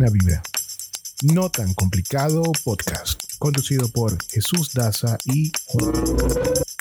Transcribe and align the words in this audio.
Buena 0.00 0.14
vibra. 0.14 0.42
No 1.34 1.50
tan 1.50 1.74
complicado 1.74 2.40
podcast. 2.64 3.22
Conducido 3.38 3.86
por 3.92 4.16
Jesús 4.30 4.72
Daza 4.72 5.18
y 5.26 5.52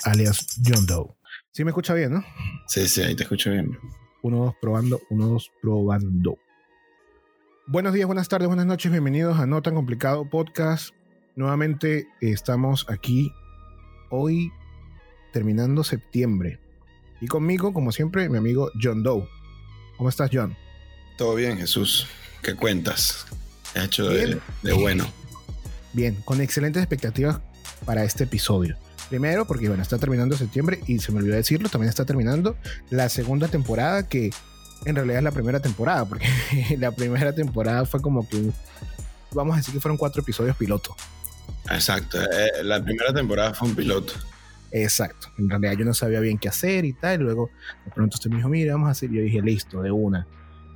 alias 0.05 0.47
John 0.65 0.85
Doe. 0.85 1.17
Sí 1.51 1.65
me 1.65 1.71
escucha 1.71 1.93
bien, 1.93 2.13
¿no? 2.13 2.23
Sí, 2.67 2.87
sí, 2.87 3.01
ahí 3.01 3.17
te 3.17 3.23
escucho 3.23 3.51
bien. 3.51 3.77
Uno, 4.21 4.45
dos, 4.45 4.55
probando. 4.61 5.01
Uno, 5.09 5.27
dos, 5.27 5.51
probando. 5.61 6.37
Buenos 7.67 7.93
días, 7.93 8.05
buenas 8.05 8.29
tardes, 8.29 8.47
buenas 8.47 8.65
noches. 8.65 8.89
Bienvenidos 8.89 9.37
a 9.37 9.45
No 9.45 9.61
tan 9.61 9.75
complicado 9.75 10.29
podcast. 10.29 10.95
Nuevamente 11.35 12.07
estamos 12.21 12.85
aquí 12.87 13.33
hoy 14.11 14.49
terminando 15.33 15.83
septiembre. 15.83 16.61
Y 17.19 17.27
conmigo, 17.27 17.73
como 17.73 17.91
siempre, 17.91 18.29
mi 18.29 18.37
amigo 18.37 18.71
John 18.81 19.03
Doe. 19.03 19.27
¿Cómo 19.97 20.07
estás, 20.07 20.29
John? 20.31 20.55
Todo 21.17 21.35
bien, 21.35 21.57
Jesús. 21.57 22.07
¿Qué 22.41 22.55
cuentas? 22.55 23.25
¿Qué 23.73 23.79
has 23.79 23.85
hecho 23.85 24.09
de, 24.09 24.39
de, 24.63 24.73
bueno? 24.73 25.05
Bien, 25.93 26.15
con 26.25 26.41
excelentes 26.41 26.81
expectativas 26.81 27.39
para 27.85 28.03
este 28.03 28.23
episodio. 28.25 28.77
Primero, 29.09 29.45
porque 29.45 29.67
bueno, 29.67 29.81
está 29.81 29.97
terminando 29.97 30.37
septiembre 30.37 30.79
y 30.85 30.99
se 30.99 31.11
me 31.11 31.19
olvidó 31.19 31.35
decirlo, 31.35 31.69
también 31.69 31.89
está 31.89 32.05
terminando 32.05 32.55
la 32.89 33.09
segunda 33.09 33.47
temporada 33.47 34.07
que 34.07 34.29
en 34.85 34.95
realidad 34.95 35.17
es 35.17 35.23
la 35.23 35.31
primera 35.31 35.59
temporada, 35.59 36.05
porque 36.05 36.27
la 36.77 36.91
primera 36.91 37.33
temporada 37.33 37.85
fue 37.85 38.01
como 38.01 38.27
que, 38.27 38.51
vamos 39.31 39.55
a 39.55 39.57
decir 39.57 39.73
que 39.73 39.79
fueron 39.79 39.97
cuatro 39.97 40.21
episodios 40.21 40.55
piloto. 40.55 40.95
Exacto, 41.69 42.21
eh, 42.21 42.63
la 42.63 42.83
primera 42.83 43.13
temporada 43.13 43.53
fue 43.53 43.67
un 43.67 43.75
piloto. 43.75 44.13
Exacto, 44.71 45.29
en 45.39 45.49
realidad 45.49 45.73
yo 45.73 45.85
no 45.85 45.93
sabía 45.93 46.19
bien 46.19 46.37
qué 46.37 46.47
hacer 46.47 46.85
y 46.85 46.93
tal, 46.93 47.21
y 47.21 47.23
luego 47.23 47.49
de 47.85 47.91
pronto 47.91 48.15
usted 48.15 48.29
me 48.29 48.37
dijo, 48.37 48.49
mira, 48.49 48.73
vamos 48.73 48.87
a 48.87 48.91
hacer, 48.91 49.09
yo 49.09 49.21
dije, 49.21 49.41
listo, 49.41 49.81
de 49.81 49.91
una. 49.91 50.27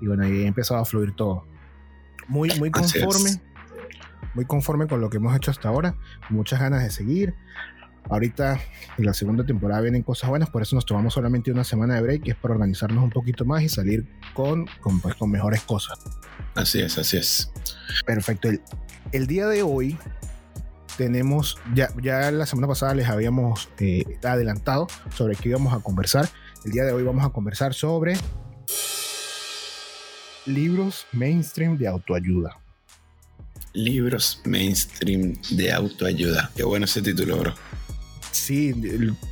Y 0.02 0.08
bueno, 0.08 0.24
ahí 0.24 0.44
empezado 0.44 0.80
a 0.80 0.86
fluir 0.86 1.16
todo. 1.16 1.46
Muy, 2.28 2.50
muy 2.60 2.72
conforme, 2.72 3.42
muy 4.34 4.46
conforme 4.46 4.88
con 4.88 5.02
lo 5.02 5.10
que 5.10 5.18
hemos 5.18 5.36
hecho 5.36 5.52
hasta 5.52 5.70
ahora, 5.70 5.96
muchas 6.30 6.60
ganas 6.60 6.84
de 6.84 6.90
seguir. 6.90 7.36
Ahorita 8.10 8.60
en 8.98 9.06
la 9.06 9.14
segunda 9.14 9.46
temporada 9.46 9.82
vienen 9.82 10.04
cosas 10.04 10.30
buenas, 10.30 10.50
por 10.50 10.62
eso 10.62 10.76
nos 10.76 10.86
tomamos 10.86 11.14
solamente 11.14 11.52
una 11.52 11.64
semana 11.64 11.96
de 11.96 12.02
break, 12.02 12.24
que 12.24 12.32
es 12.32 12.38
para 12.38 12.54
organizarnos 12.54 13.02
un 13.02 13.10
poquito 13.10 13.46
más 13.46 13.64
y 13.64 13.70
salir 13.70 14.06
con, 14.34 14.66
con, 14.82 15.00
pues, 15.00 15.16
con 15.16 15.32
mejores 15.32 15.62
cosas. 15.62 16.00
Así 16.56 16.82
es, 16.82 16.98
así 16.98 17.18
es. 17.18 17.52
Perfecto. 18.06 18.50
El, 18.50 18.62
el 19.14 19.28
día 19.28 19.48
de 19.48 19.64
hoy 19.64 19.98
tenemos, 20.98 21.58
ya, 21.74 21.90
ya 22.02 22.30
la 22.32 22.46
semana 22.46 22.68
pasada 22.68 22.94
les 22.94 23.08
habíamos 23.08 23.70
eh, 23.80 24.04
adelantado 24.24 24.88
sobre 25.16 25.36
qué 25.36 25.50
íbamos 25.50 25.74
a 25.74 25.80
conversar. 25.80 26.28
El 26.66 26.72
día 26.72 26.84
de 26.84 26.92
hoy 26.92 27.04
vamos 27.04 27.26
a 27.26 27.30
conversar 27.30 27.74
sobre 27.74 28.18
libros 30.46 31.06
mainstream 31.12 31.78
de 31.78 31.88
autoayuda. 31.88 32.58
Libros 33.74 34.42
mainstream 34.46 35.36
de 35.52 35.72
autoayuda. 35.72 36.52
Qué 36.56 36.64
bueno 36.64 36.86
ese 36.86 37.02
título, 37.02 37.38
bro. 37.38 37.54
Sí, 38.32 38.74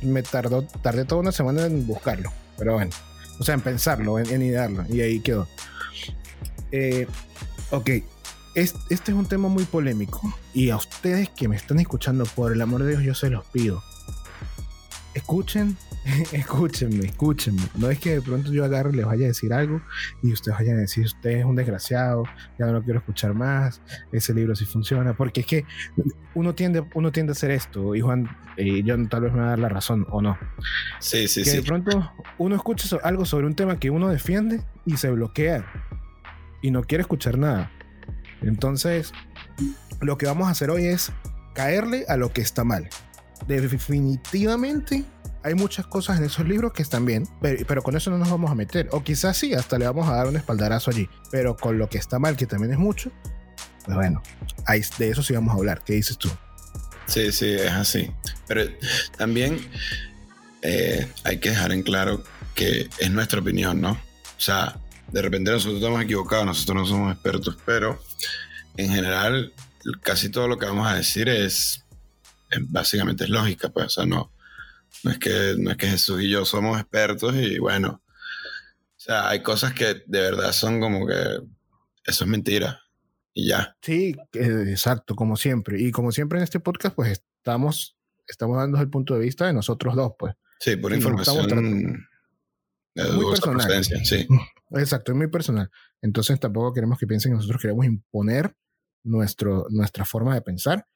me 0.02 0.22
tardó, 0.22 0.62
tardé 0.62 1.04
toda 1.04 1.20
una 1.20 1.32
semana 1.32 1.66
en 1.66 1.86
buscarlo, 1.86 2.32
pero 2.56 2.74
bueno, 2.74 2.92
o 3.38 3.44
sea, 3.44 3.54
en 3.54 3.60
pensarlo, 3.60 4.18
en, 4.18 4.30
en 4.30 4.42
idearlo, 4.42 4.84
y 4.88 5.00
ahí 5.00 5.20
quedó. 5.20 5.48
Eh, 6.70 7.08
ok, 7.70 7.90
este, 8.54 8.78
este 8.90 9.10
es 9.10 9.18
un 9.18 9.26
tema 9.26 9.48
muy 9.48 9.64
polémico, 9.64 10.32
y 10.54 10.70
a 10.70 10.76
ustedes 10.76 11.28
que 11.30 11.48
me 11.48 11.56
están 11.56 11.80
escuchando, 11.80 12.24
por 12.24 12.52
el 12.52 12.60
amor 12.62 12.84
de 12.84 12.90
Dios, 12.90 13.02
yo 13.02 13.14
se 13.14 13.28
los 13.28 13.44
pido. 13.46 13.82
Escuchen 15.14 15.76
escúchenme, 16.32 17.06
escúchenme. 17.06 17.62
No 17.76 17.90
es 17.90 17.98
que 17.98 18.14
de 18.14 18.22
pronto 18.22 18.52
yo 18.52 18.64
agarre 18.64 18.90
y 18.92 18.96
les 18.96 19.06
vaya 19.06 19.24
a 19.26 19.28
decir 19.28 19.52
algo 19.52 19.80
y 20.22 20.32
ustedes 20.32 20.58
vayan 20.58 20.78
a 20.78 20.80
decir, 20.80 21.04
usted 21.04 21.30
es 21.30 21.44
un 21.44 21.54
desgraciado, 21.54 22.24
ya 22.58 22.66
no 22.66 22.72
lo 22.72 22.82
quiero 22.82 22.98
escuchar 22.98 23.34
más, 23.34 23.80
ese 24.12 24.34
libro 24.34 24.54
sí 24.54 24.64
funciona, 24.64 25.14
porque 25.14 25.42
es 25.42 25.46
que 25.46 25.64
uno 26.34 26.54
tiende, 26.54 26.84
uno 26.94 27.12
tiende 27.12 27.30
a 27.30 27.34
hacer 27.34 27.50
esto, 27.50 27.94
y 27.94 28.00
Juan, 28.00 28.28
eh, 28.56 28.82
yo 28.82 28.96
tal 29.08 29.22
vez 29.22 29.32
me 29.32 29.40
va 29.40 29.46
a 29.46 29.50
dar 29.50 29.58
la 29.58 29.68
razón 29.68 30.06
o 30.10 30.20
no. 30.20 30.38
Sí, 30.98 31.28
sí, 31.28 31.44
que 31.44 31.50
sí. 31.50 31.56
de 31.58 31.62
pronto 31.62 32.12
uno 32.38 32.56
escucha 32.56 32.96
algo 33.02 33.24
sobre 33.24 33.46
un 33.46 33.54
tema 33.54 33.78
que 33.78 33.90
uno 33.90 34.08
defiende 34.08 34.60
y 34.84 34.96
se 34.96 35.10
bloquea 35.10 35.64
y 36.62 36.70
no 36.70 36.82
quiere 36.82 37.02
escuchar 37.02 37.38
nada. 37.38 37.70
Entonces, 38.40 39.12
lo 40.00 40.18
que 40.18 40.26
vamos 40.26 40.48
a 40.48 40.50
hacer 40.50 40.70
hoy 40.70 40.86
es 40.86 41.12
caerle 41.54 42.04
a 42.08 42.16
lo 42.16 42.32
que 42.32 42.40
está 42.40 42.64
mal. 42.64 42.88
Definitivamente 43.46 45.04
hay 45.44 45.54
muchas 45.54 45.86
cosas 45.86 46.18
en 46.18 46.24
esos 46.24 46.46
libros 46.46 46.72
que 46.72 46.82
están 46.82 47.04
bien, 47.04 47.28
pero, 47.40 47.64
pero, 47.66 47.82
con 47.82 47.96
eso 47.96 48.10
no 48.10 48.18
nos 48.18 48.30
vamos 48.30 48.50
a 48.50 48.54
meter. 48.54 48.88
O 48.92 49.02
quizás 49.02 49.36
sí, 49.36 49.54
hasta 49.54 49.78
le 49.78 49.86
vamos 49.86 50.08
a 50.08 50.14
dar 50.14 50.26
un 50.26 50.36
espaldarazo 50.36 50.90
allí. 50.90 51.08
Pero 51.30 51.56
con 51.56 51.78
lo 51.78 51.88
que 51.88 51.98
está 51.98 52.18
mal, 52.18 52.36
que 52.36 52.46
también 52.46 52.72
es 52.72 52.78
mucho, 52.78 53.10
pues 53.84 53.96
bueno, 53.96 54.22
de 54.98 55.10
eso 55.10 55.22
sí 55.22 55.34
vamos 55.34 55.54
a 55.54 55.58
hablar. 55.58 55.82
¿Qué 55.84 55.94
dices 55.94 56.16
tú? 56.16 56.28
Sí, 57.06 57.32
sí, 57.32 57.52
es 57.52 57.72
así. 57.72 58.10
Pero 58.46 58.70
también 59.16 59.58
eh, 60.62 61.08
hay 61.24 61.38
que 61.38 61.50
dejar 61.50 61.72
en 61.72 61.82
claro 61.82 62.22
que 62.54 62.88
es 62.98 63.10
nuestra 63.10 63.40
opinión, 63.40 63.80
¿no? 63.80 63.92
O 63.92 64.40
sea, 64.40 64.78
de 65.10 65.22
repente 65.22 65.50
nosotros 65.50 65.80
estamos 65.80 66.02
equivocados, 66.02 66.46
nosotros 66.46 66.76
no 66.76 66.86
somos 66.86 67.12
expertos, 67.12 67.58
pero 67.64 68.02
en 68.76 68.90
general 68.90 69.52
casi 70.02 70.30
todo 70.30 70.48
lo 70.48 70.58
que 70.58 70.66
vamos 70.66 70.86
a 70.86 70.94
decir 70.94 71.28
es, 71.28 71.84
es 72.50 72.70
básicamente 72.70 73.24
es 73.24 73.30
lógica, 73.30 73.68
pues, 73.68 73.86
o 73.86 73.90
sea, 73.90 74.06
no, 74.06 74.30
no 75.04 75.10
es 75.10 75.18
que, 75.18 75.54
no 75.58 75.70
es 75.70 75.76
que 75.76 75.88
Jesús 75.88 76.22
y 76.22 76.30
yo 76.30 76.44
somos 76.44 76.80
expertos 76.80 77.34
y 77.34 77.58
bueno, 77.58 78.02
o 78.04 79.00
sea, 79.00 79.28
hay 79.28 79.42
cosas 79.42 79.72
que 79.72 80.02
de 80.06 80.20
verdad 80.20 80.52
son 80.52 80.80
como 80.80 81.06
que 81.06 81.14
eso 82.04 82.24
es 82.24 82.30
mentira 82.30 82.80
y 83.34 83.48
ya. 83.48 83.76
Sí, 83.82 84.14
exacto, 84.34 85.16
como 85.16 85.36
siempre. 85.36 85.80
Y 85.80 85.90
como 85.90 86.12
siempre 86.12 86.38
en 86.38 86.44
este 86.44 86.60
podcast, 86.60 86.94
pues 86.94 87.10
estamos, 87.10 87.96
estamos 88.26 88.56
dando 88.56 88.80
el 88.80 88.90
punto 88.90 89.14
de 89.14 89.20
vista 89.20 89.46
de 89.46 89.52
nosotros 89.52 89.96
dos, 89.96 90.12
pues. 90.18 90.34
Sí, 90.60 90.76
por 90.76 90.92
información 90.92 91.48
de 92.94 93.04
muy 93.12 93.30
personal. 93.30 93.84
Sí. 93.84 94.26
Exacto, 94.70 95.12
es 95.12 95.18
muy 95.18 95.28
personal. 95.28 95.70
Entonces 96.00 96.38
tampoco 96.38 96.72
queremos 96.72 96.98
que 96.98 97.06
piensen 97.06 97.32
que 97.32 97.36
nosotros 97.36 97.60
queremos 97.60 97.84
imponer 97.86 98.54
nuestro, 99.02 99.66
nuestra 99.70 100.04
forma 100.04 100.34
de 100.34 100.42
pensar. 100.42 100.86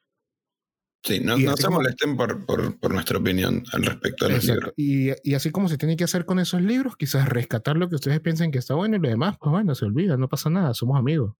Sí, 1.02 1.20
no, 1.20 1.36
no 1.36 1.56
se 1.56 1.64
como, 1.64 1.76
molesten 1.76 2.16
por, 2.16 2.44
por, 2.46 2.80
por, 2.80 2.92
nuestra 2.92 3.18
opinión 3.18 3.62
al 3.72 3.84
respecto 3.84 4.26
de 4.26 4.34
los 4.34 4.44
exacto. 4.44 4.72
libros. 4.76 5.14
Y, 5.24 5.30
y, 5.30 5.34
así 5.34 5.50
como 5.50 5.68
se 5.68 5.78
tiene 5.78 5.96
que 5.96 6.02
hacer 6.02 6.24
con 6.24 6.40
esos 6.40 6.60
libros, 6.60 6.96
quizás 6.96 7.28
rescatar 7.28 7.76
lo 7.76 7.88
que 7.88 7.94
ustedes 7.94 8.18
piensen 8.20 8.50
que 8.50 8.58
está 8.58 8.74
bueno 8.74 8.96
y 8.96 9.00
lo 9.00 9.08
demás, 9.08 9.36
pues 9.38 9.52
bueno, 9.52 9.74
se 9.76 9.84
olvida, 9.84 10.16
no 10.16 10.28
pasa 10.28 10.50
nada, 10.50 10.74
somos 10.74 10.98
amigos. 10.98 11.34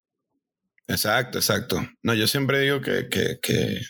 Exacto, 0.89 1.39
exacto. 1.39 1.81
No, 2.03 2.15
yo 2.15 2.27
siempre 2.27 2.61
digo 2.61 2.81
que, 2.81 3.09
que, 3.09 3.39
que 3.43 3.81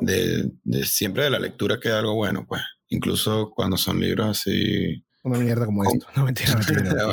de, 0.00 0.50
de, 0.64 0.84
siempre 0.84 1.24
de 1.24 1.30
la 1.30 1.38
lectura 1.38 1.78
queda 1.80 2.00
algo 2.00 2.14
bueno, 2.14 2.46
pues. 2.46 2.62
Incluso 2.88 3.50
cuando 3.54 3.76
son 3.76 4.00
libros 4.00 4.38
así. 4.38 5.04
Una 5.22 5.38
mierda 5.38 5.66
como 5.66 5.84
esto. 5.84 6.06
No, 6.14 6.24
mentira, 6.24 6.54
mentira. 6.54 6.82
no, 6.82 7.12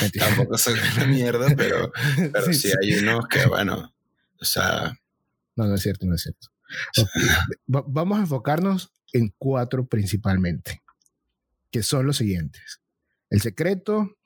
mentira. 0.00 0.26
Tampoco 0.26 0.58
son 0.58 0.74
una 0.96 1.06
mierda, 1.06 1.48
pero, 1.56 1.90
pero 2.32 2.46
sí, 2.46 2.54
sí, 2.54 2.72
hay 2.82 2.98
unos 2.98 3.26
que, 3.28 3.46
bueno, 3.46 3.94
o 4.40 4.44
sea. 4.44 4.92
No, 5.56 5.66
no 5.66 5.74
es 5.74 5.82
cierto, 5.82 6.06
no 6.06 6.14
es 6.14 6.22
cierto. 6.22 6.48
Vamos 7.66 8.18
a 8.18 8.22
enfocarnos 8.22 8.92
en 9.12 9.34
cuatro 9.38 9.86
principalmente, 9.86 10.82
que 11.70 11.82
son 11.82 12.06
los 12.06 12.16
siguientes. 12.16 12.80
El 13.30 13.40
secreto, 13.40 14.16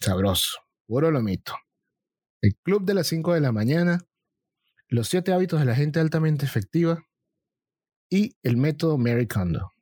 sabroso, 0.00 0.60
puro 0.86 1.10
lomito. 1.10 1.54
El 2.40 2.56
club 2.56 2.84
de 2.84 2.94
las 2.94 3.06
5 3.06 3.34
de 3.34 3.40
la 3.40 3.52
mañana, 3.52 4.00
los 4.88 5.08
siete 5.08 5.32
hábitos 5.32 5.60
de 5.60 5.66
la 5.66 5.74
gente 5.74 6.00
altamente 6.00 6.44
efectiva 6.44 7.04
y 8.10 8.36
el 8.42 8.56
método 8.56 8.98
Mary 8.98 9.26
Kondo. 9.26 9.72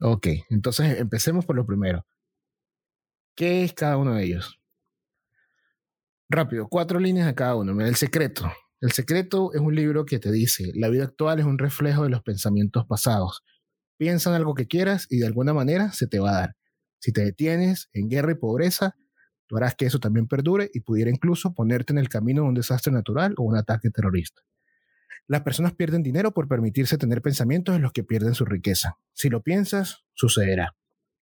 Ok, 0.00 0.26
entonces 0.50 0.98
empecemos 0.98 1.44
por 1.44 1.54
lo 1.54 1.66
primero. 1.66 2.04
¿Qué 3.36 3.64
es 3.64 3.72
cada 3.72 3.96
uno 3.96 4.14
de 4.14 4.24
ellos? 4.24 4.58
Rápido, 6.28 6.66
cuatro 6.68 6.98
líneas 6.98 7.28
a 7.28 7.34
cada 7.34 7.54
uno. 7.54 7.78
El 7.84 7.94
secreto. 7.94 8.50
El 8.82 8.90
secreto 8.90 9.52
es 9.54 9.60
un 9.60 9.76
libro 9.76 10.04
que 10.04 10.18
te 10.18 10.32
dice, 10.32 10.72
la 10.74 10.88
vida 10.88 11.04
actual 11.04 11.38
es 11.38 11.44
un 11.44 11.56
reflejo 11.56 12.02
de 12.02 12.08
los 12.10 12.20
pensamientos 12.24 12.84
pasados. 12.84 13.44
Piensa 13.96 14.30
en 14.30 14.34
algo 14.34 14.54
que 14.54 14.66
quieras 14.66 15.06
y 15.08 15.18
de 15.18 15.26
alguna 15.26 15.54
manera 15.54 15.92
se 15.92 16.08
te 16.08 16.18
va 16.18 16.30
a 16.30 16.40
dar. 16.40 16.56
Si 16.98 17.12
te 17.12 17.24
detienes 17.24 17.90
en 17.92 18.08
guerra 18.08 18.32
y 18.32 18.34
pobreza, 18.34 18.96
tú 19.46 19.56
harás 19.56 19.76
que 19.76 19.86
eso 19.86 20.00
también 20.00 20.26
perdure 20.26 20.68
y 20.74 20.80
pudiera 20.80 21.12
incluso 21.12 21.54
ponerte 21.54 21.92
en 21.92 21.98
el 21.98 22.08
camino 22.08 22.42
de 22.42 22.48
un 22.48 22.54
desastre 22.54 22.92
natural 22.92 23.34
o 23.38 23.44
un 23.44 23.56
ataque 23.56 23.90
terrorista. 23.90 24.42
Las 25.28 25.42
personas 25.42 25.74
pierden 25.74 26.02
dinero 26.02 26.34
por 26.34 26.48
permitirse 26.48 26.98
tener 26.98 27.22
pensamientos 27.22 27.76
en 27.76 27.82
los 27.82 27.92
que 27.92 28.02
pierden 28.02 28.34
su 28.34 28.44
riqueza. 28.46 28.98
Si 29.12 29.30
lo 29.30 29.42
piensas, 29.42 30.02
sucederá. 30.14 30.74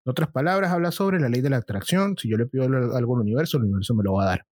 En 0.04 0.12
otras 0.12 0.30
palabras, 0.30 0.74
habla 0.74 0.92
sobre 0.92 1.22
la 1.22 1.30
ley 1.30 1.40
de 1.40 1.52
la 1.52 1.58
atracción. 1.58 2.18
Si 2.18 2.30
yo 2.30 2.36
le 2.36 2.48
pido 2.48 2.66
algo 2.66 3.16
al 3.16 3.22
universo, 3.22 3.60
el 3.60 3.64
universo 3.64 3.96
me 3.96 4.04
lo 4.04 4.16
va 4.16 4.24
a 4.24 4.28
dar. 4.28 4.46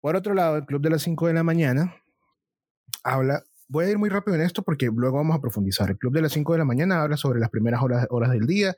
Por 0.00 0.14
otro 0.14 0.34
lado, 0.34 0.56
el 0.56 0.64
Club 0.64 0.82
de 0.82 0.90
las 0.90 1.02
5 1.02 1.26
de 1.26 1.34
la 1.34 1.42
mañana 1.42 1.94
habla, 3.02 3.42
voy 3.68 3.86
a 3.86 3.90
ir 3.90 3.98
muy 3.98 4.08
rápido 4.08 4.36
en 4.36 4.42
esto 4.42 4.62
porque 4.62 4.90
luego 4.92 5.16
vamos 5.16 5.36
a 5.36 5.40
profundizar. 5.40 5.90
El 5.90 5.98
Club 5.98 6.12
de 6.14 6.22
las 6.22 6.32
5 6.32 6.52
de 6.52 6.58
la 6.58 6.64
mañana 6.64 7.02
habla 7.02 7.16
sobre 7.16 7.40
las 7.40 7.50
primeras 7.50 7.80
horas, 7.82 8.30
del 8.30 8.46
día 8.46 8.74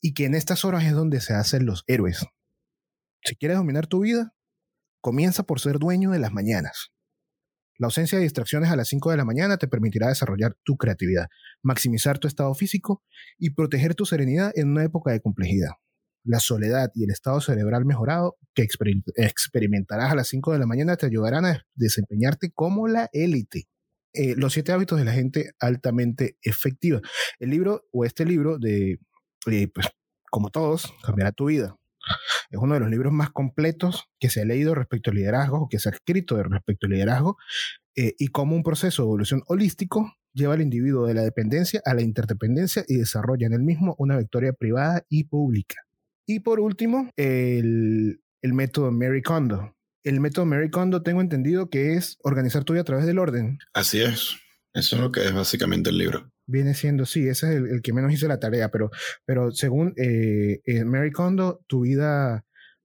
y 0.00 0.14
que 0.14 0.26
en 0.26 0.34
estas 0.34 0.64
horas 0.64 0.84
es 0.84 0.92
donde 0.92 1.20
se 1.20 1.34
hacen 1.34 1.66
los 1.66 1.82
héroes. 1.86 2.24
Si 3.24 3.36
quieres 3.36 3.56
dominar 3.56 3.86
tu 3.86 4.00
vida, 4.00 4.32
comienza 5.00 5.42
por 5.42 5.60
ser 5.60 5.78
dueño 5.78 6.10
de 6.12 6.18
las 6.18 6.32
mañanas. 6.32 6.90
La 7.76 7.86
ausencia 7.86 8.18
de 8.18 8.24
distracciones 8.24 8.70
a 8.70 8.76
las 8.76 8.86
5 8.88 9.10
de 9.10 9.16
la 9.16 9.24
mañana 9.24 9.56
te 9.56 9.66
permitirá 9.66 10.08
desarrollar 10.08 10.56
tu 10.62 10.76
creatividad, 10.76 11.26
maximizar 11.62 12.18
tu 12.18 12.28
estado 12.28 12.54
físico 12.54 13.02
y 13.38 13.50
proteger 13.50 13.96
tu 13.96 14.06
serenidad 14.06 14.52
en 14.54 14.70
una 14.70 14.84
época 14.84 15.10
de 15.10 15.20
complejidad. 15.20 15.70
La 16.24 16.40
soledad 16.40 16.90
y 16.94 17.04
el 17.04 17.10
estado 17.10 17.40
cerebral 17.40 17.84
mejorado 17.84 18.36
que 18.54 18.62
experimentarás 18.62 20.12
a 20.12 20.14
las 20.14 20.28
5 20.28 20.52
de 20.52 20.58
la 20.58 20.66
mañana 20.66 20.96
te 20.96 21.06
ayudarán 21.06 21.44
a 21.44 21.66
desempeñarte 21.74 22.50
como 22.52 22.88
la 22.88 23.08
élite. 23.12 23.68
Eh, 24.14 24.34
los 24.36 24.52
siete 24.52 24.70
hábitos 24.72 24.98
de 24.98 25.04
la 25.04 25.12
gente 25.12 25.50
altamente 25.58 26.38
efectiva. 26.42 27.00
El 27.40 27.50
libro 27.50 27.84
o 27.92 28.04
este 28.04 28.24
libro 28.24 28.58
de, 28.58 29.00
eh, 29.50 29.68
pues, 29.74 29.88
como 30.30 30.50
todos, 30.50 30.92
cambiará 31.04 31.32
tu 31.32 31.46
vida. 31.46 31.76
Es 32.50 32.58
uno 32.60 32.74
de 32.74 32.80
los 32.80 32.90
libros 32.90 33.12
más 33.12 33.30
completos 33.30 34.04
que 34.20 34.30
se 34.30 34.40
ha 34.40 34.44
leído 34.44 34.74
respecto 34.74 35.10
al 35.10 35.16
liderazgo 35.16 35.62
o 35.62 35.68
que 35.68 35.80
se 35.80 35.88
ha 35.88 35.92
escrito 35.92 36.40
respecto 36.42 36.86
al 36.86 36.92
liderazgo 36.92 37.36
eh, 37.96 38.14
y 38.18 38.28
cómo 38.28 38.54
un 38.54 38.62
proceso 38.62 39.02
de 39.02 39.06
evolución 39.06 39.42
holístico 39.46 40.12
lleva 40.32 40.54
al 40.54 40.62
individuo 40.62 41.06
de 41.06 41.14
la 41.14 41.22
dependencia 41.22 41.80
a 41.84 41.94
la 41.94 42.02
interdependencia 42.02 42.84
y 42.86 42.96
desarrolla 42.96 43.46
en 43.46 43.52
el 43.54 43.62
mismo 43.62 43.94
una 43.98 44.16
victoria 44.16 44.52
privada 44.52 45.04
y 45.08 45.24
pública. 45.24 45.76
Y 46.26 46.40
por 46.40 46.60
último, 46.60 47.10
el, 47.16 48.20
el 48.42 48.52
método 48.54 48.90
Mary 48.92 49.22
Kondo. 49.22 49.74
El 50.04 50.20
método 50.20 50.46
Mary 50.46 50.70
Kondo 50.70 51.02
tengo 51.02 51.20
entendido 51.20 51.70
que 51.70 51.94
es 51.94 52.18
organizar 52.22 52.64
tu 52.64 52.74
vida 52.74 52.82
a 52.82 52.84
través 52.84 53.06
del 53.06 53.18
orden. 53.18 53.58
Así 53.72 54.00
es. 54.00 54.36
Eso 54.74 54.96
es 54.96 55.02
lo 55.02 55.12
que 55.12 55.24
es 55.24 55.32
básicamente 55.32 55.90
el 55.90 55.98
libro. 55.98 56.30
Viene 56.46 56.74
siendo, 56.74 57.06
sí, 57.06 57.28
ese 57.28 57.54
es 57.54 57.62
el, 57.62 57.80
que 57.80 57.92
menos 57.92 58.12
hizo 58.12 58.28
la 58.28 58.40
tarea, 58.40 58.70
pero, 58.70 58.90
pero 59.24 59.52
según 59.52 59.94
eh, 59.96 60.60
eh, 60.66 60.84
Mary 60.84 61.10
Kondo, 61.10 61.64
tu 61.68 61.82
vida 61.82 62.44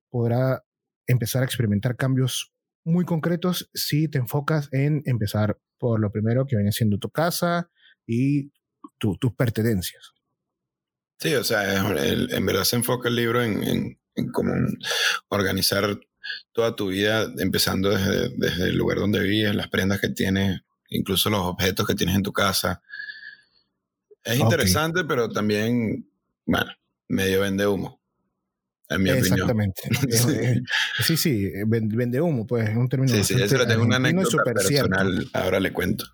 podrá 0.09 0.63
empezar 1.07 1.41
a 1.41 1.45
experimentar 1.45 1.95
cambios 1.97 2.53
muy 2.85 3.05
concretos 3.05 3.69
si 3.73 4.07
te 4.07 4.19
enfocas 4.19 4.69
en 4.71 5.01
empezar 5.05 5.59
por 5.77 5.99
lo 5.99 6.11
primero 6.11 6.45
que 6.45 6.55
viene 6.55 6.71
siendo 6.71 6.99
tu 6.99 7.09
casa 7.09 7.69
y 8.07 8.51
tus 8.97 9.33
pertenencias. 9.35 10.13
Sí, 11.19 11.35
o 11.35 11.43
sea, 11.43 11.77
en 11.77 12.45
verdad 12.45 12.63
se 12.63 12.77
enfoca 12.77 13.09
el 13.09 13.15
libro 13.15 13.43
en, 13.43 13.97
cómo 14.31 14.53
organizar 15.29 15.99
toda 16.51 16.75
tu 16.75 16.87
vida, 16.89 17.31
empezando 17.37 17.89
desde, 17.89 18.29
desde, 18.37 18.69
el 18.69 18.77
lugar 18.77 18.99
donde 18.99 19.19
vives, 19.21 19.55
las 19.55 19.67
prendas 19.67 19.99
que 19.99 20.09
tienes, 20.09 20.61
incluso 20.89 21.29
los 21.29 21.41
objetos 21.41 21.85
que 21.85 21.95
tienes 21.95 22.15
en 22.15 22.23
tu 22.23 22.31
casa, 22.31 22.81
es 24.23 24.39
interesante, 24.39 25.03
pero 25.03 25.29
también, 25.29 26.07
bueno, 26.45 26.71
medio 27.07 27.41
vende 27.41 27.65
humo. 27.67 27.99
En 28.89 29.03
mi 29.03 29.11
Exactamente. 29.11 29.83
Opinión. 30.23 30.65
sí, 31.03 31.15
sí, 31.15 31.51
vende 31.65 32.21
humo, 32.21 32.47
pues 32.47 32.69
es 32.69 32.75
un 32.75 32.89
término. 32.89 33.13
Sí, 33.13 33.23
sí, 33.23 33.41
eso 33.41 33.57
lo 33.57 33.67
tengo 33.67 33.83
una 33.83 33.97
anécdota 33.97 34.43
personal. 34.43 35.29
Ahora 35.33 35.59
le 35.59 35.71
cuento. 35.71 36.05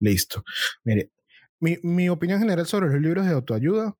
Listo. 0.00 0.44
Mire, 0.84 1.10
mi, 1.58 1.78
mi 1.82 2.08
opinión 2.10 2.38
general 2.38 2.66
sobre 2.66 2.90
los 2.90 3.00
libros 3.00 3.24
de 3.24 3.32
autoayuda 3.32 3.96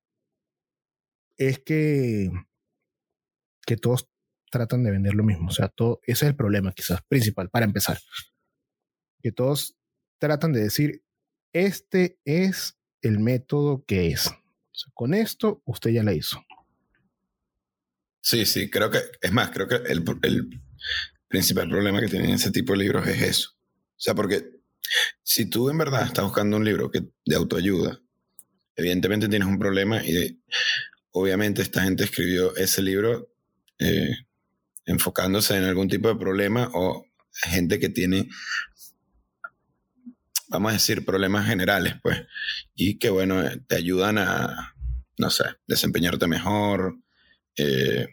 es 1.37 1.59
que, 1.59 2.29
que 3.65 3.77
todos 3.77 4.09
tratan 4.51 4.83
de 4.83 4.91
vender 4.91 5.13
lo 5.13 5.23
mismo. 5.23 5.49
O 5.49 5.51
sea, 5.51 5.69
todo, 5.69 5.99
ese 6.03 6.25
es 6.25 6.29
el 6.29 6.35
problema 6.35 6.73
quizás 6.73 7.01
principal, 7.07 7.49
para 7.49 7.65
empezar. 7.65 7.99
Que 9.21 9.31
todos 9.31 9.75
tratan 10.19 10.53
de 10.53 10.61
decir, 10.61 11.03
este 11.53 12.19
es 12.25 12.77
el 13.01 13.19
método 13.19 13.83
que 13.85 14.07
es. 14.07 14.31
con 14.93 15.13
esto 15.13 15.61
usted 15.65 15.91
ya 15.91 16.03
la 16.03 16.13
hizo. 16.13 16.43
Sí, 18.21 18.45
sí, 18.45 18.69
creo 18.69 18.91
que, 18.91 18.99
es 19.21 19.31
más, 19.31 19.51
creo 19.51 19.67
que 19.67 19.75
el, 19.75 20.03
principal 21.29 21.69
problema 21.69 21.99
que 21.99 22.07
tienen 22.07 22.31
ese 22.31 22.51
tipo 22.51 22.73
de 22.73 22.79
libros 22.79 23.07
es 23.07 23.21
eso. 23.21 23.51
O 23.51 23.99
sea, 23.99 24.15
porque 24.15 24.49
si 25.23 25.49
tú 25.49 25.69
en 25.69 25.77
verdad 25.77 26.05
estás 26.05 26.25
buscando 26.25 26.57
un 26.57 26.65
libro 26.65 26.89
que, 26.89 27.01
de 27.25 27.35
autoayuda, 27.35 28.01
evidentemente 28.75 29.27
tienes 29.27 29.47
un 29.47 29.59
problema 29.59 30.03
y 30.05 30.41
obviamente 31.21 31.61
esta 31.61 31.83
gente 31.83 32.05
escribió 32.05 32.55
ese 32.55 32.81
libro 32.81 33.29
eh, 33.79 34.15
enfocándose 34.85 35.55
en 35.57 35.63
algún 35.63 35.87
tipo 35.87 36.07
de 36.07 36.15
problema 36.15 36.69
o 36.73 37.05
gente 37.43 37.79
que 37.79 37.89
tiene 37.89 38.27
vamos 40.49 40.71
a 40.71 40.73
decir, 40.73 41.05
problemas 41.05 41.45
generales, 41.45 41.95
pues, 42.01 42.21
y 42.75 42.97
que, 42.97 43.09
bueno, 43.09 43.43
te 43.67 43.75
ayudan 43.75 44.17
a, 44.17 44.75
no 45.17 45.29
sé, 45.29 45.43
desempeñarte 45.67 46.27
mejor, 46.27 46.97
eh, 47.55 48.07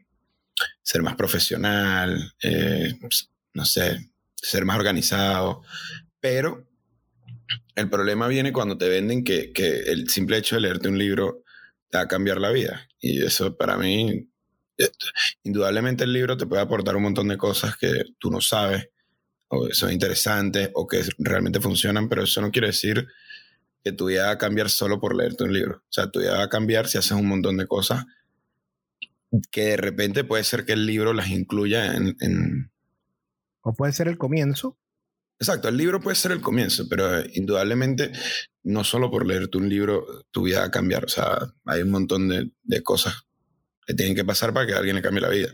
ser 0.83 1.03
más 1.03 1.17
profesional, 1.17 2.33
eh, 2.43 2.95
no 3.53 3.65
sé, 3.65 4.11
ser 4.35 4.65
más 4.65 4.77
organizado, 4.77 5.63
pero 6.21 6.69
el 7.77 7.89
problema 7.89 8.29
viene 8.29 8.53
cuando 8.53 8.77
te 8.79 8.89
venden 8.89 9.25
que, 9.25 9.53
que, 9.53 9.81
el 9.81 10.09
simple 10.09 10.39
hecho 10.39 10.57
de 10.57 10.63
leerte 10.63 10.89
un 10.89 10.99
libro 10.99 11.44
a 12.01 12.09
cambiar 12.09 12.39
la 12.39 12.51
vida. 12.51 12.89
Y 13.01 13.23
eso 13.25 13.57
para 13.57 13.77
mí, 13.77 14.29
eh, 14.79 14.91
indudablemente 15.43 16.05
el 16.05 16.13
libro 16.13 16.37
te 16.37 16.47
puede 16.47 16.63
aportar 16.63 16.97
un 16.97 17.05
montón 17.05 17.29
de 17.29 17.37
cosas 17.37 17.77
que 17.77 18.05
tú 18.19 18.31
no 18.31 18.41
sabes 18.41 18.89
o 19.49 19.69
son 19.73 19.93
interesantes 19.93 20.71
o 20.75 20.87
que 20.87 21.03
realmente 21.19 21.61
funcionan, 21.61 22.09
pero 22.09 22.25
eso 22.25 22.41
no 22.41 22.51
quiere 22.51 22.69
decir 22.69 23.07
que 23.85 23.93
tu 23.93 24.07
vida 24.07 24.27
va 24.27 24.33
a 24.33 24.39
cambiar 24.39 24.71
solo 24.71 24.99
por 24.99 25.15
leerte 25.15 25.45
un 25.45 25.53
libro. 25.53 25.77
O 25.79 25.93
sea, 25.93 26.11
tu 26.11 26.21
vida 26.21 26.39
va 26.39 26.45
a 26.45 26.49
cambiar 26.49 26.89
si 26.89 26.99
haces 26.99 27.13
un 27.13 27.29
montón 27.29 27.57
de 27.59 27.67
cosas 27.67 28.07
que 29.51 29.63
de 29.63 29.77
repente 29.77 30.25
puede 30.25 30.45
ser 30.45 30.65
que 30.65 30.73
el 30.73 30.87
libro 30.87 31.13
las 31.13 31.29
incluya 31.29 31.95
en... 31.95 32.71
O 33.63 33.73
puede 33.75 33.93
ser 33.93 34.09
el 34.09 34.19
comienzo. 34.19 34.77
Exacto, 35.39 35.69
el 35.69 35.77
libro 35.77 36.01
puede 36.01 36.17
ser 36.17 36.33
el 36.33 36.41
comienzo, 36.41 36.89
pero 36.89 37.23
indudablemente 37.35 38.13
no 38.63 38.85
solo 38.85 39.11
por 39.11 39.27
leerte 39.27 39.59
un 39.59 39.69
libro 39.69 40.25
tu 40.31 40.45
vida 40.45 40.61
va 40.61 40.67
a 40.67 40.71
cambiar. 40.71 41.05
O 41.05 41.09
sea, 41.09 41.39
hay 41.65 41.83
un 41.83 41.91
montón 41.91 42.29
de, 42.29 42.51
de 42.63 42.83
cosas 42.83 43.27
que 43.87 43.95
tienen 43.95 44.15
que 44.15 44.25
pasar 44.25 44.53
para 44.53 44.67
que 44.67 44.75
a 44.75 44.79
alguien 44.79 44.97
le 44.97 45.03
cambie 45.03 45.21
la 45.21 45.29
vida. 45.29 45.49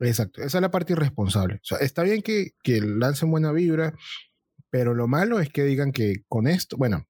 Exacto, 0.00 0.42
esa 0.42 0.58
es 0.58 0.62
la 0.62 0.70
parte 0.70 0.94
irresponsable. 0.94 1.56
O 1.56 1.64
sea, 1.64 1.78
está 1.78 2.02
bien 2.02 2.22
que, 2.22 2.54
que 2.62 2.80
lancen 2.80 3.30
buena 3.30 3.52
vibra, 3.52 3.94
pero 4.70 4.94
lo 4.94 5.06
malo 5.06 5.38
es 5.38 5.50
que 5.50 5.62
digan 5.62 5.92
que 5.92 6.24
con 6.28 6.48
esto, 6.48 6.76
bueno, 6.76 7.06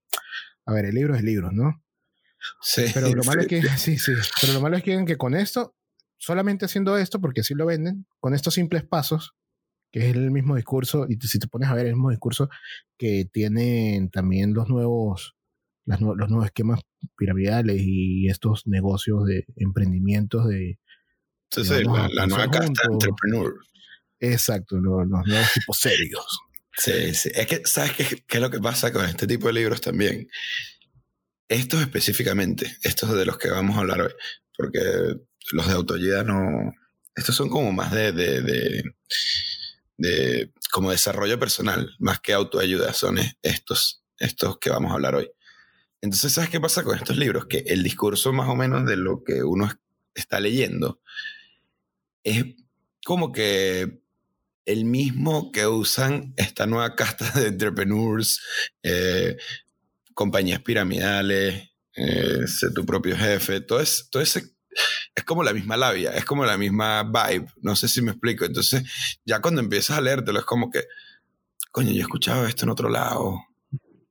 a 0.65 0.73
ver, 0.73 0.85
el 0.85 0.95
libro 0.95 1.15
es 1.15 1.23
libro, 1.23 1.51
¿no? 1.51 1.83
Sí. 2.61 2.85
Pero 2.93 3.13
lo 3.13 3.23
malo 3.23 3.41
es 3.41 3.47
que, 3.47 3.61
sí, 3.77 3.97
sí, 3.97 4.13
pero 4.41 4.53
lo 4.53 4.61
malo 4.61 4.77
es 4.77 4.83
que 4.83 4.91
digan 4.91 5.05
que 5.05 5.17
con 5.17 5.33
esto, 5.33 5.75
solamente 6.17 6.65
haciendo 6.65 6.97
esto, 6.97 7.19
porque 7.19 7.41
así 7.41 7.53
lo 7.55 7.65
venden, 7.65 8.05
con 8.19 8.33
estos 8.33 8.53
simples 8.53 8.83
pasos, 8.83 9.35
que 9.93 9.99
es 9.99 10.15
el 10.15 10.31
mismo 10.31 10.57
discurso, 10.57 11.05
y 11.07 11.15
si 11.25 11.39
te 11.39 11.47
pones 11.47 11.69
a 11.69 11.75
ver 11.75 11.85
el 11.85 11.93
mismo 11.93 12.09
discurso 12.09 12.49
que 12.97 13.25
tienen 13.31 14.09
también 14.09 14.53
los 14.53 14.67
nuevos, 14.67 15.35
los 15.85 16.01
nuevos 16.01 16.45
esquemas 16.45 16.81
piramidales 17.15 17.77
y 17.79 18.27
estos 18.27 18.67
negocios 18.67 19.25
de 19.25 19.45
emprendimientos 19.55 20.49
de, 20.49 20.79
Sí, 21.53 21.63
sí, 21.65 21.83
la, 21.83 22.25
nueva 22.25 22.49
casta 22.49 22.81
entrepreneur. 22.89 23.53
Exacto, 24.19 24.77
los, 24.77 25.07
nuevos 25.07 25.53
tipos 25.53 25.77
serios. 25.77 26.39
Sí, 26.75 27.13
sí. 27.13 27.29
Es 27.35 27.45
que, 27.45 27.61
¿sabes 27.65 27.91
qué, 27.91 28.23
qué, 28.27 28.37
es 28.37 28.41
lo 28.41 28.49
que 28.49 28.59
pasa 28.59 28.91
con 28.91 29.05
este 29.05 29.27
tipo 29.27 29.45
de 29.47 29.53
libros 29.53 29.79
también? 29.79 30.27
Estos 31.47 31.81
específicamente, 31.81 32.75
estos 32.81 33.15
de 33.15 33.25
los 33.27 33.37
que 33.37 33.51
vamos 33.51 33.77
a 33.77 33.81
hablar 33.81 34.01
hoy, 34.01 34.13
porque 34.57 34.79
los 35.51 35.67
de 35.67 35.73
autoayuda 35.73 36.23
no. 36.23 36.73
Estos 37.15 37.35
son 37.35 37.49
como 37.49 37.71
más 37.71 37.91
de, 37.91 38.11
de, 38.11 38.41
de, 38.41 38.83
de 39.97 40.51
como 40.71 40.91
desarrollo 40.91 41.39
personal, 41.39 41.95
más 41.99 42.19
que 42.19 42.33
autoayuda, 42.33 42.93
son 42.93 43.19
estos, 43.41 44.03
estos 44.17 44.57
que 44.59 44.69
vamos 44.69 44.91
a 44.91 44.95
hablar 44.95 45.15
hoy. 45.15 45.29
Entonces, 46.01 46.33
¿sabes 46.33 46.49
qué 46.49 46.59
pasa 46.59 46.83
con 46.83 46.97
estos 46.97 47.17
libros? 47.17 47.45
Que 47.45 47.59
el 47.67 47.83
discurso 47.83 48.33
más 48.33 48.49
o 48.49 48.55
menos 48.55 48.85
de 48.85 48.97
lo 48.97 49.23
que 49.23 49.43
uno 49.43 49.69
está 50.13 50.39
leyendo 50.39 50.99
es 52.23 52.43
como 53.05 53.31
que 53.31 54.01
el 54.65 54.85
mismo 54.85 55.51
que 55.51 55.67
usan 55.67 56.33
esta 56.37 56.65
nueva 56.65 56.95
casta 56.95 57.31
de 57.39 57.47
entrepreneurs, 57.47 58.41
eh, 58.81 59.37
compañías 60.13 60.61
piramidales, 60.61 61.69
eh, 61.95 62.47
ser 62.47 62.73
tu 62.73 62.85
propio 62.85 63.15
jefe, 63.15 63.61
todo, 63.61 63.79
es, 63.79 64.07
todo 64.09 64.23
ese 64.23 64.52
es 65.15 65.23
como 65.23 65.43
la 65.43 65.53
misma 65.53 65.77
labia, 65.77 66.11
es 66.11 66.25
como 66.25 66.45
la 66.45 66.57
misma 66.57 67.03
vibe, 67.03 67.47
no 67.61 67.75
sé 67.75 67.87
si 67.87 68.01
me 68.01 68.11
explico. 68.11 68.45
Entonces, 68.45 68.83
ya 69.25 69.41
cuando 69.41 69.61
empiezas 69.61 69.97
a 69.97 70.01
leértelo, 70.01 70.39
es 70.39 70.45
como 70.45 70.69
que, 70.69 70.85
coño, 71.71 71.91
yo 71.91 71.99
he 71.99 72.01
escuchado 72.01 72.47
esto 72.47 72.65
en 72.65 72.69
otro 72.69 72.89
lado. 72.89 73.41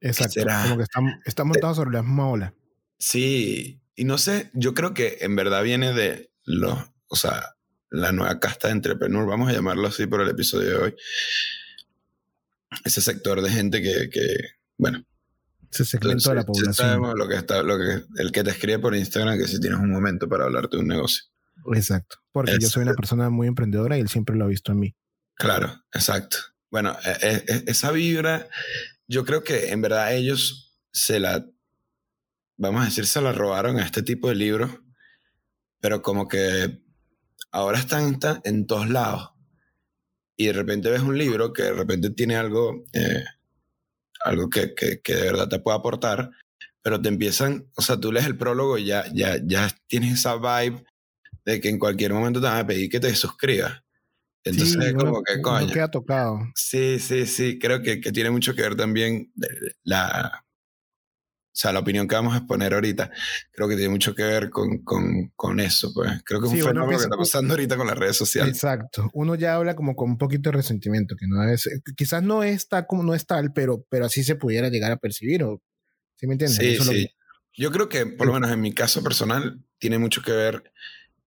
Exacto, 0.01 0.41
como 0.65 0.79
que 0.79 0.85
está, 1.25 1.45
montado 1.45 1.75
sobre 1.75 1.93
la 1.93 2.03
misma 2.03 2.29
ola. 2.29 2.55
Sí, 2.99 3.81
y 3.95 4.05
no 4.05 4.19
sé, 4.19 4.51
yo 4.55 4.75
creo 4.75 4.95
que 4.95 5.19
en 5.21 5.37
verdad 5.37 5.63
viene 5.63 5.93
de 5.93 6.31
los, 6.45 6.79
o 7.07 7.17
sea, 7.17 7.55
la 7.91 8.11
nueva 8.11 8.41
casta 8.41 8.69
de 8.69 8.75
entrepreneur, 8.75 9.27
vamos 9.27 9.49
a 9.49 9.53
llamarlo 9.53 9.87
así 9.87 10.07
por 10.07 10.21
el 10.23 10.29
episodio 10.29 10.71
de 10.71 10.77
hoy. 10.77 10.95
Ese 12.85 13.01
sector 13.01 13.43
de 13.43 13.51
gente 13.51 13.83
que, 13.83 14.09
que 14.11 14.37
bueno. 14.79 15.05
Ese 15.73 15.85
segmento 15.85 16.29
de 16.31 16.37
la 16.37 16.45
población. 16.45 16.75
Sabemos 16.75 17.15
lo 17.17 17.27
que 17.27 17.37
está, 17.37 17.63
lo 17.63 17.79
que, 17.79 18.05
el 18.23 18.31
que 18.31 18.45
te 18.45 18.51
escribe 18.51 18.79
por 18.79 18.95
Instagram 18.95 19.39
que 19.39 19.49
si 19.49 19.59
tienes 19.59 19.81
un 19.81 19.91
momento 19.91 20.29
para 20.29 20.45
hablarte 20.45 20.77
de 20.77 20.83
un 20.83 20.89
negocio. 20.89 21.25
Exacto. 21.75 22.19
Porque 22.31 22.59
yo 22.61 22.69
soy 22.69 22.83
una 22.83 22.95
persona 22.95 23.31
muy 23.31 23.47
emprendedora 23.47 23.97
y 23.97 24.01
él 24.01 24.09
siempre 24.09 24.37
lo 24.37 24.45
ha 24.45 24.49
visto 24.49 24.73
en 24.73 24.81
mí. 24.81 24.97
Claro, 25.35 25.83
exacto. 25.93 26.37
Bueno, 26.71 26.97
e, 27.05 27.27
e, 27.27 27.45
e, 27.55 27.65
esa 27.67 27.91
vibra, 27.91 28.49
yo 29.07 29.25
creo 29.25 29.43
que 29.43 29.71
en 29.71 29.83
verdad 29.83 30.15
ellos 30.15 30.79
se 30.93 31.21
la, 31.21 31.47
vamos 32.57 32.83
a 32.83 32.85
decir, 32.87 33.07
se 33.07 33.21
la 33.21 33.33
robaron 33.33 33.79
a 33.79 33.85
este 33.85 34.03
tipo 34.03 34.29
de 34.29 34.35
libros, 34.35 34.71
pero 35.81 36.03
como 36.03 36.29
que 36.29 36.83
ahora 37.51 37.79
están 37.79 38.19
en 38.45 38.67
todos 38.67 38.89
lados. 38.89 39.31
Y 40.37 40.47
de 40.47 40.53
repente 40.53 40.91
ves 40.91 41.03
un 41.03 41.19
libro 41.19 41.53
que 41.53 41.65
de 41.65 41.73
repente 41.73 42.11
tiene 42.11 42.37
algo, 42.37 42.85
eh, 42.93 43.25
algo 44.25 44.49
que, 44.49 44.75
que, 44.75 45.01
que, 45.03 45.15
de 45.15 45.23
verdad 45.23 45.49
te 45.49 45.59
puede 45.59 45.79
aportar, 45.79 46.31
pero 46.83 47.01
te 47.01 47.09
empiezan, 47.09 47.69
o 47.77 47.83
sea, 47.83 47.99
tú 47.99 48.13
lees 48.13 48.27
el 48.27 48.37
prólogo 48.37 48.79
y 48.79 48.87
ya, 48.87 49.05
ya, 49.13 49.39
ya 49.45 49.69
tienes 49.87 50.15
esa 50.15 50.37
vibe 50.37 50.85
de 51.45 51.61
que 51.61 51.69
en 51.69 51.79
cualquier 51.79 52.13
momento 52.13 52.41
te 52.41 52.47
van 52.47 52.59
a 52.59 52.67
pedir 52.67 52.91
que 52.91 53.01
te 53.01 53.15
suscribas. 53.15 53.83
Entonces 54.45 54.77
es 54.85 54.95
como 54.95 55.23
que 55.23 55.41
coño. 55.41 55.73
queda 55.73 55.89
tocado. 55.89 56.41
Sí, 56.57 56.99
sí, 56.99 57.27
sí. 57.27 57.59
Creo 57.59 57.81
que, 57.81 58.01
que, 58.01 58.11
tiene 58.11 58.31
mucho 58.31 58.55
que 58.55 58.63
ver 58.63 58.75
también 58.75 59.33
la. 59.85 60.45
O 61.53 61.55
sea, 61.55 61.71
la 61.71 61.81
opinión 61.81 62.09
que 62.09 62.15
vamos 62.15 62.33
a 62.33 62.39
exponer 62.39 62.73
ahorita, 62.73 63.11
creo 63.51 63.69
que 63.69 63.77
tiene 63.77 63.91
mucho 63.91 64.15
que 64.15 64.23
ver 64.23 64.49
con, 64.49 64.79
con, 64.79 65.33
con 65.37 65.61
eso, 65.61 65.93
pues. 65.93 66.11
Creo 66.25 66.41
que 66.41 66.47
es 66.47 66.53
un 66.55 66.59
fenómeno 66.61 66.99
que 66.99 67.05
está 67.05 67.17
pasando 67.17 67.53
ahorita 67.53 67.77
con 67.77 67.87
las 67.87 67.99
redes 67.99 68.17
sociales. 68.17 68.55
Exacto. 68.55 69.11
Uno 69.13 69.35
ya 69.35 69.57
habla 69.57 69.77
como 69.77 69.95
con 69.95 70.13
un 70.13 70.19
poquito 70.19 70.49
de 70.49 70.57
resentimiento, 70.57 71.15
que 71.15 71.27
no 71.29 71.47
es, 71.47 71.69
quizás 71.95 72.23
no 72.23 72.43
está 72.43 72.87
como 72.87 73.03
no 73.03 73.15
es 73.15 73.27
tal, 73.27 73.53
pero, 73.53 73.85
pero 73.91 74.07
así 74.07 74.25
se 74.25 74.35
pudiera 74.35 74.71
llegar 74.71 74.93
a 74.93 74.97
percibir, 74.97 75.45
o, 75.45 75.61
¿sí 76.17 76.27
me 76.27 76.35
entiendes? 76.35 76.57
Sí, 76.57 76.79
sí. 76.83 77.11
Yo 77.55 77.71
creo 77.71 77.91
que, 77.91 78.07
por 78.07 78.27
lo 78.27 78.33
menos 78.33 78.51
en 78.51 78.63
mi 78.63 78.73
caso 78.73 79.03
personal, 79.03 79.63
tiene 79.79 79.99
mucho 79.99 80.23
que 80.23 80.33
ver 80.33 80.73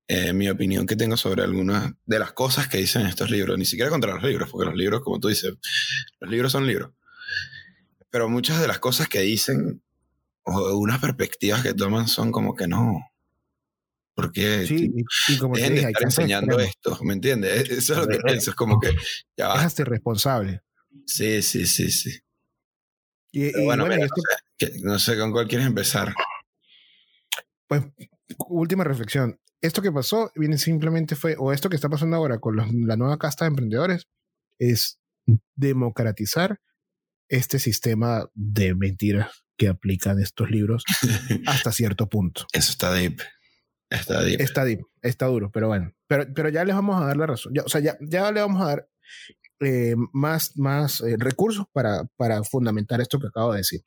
eh, 0.08 0.32
mi 0.32 0.48
opinión 0.48 0.86
que 0.86 0.96
tengo 0.96 1.16
sobre 1.16 1.44
algunas 1.44 1.92
de 2.04 2.18
las 2.18 2.32
cosas 2.32 2.66
que 2.66 2.78
dicen 2.78 3.06
estos 3.06 3.30
libros, 3.30 3.56
ni 3.56 3.64
siquiera 3.64 3.90
contra 3.90 4.14
los 4.14 4.24
libros, 4.24 4.50
porque 4.50 4.66
los 4.66 4.76
libros, 4.76 5.02
como 5.02 5.20
tú 5.20 5.28
dices, 5.28 5.54
los 6.18 6.30
libros 6.30 6.50
son 6.50 6.66
libros. 6.66 6.90
Pero 8.10 8.28
muchas 8.28 8.60
de 8.60 8.66
las 8.66 8.80
cosas 8.80 9.08
que 9.08 9.20
dicen 9.20 9.82
unas 10.46 11.00
perspectivas 11.00 11.62
que 11.62 11.74
toman 11.74 12.08
son 12.08 12.32
como 12.32 12.54
que 12.54 12.66
no. 12.66 13.10
Porque 14.14 14.66
sí, 14.66 14.92
y, 15.28 15.38
como 15.38 15.56
dejen 15.56 15.74
de 15.74 15.80
estar 15.82 16.02
enseñando 16.02 16.58
esto, 16.58 16.98
¿me 17.02 17.12
entiendes? 17.12 17.68
Eso 17.70 17.92
es 17.92 17.98
lo 17.98 18.08
que 18.08 18.18
pienso, 18.18 18.50
es 18.50 18.56
como 18.56 18.80
que 18.80 18.94
ya 19.36 19.48
va. 19.48 19.54
Dejaste 19.56 19.84
responsable. 19.84 20.62
Sí, 21.04 21.42
sí, 21.42 21.66
sí, 21.66 21.90
sí. 21.90 22.18
Y, 23.32 23.64
bueno, 23.64 23.86
no, 23.86 23.94
sé, 24.58 24.72
no 24.82 24.98
sé 24.98 25.18
con 25.18 25.32
cuál 25.32 25.46
quieres 25.46 25.66
empezar. 25.66 26.14
Pues, 27.68 27.82
última 28.48 28.84
reflexión 28.84 29.38
esto 29.60 29.82
que 29.82 29.92
pasó 29.92 30.30
viene 30.34 30.58
simplemente 30.58 31.16
fue, 31.16 31.36
o 31.38 31.52
esto 31.52 31.68
que 31.68 31.76
está 31.76 31.88
pasando 31.88 32.16
ahora 32.16 32.38
con 32.38 32.56
la 32.56 32.96
nueva 32.96 33.18
casta 33.18 33.44
de 33.44 33.50
emprendedores, 33.50 34.06
es 34.58 34.98
democratizar 35.54 36.60
este 37.28 37.58
sistema 37.58 38.30
de 38.34 38.74
mentiras 38.74 39.45
que 39.56 39.68
aplican 39.68 40.20
estos 40.20 40.50
libros 40.50 40.84
hasta 41.46 41.72
cierto 41.72 42.08
punto. 42.08 42.46
Eso 42.52 42.70
está 42.70 42.92
deep. 42.92 43.20
Está 43.88 44.22
deep. 44.22 44.40
Está 44.40 44.64
deep, 44.64 44.80
está 45.02 45.26
duro, 45.26 45.50
pero 45.52 45.68
bueno. 45.68 45.92
Pero, 46.08 46.26
pero 46.34 46.48
ya 46.48 46.64
les 46.64 46.74
vamos 46.74 47.00
a 47.00 47.06
dar 47.06 47.16
la 47.16 47.26
razón. 47.26 47.52
Ya, 47.54 47.62
o 47.62 47.68
sea, 47.68 47.80
ya, 47.80 47.96
ya 48.00 48.30
le 48.32 48.40
vamos 48.40 48.60
a 48.62 48.66
dar 48.66 48.88
eh, 49.60 49.94
más, 50.12 50.56
más 50.56 51.00
eh, 51.00 51.16
recursos 51.18 51.66
para, 51.72 52.04
para 52.16 52.42
fundamentar 52.44 53.00
esto 53.00 53.18
que 53.18 53.28
acabo 53.28 53.52
de 53.52 53.58
decir. 53.58 53.80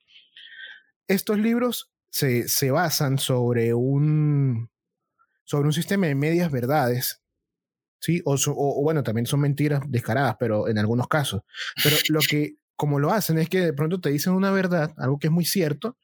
Estos 1.08 1.38
libros 1.38 1.92
se, 2.10 2.48
se 2.48 2.72
basan 2.72 3.18
sobre 3.18 3.74
un, 3.74 4.70
sobre 5.44 5.68
un 5.68 5.74
sistema 5.74 6.08
de 6.08 6.16
medias 6.16 6.52
verdades, 6.52 7.22
¿sí? 8.00 8.22
O, 8.26 8.36
o, 8.36 8.82
bueno, 8.82 9.04
también 9.04 9.26
son 9.26 9.42
mentiras 9.42 9.82
descaradas, 9.88 10.38
pero 10.40 10.68
en 10.68 10.78
algunos 10.78 11.08
casos. 11.08 11.42
Pero 11.84 11.96
lo 12.10 12.20
que, 12.22 12.56
como 12.80 12.98
lo 12.98 13.12
hacen, 13.12 13.38
es 13.40 13.50
que 13.50 13.60
de 13.60 13.74
pronto 13.74 14.00
te 14.00 14.10
dicen 14.10 14.32
una 14.32 14.52
verdad, 14.52 14.94
algo 14.96 15.20
que 15.20 15.28
es 15.28 15.34
muy 15.34 15.44
cierto, 15.44 15.98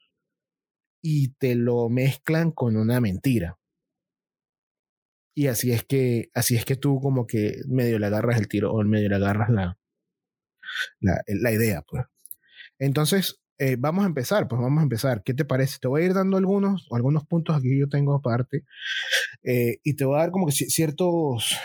y 1.02 1.28
te 1.38 1.54
lo 1.54 1.88
mezclan 1.88 2.50
con 2.50 2.76
una 2.76 3.00
mentira. 3.00 3.58
Y 5.34 5.46
así 5.46 5.72
es 5.72 5.84
que, 5.84 6.28
así 6.34 6.54
es 6.54 6.66
que 6.66 6.76
tú 6.76 7.00
como 7.00 7.26
que 7.26 7.62
medio 7.66 7.98
le 7.98 8.06
agarras 8.06 8.38
el 8.38 8.48
tiro 8.48 8.74
o 8.74 8.84
medio 8.84 9.08
le 9.08 9.16
agarras 9.16 9.48
la, 9.48 9.78
la, 11.00 11.22
la 11.26 11.52
idea, 11.52 11.80
pues. 11.80 12.04
Entonces, 12.78 13.40
eh, 13.58 13.76
vamos 13.78 14.04
a 14.04 14.06
empezar, 14.06 14.48
pues 14.48 14.60
vamos 14.60 14.80
a 14.80 14.82
empezar. 14.82 15.22
¿Qué 15.22 15.32
te 15.32 15.44
parece? 15.44 15.78
Te 15.80 15.88
voy 15.88 16.02
a 16.02 16.04
ir 16.06 16.14
dando 16.14 16.36
algunos, 16.36 16.86
algunos 16.90 17.24
puntos 17.24 17.56
aquí 17.56 17.78
yo 17.78 17.88
tengo 17.88 18.14
aparte 18.14 18.64
eh, 19.42 19.78
y 19.82 19.94
te 19.94 20.04
voy 20.04 20.16
a 20.16 20.22
dar 20.22 20.30
como 20.30 20.46
que 20.46 20.52
ciertos, 20.52 21.56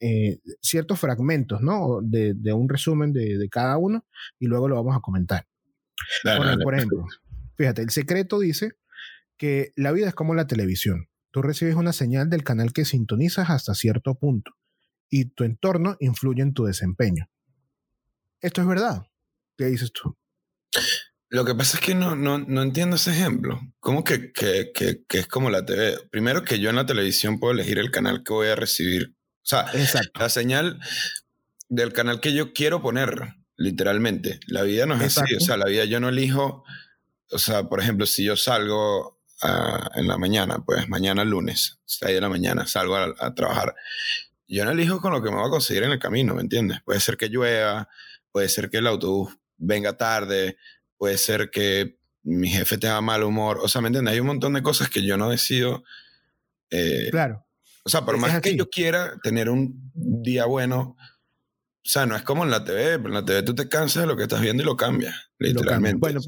eh, 0.00 0.40
ciertos 0.60 1.00
fragmentos, 1.00 1.62
¿no? 1.62 2.00
De, 2.02 2.34
de 2.34 2.52
un 2.52 2.68
resumen 2.68 3.12
de, 3.12 3.38
de, 3.38 3.48
cada 3.48 3.78
uno 3.78 4.04
y 4.38 4.46
luego 4.46 4.68
lo 4.68 4.76
vamos 4.76 4.96
a 4.96 5.00
comentar. 5.00 5.46
por, 6.22 6.62
por 6.62 6.74
ejemplo, 6.74 7.06
fíjate, 7.56 7.82
el 7.82 7.90
secreto 7.90 8.38
dice 8.38 8.72
que 9.38 9.72
la 9.76 9.92
vida 9.92 10.08
es 10.08 10.14
como 10.14 10.34
la 10.34 10.46
televisión. 10.46 11.08
Tú 11.30 11.42
recibes 11.42 11.74
una 11.74 11.92
señal 11.92 12.28
del 12.28 12.44
canal 12.44 12.72
que 12.72 12.84
sintonizas 12.84 13.50
hasta 13.50 13.74
cierto 13.74 14.14
punto 14.14 14.52
y 15.08 15.26
tu 15.26 15.44
entorno 15.44 15.96
influye 16.00 16.42
en 16.42 16.54
tu 16.54 16.64
desempeño. 16.64 17.28
Esto 18.40 18.60
es 18.60 18.66
verdad. 18.66 19.06
¿Qué 19.56 19.66
dices 19.66 19.92
tú? 19.92 20.16
Lo 21.34 21.44
que 21.44 21.56
pasa 21.56 21.78
es 21.78 21.84
que 21.84 21.96
no, 21.96 22.14
no, 22.14 22.38
no 22.38 22.62
entiendo 22.62 22.94
ese 22.94 23.10
ejemplo. 23.10 23.60
¿Cómo 23.80 24.04
que, 24.04 24.30
que, 24.30 24.70
que, 24.72 25.02
que, 25.08 25.18
es 25.18 25.26
como 25.26 25.50
la 25.50 25.66
TV? 25.66 25.98
Primero 26.08 26.44
que 26.44 26.60
yo 26.60 26.70
en 26.70 26.76
la 26.76 26.86
televisión 26.86 27.40
puedo 27.40 27.52
elegir 27.52 27.80
el 27.80 27.90
canal 27.90 28.22
que 28.22 28.32
voy 28.32 28.46
a 28.46 28.54
recibir. 28.54 29.16
O 29.42 29.46
sea, 29.46 29.66
la 30.14 30.28
señal 30.28 30.78
del 31.68 31.92
canal 31.92 32.20
que 32.20 32.34
yo 32.34 32.52
quiero 32.52 32.80
poner, 32.82 33.34
literalmente. 33.56 34.38
La 34.46 34.62
vida 34.62 34.86
no 34.86 34.94
es 34.94 35.18
así. 35.18 35.34
O 35.34 35.40
sea, 35.40 35.56
la 35.56 35.64
vida 35.64 35.84
yo 35.86 35.98
no 35.98 36.08
elijo. 36.08 36.62
O 37.32 37.38
sea, 37.40 37.64
por 37.64 37.80
ejemplo, 37.80 38.06
si 38.06 38.22
yo 38.22 38.36
salgo 38.36 39.18
uh, 39.42 39.98
en 39.98 40.06
la 40.06 40.16
mañana, 40.18 40.62
pues 40.64 40.88
mañana 40.88 41.24
lunes, 41.24 41.80
6 41.86 42.14
de 42.14 42.20
la 42.20 42.28
mañana, 42.28 42.64
salgo 42.68 42.94
a, 42.94 43.12
a 43.18 43.34
trabajar. 43.34 43.74
Yo 44.46 44.64
no 44.64 44.70
elijo 44.70 45.00
con 45.00 45.10
lo 45.10 45.20
que 45.20 45.30
me 45.30 45.38
voy 45.38 45.48
a 45.48 45.50
conseguir 45.50 45.82
en 45.82 45.90
el 45.90 45.98
camino, 45.98 46.32
¿me 46.32 46.42
entiendes? 46.42 46.78
Puede 46.84 47.00
ser 47.00 47.16
que 47.16 47.28
llueva, 47.28 47.88
puede 48.30 48.48
ser 48.48 48.70
que 48.70 48.76
el 48.76 48.86
autobús 48.86 49.36
venga 49.56 49.96
tarde, 49.96 50.58
puede 51.04 51.18
ser 51.18 51.50
que 51.50 51.98
mi 52.22 52.48
jefe 52.48 52.78
tenga 52.78 52.98
mal 53.02 53.24
humor, 53.24 53.58
o 53.60 53.68
sea, 53.68 53.82
¿me 53.82 53.88
entiendes? 53.88 54.14
Hay 54.14 54.20
un 54.20 54.26
montón 54.26 54.54
de 54.54 54.62
cosas 54.62 54.88
que 54.88 55.04
yo 55.04 55.18
no 55.18 55.28
decido. 55.28 55.84
Eh, 56.70 57.08
claro. 57.10 57.44
O 57.84 57.90
sea, 57.90 58.06
por 58.06 58.16
más 58.16 58.40
que 58.40 58.56
yo 58.56 58.70
quiera 58.70 59.18
tener 59.22 59.50
un 59.50 59.92
día 59.92 60.46
bueno, 60.46 60.96
o 60.96 60.96
sea, 61.82 62.06
no 62.06 62.16
es 62.16 62.22
como 62.22 62.42
en 62.42 62.50
la 62.50 62.64
TV, 62.64 62.96
pero 62.96 63.08
en 63.08 63.14
la 63.16 63.24
TV 63.26 63.42
tú 63.42 63.54
te 63.54 63.68
cansas 63.68 64.04
de 64.04 64.06
lo 64.06 64.16
que 64.16 64.22
estás 64.22 64.40
viendo 64.40 64.62
y 64.62 64.66
lo 64.66 64.78
cambias, 64.78 65.14
literalmente. 65.38 65.98
Bueno, 65.98 66.22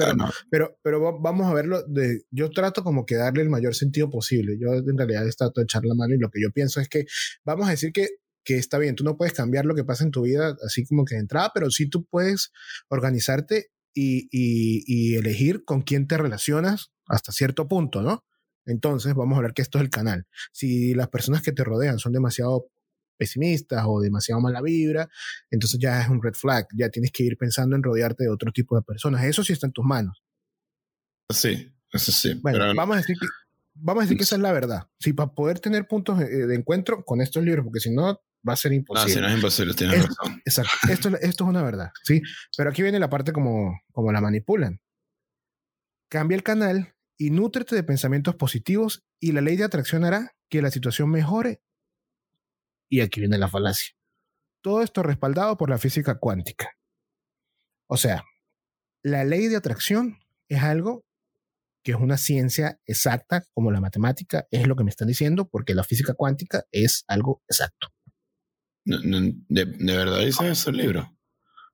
pero, 0.50 0.78
pero, 0.82 1.18
vamos 1.22 1.46
a 1.46 1.54
verlo 1.54 1.82
de, 1.88 2.24
yo 2.30 2.50
trato 2.50 2.84
como 2.84 3.06
que 3.06 3.14
darle 3.14 3.40
el 3.40 3.48
mayor 3.48 3.74
sentido 3.74 4.10
posible. 4.10 4.58
Yo 4.60 4.74
en 4.74 4.98
realidad 4.98 5.24
trato 5.38 5.62
de 5.62 5.64
echar 5.64 5.86
la 5.86 5.94
mano 5.94 6.14
y 6.14 6.18
lo 6.18 6.28
que 6.28 6.42
yo 6.42 6.50
pienso 6.52 6.82
es 6.82 6.90
que 6.90 7.06
vamos 7.46 7.66
a 7.66 7.70
decir 7.70 7.92
que 7.92 8.08
que 8.46 8.56
está 8.56 8.78
bien, 8.78 8.94
tú 8.94 9.02
no 9.02 9.16
puedes 9.16 9.34
cambiar 9.34 9.66
lo 9.66 9.74
que 9.74 9.84
pasa 9.84 10.04
en 10.04 10.12
tu 10.12 10.22
vida 10.22 10.56
así 10.64 10.86
como 10.86 11.04
que 11.04 11.16
de 11.16 11.20
entrada, 11.22 11.50
pero 11.52 11.68
sí 11.68 11.90
tú 11.90 12.06
puedes 12.06 12.52
organizarte 12.88 13.70
y, 13.96 15.14
elegir 15.16 15.64
con 15.64 15.82
quién 15.82 16.06
te 16.06 16.18
relacionas 16.18 16.92
hasta 17.06 17.32
cierto 17.32 17.68
punto, 17.68 18.02
¿no? 18.02 18.24
Entonces, 18.66 19.14
vamos 19.14 19.38
a 19.38 19.42
ver 19.42 19.52
que 19.54 19.62
esto 19.62 19.78
es 19.78 19.84
el 19.84 19.90
canal. 19.90 20.26
Si 20.52 20.94
las 20.94 21.08
personas 21.08 21.42
que 21.42 21.52
te 21.52 21.64
rodean 21.64 21.98
son 21.98 22.12
demasiado 22.12 22.66
pesimistas 23.16 23.84
o 23.86 24.00
demasiado 24.00 24.40
mala 24.40 24.60
vibra, 24.60 25.08
entonces 25.50 25.78
ya 25.80 26.02
es 26.02 26.08
un 26.08 26.22
red 26.22 26.34
flag. 26.34 26.66
Ya 26.76 26.90
tienes 26.90 27.12
que 27.12 27.22
ir 27.22 27.38
pensando 27.38 27.76
en 27.76 27.82
rodearte 27.82 28.24
de 28.24 28.30
otro 28.30 28.52
tipo 28.52 28.76
de 28.76 28.82
personas. 28.82 29.24
Eso 29.24 29.44
sí 29.44 29.52
está 29.52 29.66
en 29.66 29.72
tus 29.72 29.84
manos. 29.84 30.22
Sí, 31.32 31.72
eso 31.92 32.12
sí. 32.12 32.34
Bueno, 32.42 32.74
vamos 32.74 32.96
a 32.96 33.00
decir 33.00 33.16
que, 33.18 33.26
vamos 33.74 34.02
a 34.02 34.04
decir 34.04 34.18
que 34.18 34.24
esa 34.24 34.36
es 34.36 34.42
la 34.42 34.52
verdad. 34.52 34.88
Sí, 34.98 35.12
para 35.12 35.32
poder 35.32 35.60
tener 35.60 35.86
puntos 35.86 36.18
de 36.18 36.54
encuentro 36.54 37.04
con 37.04 37.20
estos 37.20 37.44
libros, 37.44 37.64
porque 37.64 37.80
si 37.80 37.90
no, 37.90 38.20
va 38.46 38.52
a 38.52 38.56
ser 38.56 38.72
imposible. 38.72 39.08
No, 39.08 39.14
si 39.14 39.20
no 39.20 39.28
es 39.28 39.34
imposible, 39.34 39.74
tienes 39.74 40.06
razón. 40.06 40.42
Exacto. 40.44 40.70
Esto, 40.88 41.08
esto 41.20 41.44
es 41.44 41.50
una 41.50 41.62
verdad, 41.62 41.90
¿sí? 42.04 42.22
Pero 42.56 42.70
aquí 42.70 42.82
viene 42.82 42.98
la 42.98 43.10
parte 43.10 43.32
como, 43.32 43.80
como 43.92 44.12
la 44.12 44.20
manipulan. 44.20 44.80
Cambia 46.08 46.36
el 46.36 46.42
canal 46.42 46.94
y 47.18 47.30
nútrete 47.30 47.74
de 47.74 47.82
pensamientos 47.82 48.36
positivos 48.36 49.04
y 49.20 49.32
la 49.32 49.40
ley 49.40 49.56
de 49.56 49.64
atracción 49.64 50.04
hará 50.04 50.36
que 50.48 50.62
la 50.62 50.70
situación 50.70 51.10
mejore. 51.10 51.60
Y 52.88 53.00
aquí 53.00 53.20
viene 53.20 53.38
la 53.38 53.48
falacia. 53.48 53.94
Todo 54.62 54.82
esto 54.82 55.02
respaldado 55.02 55.56
por 55.56 55.70
la 55.70 55.78
física 55.78 56.18
cuántica. 56.18 56.70
O 57.88 57.96
sea, 57.96 58.24
la 59.02 59.24
ley 59.24 59.48
de 59.48 59.56
atracción 59.56 60.18
es 60.48 60.62
algo 60.62 61.04
que 61.82 61.92
es 61.92 61.98
una 61.98 62.16
ciencia 62.16 62.80
exacta 62.84 63.44
como 63.54 63.70
la 63.70 63.80
matemática, 63.80 64.46
es 64.50 64.66
lo 64.66 64.74
que 64.74 64.82
me 64.82 64.90
están 64.90 65.06
diciendo, 65.06 65.48
porque 65.48 65.74
la 65.74 65.84
física 65.84 66.14
cuántica 66.14 66.64
es 66.72 67.04
algo 67.06 67.42
exacto 67.48 67.95
de, 68.86 69.96
verdad 69.96 70.20
dice 70.20 70.48
eso 70.48 70.70
el 70.70 70.76
libro? 70.76 71.12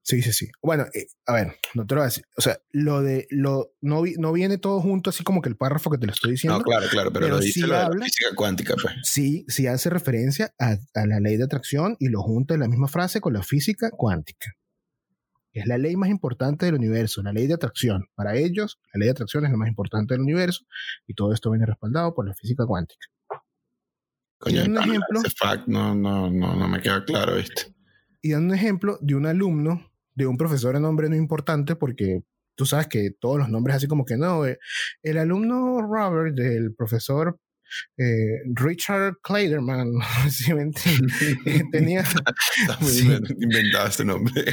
Sí, 0.04 0.20
sí, 0.20 0.32
sí. 0.32 0.50
Bueno, 0.60 0.84
eh, 0.94 1.06
a 1.26 1.34
ver, 1.34 1.54
no 1.74 1.86
te 1.86 1.94
lo 1.94 2.00
voy 2.00 2.06
a 2.06 2.08
decir. 2.08 2.24
O 2.36 2.40
sea, 2.40 2.58
lo 2.72 3.02
de 3.02 3.28
lo 3.30 3.72
no, 3.80 4.02
no 4.18 4.32
viene 4.32 4.58
todo 4.58 4.80
junto 4.80 5.10
así 5.10 5.22
como 5.22 5.40
que 5.40 5.48
el 5.48 5.56
párrafo 5.56 5.90
que 5.90 5.98
te 5.98 6.06
lo 6.06 6.12
estoy 6.12 6.32
diciendo. 6.32 6.58
No, 6.58 6.64
claro, 6.64 6.86
claro, 6.90 7.12
pero, 7.12 7.28
lo 7.28 7.38
dice 7.38 7.60
lo 7.60 7.68
de 7.68 7.96
la 7.96 8.04
física 8.04 8.34
cuántica, 8.34 8.74
pues. 8.82 8.94
Sí, 9.04 9.44
sí 9.46 9.68
hace 9.68 9.90
referencia 9.90 10.52
a, 10.58 10.76
a, 10.94 11.06
la 11.06 11.20
ley 11.20 11.36
de 11.36 11.44
atracción 11.44 11.96
y 12.00 12.08
lo 12.08 12.20
junta 12.22 12.54
en 12.54 12.60
la 12.60 12.68
misma 12.68 12.88
frase 12.88 13.20
con 13.20 13.32
la 13.32 13.44
física 13.44 13.90
cuántica. 13.90 14.56
Es 15.52 15.66
la 15.66 15.76
ley 15.78 15.96
más 15.96 16.08
importante 16.08 16.66
del 16.66 16.74
universo, 16.76 17.22
la 17.22 17.32
ley 17.32 17.46
de 17.46 17.54
atracción. 17.54 18.06
Para 18.14 18.36
ellos, 18.36 18.80
la 18.92 18.98
ley 18.98 19.06
de 19.06 19.12
atracción 19.12 19.44
es 19.44 19.50
la 19.50 19.58
más 19.58 19.68
importante 19.68 20.14
del 20.14 20.22
universo 20.22 20.64
y 21.06 21.14
todo 21.14 21.32
esto 21.32 21.50
viene 21.50 21.66
respaldado 21.66 22.14
por 22.14 22.26
la 22.26 22.34
física 22.34 22.64
cuántica. 22.66 23.06
Coño, 24.42 24.64
un 24.64 24.76
ejemplo, 24.76 25.20
ese 25.20 25.30
fact 25.30 25.68
no, 25.68 25.94
no, 25.94 26.28
no, 26.28 26.56
no 26.56 26.66
me 26.66 26.80
queda 26.80 27.04
claro, 27.04 27.36
¿viste? 27.36 27.72
Y 28.20 28.32
dando 28.32 28.52
un 28.52 28.58
ejemplo 28.58 28.98
de 29.00 29.14
un 29.14 29.26
alumno 29.26 29.88
de 30.16 30.26
un 30.26 30.36
profesor 30.36 30.74
de 30.74 30.80
nombre 30.80 31.08
no 31.08 31.14
importante 31.14 31.76
porque 31.76 32.24
tú 32.56 32.66
sabes 32.66 32.88
que 32.88 33.12
todos 33.12 33.38
los 33.38 33.48
nombres 33.48 33.76
así 33.76 33.86
como 33.86 34.04
que 34.04 34.16
no, 34.16 34.44
eh, 34.44 34.58
el 35.04 35.18
alumno 35.18 35.80
Robert 35.80 36.34
del 36.34 36.74
profesor 36.74 37.38
eh, 37.96 38.42
Richard 38.54 39.18
Kleiderman, 39.22 39.92
¿sí 40.30 40.52
me 40.52 40.64
eh, 40.64 41.62
tenía... 41.72 42.04
sí. 42.82 43.08
inventado 43.38 43.86
este 43.86 44.04
nombre. 44.04 44.44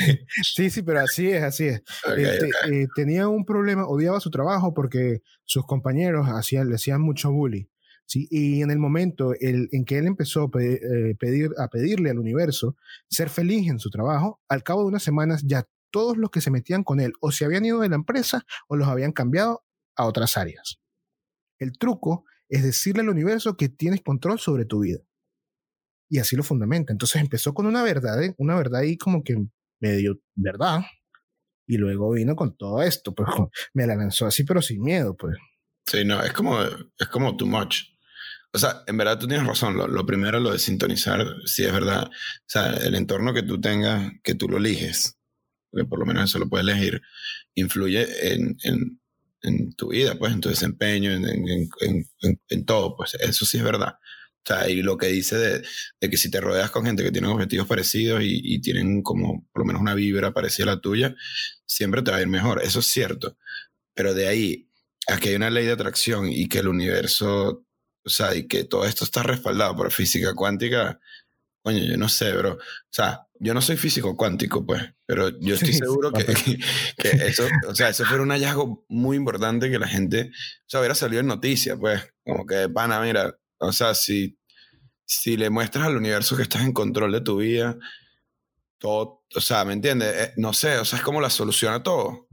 sí, 0.43 0.69
sí, 0.69 0.83
pero 0.83 1.01
así 1.01 1.31
es, 1.31 1.41
así 1.41 1.65
es. 1.65 1.81
Este, 2.15 2.87
tenía 2.95 3.27
un 3.27 3.43
problema, 3.43 3.87
odiaba 3.87 4.19
su 4.19 4.29
trabajo 4.29 4.73
porque 4.73 5.21
sus 5.45 5.65
compañeros 5.65 6.27
hacían, 6.29 6.69
le 6.69 6.75
hacían 6.75 7.01
mucho 7.01 7.31
bullying. 7.31 7.65
¿Sí? 8.09 8.27
Y 8.31 8.61
en 8.61 8.71
el 8.71 8.79
momento 8.79 9.33
en 9.39 9.85
que 9.85 9.99
él 9.99 10.07
empezó 10.07 10.43
a, 10.43 10.49
pedir, 10.49 11.51
a 11.57 11.67
pedirle 11.69 12.09
al 12.09 12.19
universo 12.19 12.75
ser 13.07 13.29
feliz 13.29 13.69
en 13.69 13.79
su 13.79 13.89
trabajo, 13.89 14.41
al 14.49 14.63
cabo 14.63 14.81
de 14.81 14.87
unas 14.87 15.03
semanas 15.03 15.43
ya 15.45 15.65
todos 15.91 16.17
los 16.17 16.31
que 16.31 16.41
se 16.41 16.51
metían 16.51 16.83
con 16.83 16.99
él 16.99 17.13
o 17.21 17.31
se 17.31 17.45
habían 17.45 17.65
ido 17.65 17.79
de 17.79 17.89
la 17.89 17.95
empresa 17.95 18.45
o 18.67 18.75
los 18.75 18.87
habían 18.87 19.11
cambiado 19.11 19.63
a 19.95 20.05
otras 20.05 20.37
áreas. 20.37 20.79
El 21.59 21.77
truco 21.77 22.25
es 22.47 22.63
decirle 22.63 23.01
al 23.01 23.09
universo 23.09 23.55
que 23.55 23.69
tienes 23.69 24.01
control 24.01 24.39
sobre 24.39 24.65
tu 24.65 24.79
vida. 24.79 24.99
Y 26.09 26.17
así 26.17 26.35
lo 26.35 26.43
fundamenta. 26.43 26.91
Entonces 26.91 27.21
empezó 27.21 27.53
con 27.53 27.67
una 27.67 27.83
verdad, 27.83 28.23
¿eh? 28.23 28.33
una 28.39 28.55
verdad 28.55 28.81
ahí 28.81 28.97
como 28.97 29.23
que 29.23 29.37
medio 29.79 30.19
verdad. 30.35 30.81
Y 31.67 31.77
luego 31.77 32.11
vino 32.11 32.35
con 32.35 32.57
todo 32.57 32.81
esto, 32.81 33.13
pues 33.13 33.29
me 33.73 33.85
la 33.85 33.95
lanzó 33.95 34.25
así, 34.25 34.43
pero 34.43 34.61
sin 34.61 34.81
miedo, 34.81 35.15
pues. 35.15 35.37
Sí, 35.85 36.03
no, 36.05 36.23
es 36.23 36.33
como, 36.33 36.59
es 36.63 37.07
como 37.11 37.37
too 37.37 37.45
much. 37.45 37.83
O 38.51 38.57
sea, 38.57 38.83
en 38.87 38.97
verdad 38.97 39.19
tú 39.19 39.27
tienes 39.27 39.45
razón. 39.45 39.77
Lo, 39.77 39.87
lo, 39.87 40.05
primero, 40.05 40.39
lo 40.39 40.51
de 40.51 40.59
sintonizar, 40.59 41.25
sí 41.45 41.63
es 41.63 41.71
verdad. 41.71 42.05
O 42.05 42.43
sea, 42.47 42.73
el 42.73 42.95
entorno 42.95 43.33
que 43.33 43.43
tú 43.43 43.61
tengas, 43.61 44.11
que 44.23 44.35
tú 44.35 44.49
lo 44.49 44.57
eliges, 44.57 45.17
porque 45.69 45.85
por 45.87 45.99
lo 45.99 46.05
menos 46.05 46.25
eso 46.29 46.39
lo 46.39 46.49
puedes 46.49 46.67
elegir, 46.67 47.01
influye 47.53 48.33
en, 48.33 48.57
en, 48.63 48.99
en 49.43 49.73
tu 49.73 49.89
vida, 49.89 50.15
pues, 50.17 50.33
en 50.33 50.41
tu 50.41 50.49
desempeño, 50.49 51.11
en, 51.11 51.25
en, 52.49 52.65
todo. 52.65 52.95
Pues 52.95 53.15
eso 53.15 53.45
sí 53.45 53.57
es 53.57 53.63
verdad. 53.63 53.95
O 54.41 54.41
sea, 54.45 54.69
y 54.69 54.81
lo 54.81 54.97
que 54.97 55.07
dice 55.07 55.37
de, 55.37 55.61
de, 56.01 56.09
que 56.09 56.17
si 56.17 56.31
te 56.31 56.41
rodeas 56.41 56.71
con 56.71 56.85
gente 56.85 57.03
que 57.03 57.11
tiene 57.11 57.27
objetivos 57.27 57.67
parecidos 57.67 58.23
y, 58.23 58.41
y, 58.43 58.61
tienen 58.61 59.03
como 59.03 59.47
por 59.51 59.61
lo 59.61 59.65
menos 59.65 59.81
una 59.81 59.93
vibra 59.93 60.33
parecida 60.33 60.71
a 60.71 60.75
la 60.75 60.81
tuya, 60.81 61.15
siempre 61.65 62.01
te 62.01 62.11
va 62.11 62.17
a 62.17 62.21
ir 62.21 62.27
mejor. 62.27 62.63
Eso 62.63 62.79
es 62.79 62.87
cierto. 62.87 63.37
Pero 63.93 64.13
de 64.13 64.27
ahí 64.27 64.69
a 65.07 65.17
que 65.17 65.29
hay 65.29 65.35
una 65.35 65.49
ley 65.49 65.65
de 65.65 65.73
atracción 65.73 66.27
y 66.31 66.47
que 66.47 66.59
el 66.59 66.67
universo 66.67 67.65
o 68.03 68.09
sea, 68.09 68.35
y 68.35 68.47
que 68.47 68.63
todo 68.63 68.85
esto 68.85 69.03
está 69.03 69.23
respaldado 69.23 69.75
por 69.75 69.91
física 69.91 70.33
cuántica, 70.33 70.99
coño, 71.61 71.83
yo 71.83 71.97
no 71.97 72.09
sé, 72.09 72.31
bro. 72.33 72.53
O 72.53 72.59
sea, 72.89 73.27
yo 73.39 73.53
no 73.53 73.61
soy 73.61 73.77
físico 73.77 74.15
cuántico, 74.15 74.65
pues, 74.65 74.83
pero 75.05 75.29
yo 75.39 75.55
estoy 75.55 75.73
seguro 75.73 76.11
que, 76.11 76.25
que, 76.25 77.09
eso, 77.09 77.47
o 77.67 77.75
sea, 77.75 77.89
eso 77.89 78.05
fue 78.05 78.19
un 78.19 78.31
hallazgo 78.31 78.85
muy 78.89 79.17
importante 79.17 79.69
que 79.69 79.79
la 79.79 79.87
gente, 79.87 80.31
o 80.31 80.69
sea, 80.69 80.79
hubiera 80.79 80.95
salido 80.95 81.21
en 81.21 81.27
noticias, 81.27 81.77
pues, 81.79 82.01
como 82.23 82.45
que, 82.45 82.69
pana, 82.69 83.01
mira, 83.01 83.37
o 83.59 83.71
sea, 83.71 83.93
si, 83.93 84.39
si 85.05 85.37
le 85.37 85.49
muestras 85.49 85.85
al 85.85 85.97
universo 85.97 86.35
que 86.35 86.43
estás 86.43 86.63
en 86.63 86.73
control 86.73 87.11
de 87.11 87.21
tu 87.21 87.37
vida, 87.37 87.77
todo, 88.77 89.23
o 89.35 89.41
sea, 89.41 89.65
¿me 89.65 89.73
entiendes? 89.73 90.13
Eh, 90.15 90.33
no 90.37 90.53
sé, 90.53 90.77
o 90.77 90.85
sea, 90.85 90.99
es 90.99 91.03
como 91.03 91.21
la 91.21 91.29
solución 91.29 91.73
a 91.73 91.83
todo. 91.83 92.27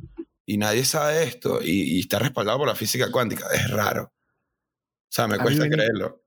Y 0.48 0.59
nadie 0.59 0.85
sabe 0.85 1.24
esto 1.24 1.61
y, 1.61 1.96
y 1.96 2.00
está 2.00 2.20
respaldado 2.20 2.59
por 2.59 2.68
la 2.68 2.76
física 2.76 3.11
cuántica. 3.11 3.48
Es 3.52 3.68
raro. 3.68 4.12
O 5.16 5.22
sea, 5.22 5.29
me 5.29 5.38
cuesta 5.38 5.66
creerlo. 5.70 6.22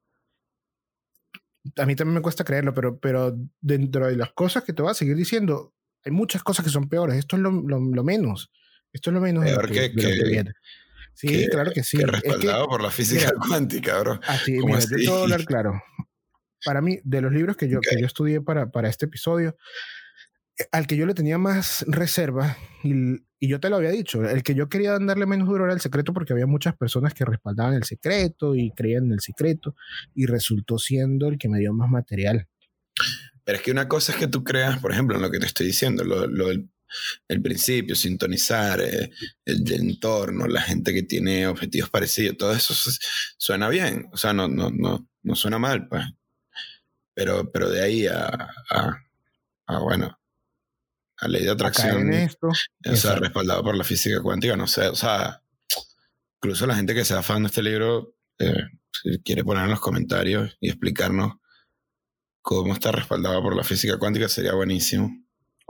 A 1.77 1.85
mí 1.85 1.95
también 1.95 2.15
me 2.15 2.21
cuesta 2.21 2.43
creerlo, 2.43 2.73
pero, 2.73 2.99
pero 2.99 3.37
dentro 3.61 4.07
de 4.07 4.15
las 4.15 4.31
cosas 4.31 4.63
que 4.63 4.73
te 4.73 4.81
voy 4.81 4.89
a 4.89 4.95
seguir 4.95 5.15
diciendo, 5.15 5.75
hay 6.03 6.11
muchas 6.11 6.41
cosas 6.41 6.65
que 6.65 6.71
son 6.71 6.89
peores. 6.89 7.15
Esto 7.15 7.35
es 7.35 7.43
lo, 7.43 7.51
lo, 7.51 8.03
menos. 8.03 8.51
Esto 8.91 9.11
es 9.11 9.13
lo 9.13 9.21
menos. 9.21 9.43
Peor 9.43 9.69
que, 9.69 9.93
que, 9.93 10.43
Sí, 11.13 11.47
claro 11.51 11.71
que 11.71 11.83
sí. 11.83 11.99
Que 11.99 12.07
respaldado 12.07 12.67
por 12.67 12.81
la 12.81 12.89
física 12.89 13.31
cuántica, 13.47 13.99
bro. 13.99 14.19
Así, 14.25 14.53
mira, 14.53 14.79
así? 14.79 14.89
yo 14.89 14.97
te 14.97 15.09
voy 15.09 15.19
a 15.19 15.23
hablar 15.23 15.45
claro. 15.45 15.83
Para 16.65 16.81
mí, 16.81 16.99
de 17.03 17.21
los 17.21 17.31
libros 17.31 17.57
que 17.57 17.69
yo, 17.69 17.81
que 17.81 17.99
yo 17.99 18.07
estudié 18.07 18.41
para, 18.41 18.71
para 18.71 18.89
este 18.89 19.05
episodio, 19.05 19.55
al 20.71 20.87
que 20.87 20.97
yo 20.97 21.05
le 21.05 21.13
tenía 21.13 21.37
más 21.37 21.85
reserva, 21.87 22.57
y, 22.83 22.93
y, 23.39 23.47
yo 23.47 23.59
te 23.59 23.69
lo 23.69 23.77
había 23.77 23.91
dicho, 23.91 24.23
el 24.23 24.43
que 24.43 24.55
yo 24.55 24.69
quería 24.69 24.97
darle 24.99 25.25
menos 25.25 25.47
duro 25.47 25.65
era 25.65 25.73
el 25.73 25.81
secreto 25.81 26.13
porque 26.13 26.33
había 26.33 26.47
muchas 26.47 26.75
personas 26.75 27.13
que 27.13 27.25
respaldaban 27.25 27.73
el 27.73 27.83
secreto 27.83 28.55
y 28.55 28.71
creían 28.71 29.05
en 29.05 29.13
el 29.13 29.19
secreto, 29.21 29.75
y 30.15 30.25
resultó 30.25 30.77
siendo 30.77 31.27
el 31.27 31.37
que 31.37 31.49
me 31.49 31.59
dio 31.59 31.73
más 31.73 31.89
material. 31.89 32.47
Pero 33.43 33.57
es 33.57 33.63
que 33.63 33.71
una 33.71 33.87
cosa 33.87 34.11
es 34.11 34.17
que 34.17 34.27
tú 34.27 34.43
creas, 34.43 34.79
por 34.79 34.91
ejemplo, 34.91 35.15
en 35.15 35.21
lo 35.21 35.31
que 35.31 35.39
te 35.39 35.45
estoy 35.45 35.67
diciendo, 35.67 36.03
lo, 36.03 36.27
lo 36.27 36.51
el 37.27 37.41
principio, 37.41 37.95
sintonizar, 37.95 38.81
eh, 38.81 39.11
el, 39.45 39.71
entorno, 39.71 40.47
la 40.47 40.61
gente 40.61 40.93
que 40.93 41.03
tiene 41.03 41.47
objetivos 41.47 41.89
parecidos, 41.89 42.37
todo 42.37 42.53
eso 42.53 42.73
suena 43.37 43.69
bien, 43.69 44.09
o 44.11 44.17
sea, 44.17 44.33
no, 44.33 44.47
no, 44.47 44.69
no, 44.71 45.07
no 45.23 45.35
suena 45.35 45.59
mal, 45.59 45.87
pues. 45.87 46.03
Pero, 47.13 47.51
pero 47.51 47.69
de 47.69 47.83
ahí 47.83 48.07
a, 48.07 48.27
a, 48.69 49.03
a 49.67 49.79
bueno, 49.79 50.18
la 51.21 51.27
ley 51.27 51.43
de 51.43 51.51
atracción. 51.51 52.13
Esto. 52.13 52.47
O 52.47 52.95
sea, 52.95 53.15
respaldado 53.15 53.63
por 53.63 53.75
la 53.75 53.83
física 53.83 54.21
cuántica, 54.21 54.55
no 54.55 54.67
sé, 54.67 54.87
o 54.87 54.95
sea, 54.95 55.41
incluso 56.41 56.65
la 56.65 56.75
gente 56.75 56.93
que 56.93 57.05
sea 57.05 57.21
fan 57.21 57.43
de 57.43 57.47
este 57.47 57.63
libro, 57.63 58.15
eh, 58.39 58.63
si 58.91 59.19
quiere 59.21 59.43
poner 59.43 59.65
en 59.65 59.71
los 59.71 59.79
comentarios 59.79 60.57
y 60.59 60.69
explicarnos 60.69 61.33
cómo 62.41 62.73
está 62.73 62.91
respaldado 62.91 63.41
por 63.41 63.55
la 63.55 63.63
física 63.63 63.97
cuántica, 63.97 64.29
sería 64.29 64.53
buenísimo. 64.53 65.11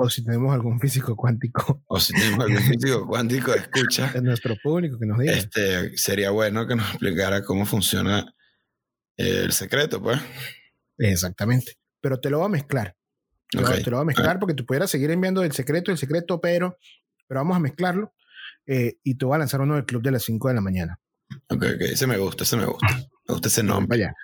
O 0.01 0.09
si 0.09 0.23
tenemos 0.23 0.53
algún 0.53 0.79
físico 0.79 1.13
cuántico. 1.15 1.83
O 1.87 1.99
si 1.99 2.13
tenemos 2.13 2.45
algún 2.45 2.61
físico 2.79 3.05
cuántico, 3.05 3.53
escucha. 3.53 4.11
Es 4.15 4.23
nuestro 4.23 4.55
público 4.63 4.97
que 4.97 5.05
nos 5.05 5.19
diga. 5.19 5.33
Este, 5.33 5.97
sería 5.97 6.29
bueno 6.29 6.65
que 6.65 6.75
nos 6.75 6.87
explicara 6.89 7.43
cómo 7.43 7.65
funciona 7.65 8.33
el 9.17 9.51
secreto, 9.51 10.01
pues. 10.01 10.21
Exactamente. 10.97 11.73
Pero 11.99 12.19
te 12.21 12.29
lo 12.29 12.39
va 12.39 12.45
a 12.45 12.49
mezclar. 12.49 12.95
Te, 13.49 13.57
lo, 13.89 13.97
voy 13.97 14.01
a 14.01 14.05
mezclar 14.05 14.39
porque 14.39 14.53
tú 14.53 14.65
pudieras 14.65 14.91
seguir 14.91 15.09
enviando 15.11 15.43
el 15.43 15.51
secreto, 15.51 15.91
el 15.91 15.97
secreto, 15.97 16.39
pero, 16.39 16.77
pero 17.27 17.39
vamos 17.39 17.57
a 17.57 17.59
mezclarlo 17.59 18.13
eh, 18.67 18.99
y 19.03 19.15
te 19.15 19.25
voy 19.25 19.35
a 19.35 19.39
lanzar 19.39 19.61
uno 19.61 19.75
del 19.75 19.85
club 19.85 20.03
de 20.03 20.11
las 20.11 20.23
5 20.23 20.47
de 20.49 20.53
la 20.53 20.61
mañana. 20.61 20.99
Ok, 21.47 21.63
ok, 21.75 21.81
ese 21.81 22.05
me 22.05 22.17
gusta, 22.17 22.43
ese 22.43 22.57
me 22.57 22.65
gusta. 22.65 22.87
Me 22.87 23.33
gusta 23.33 23.47
ese 23.47 23.63
nombre. 23.63 23.87
Vaya. 23.97 24.15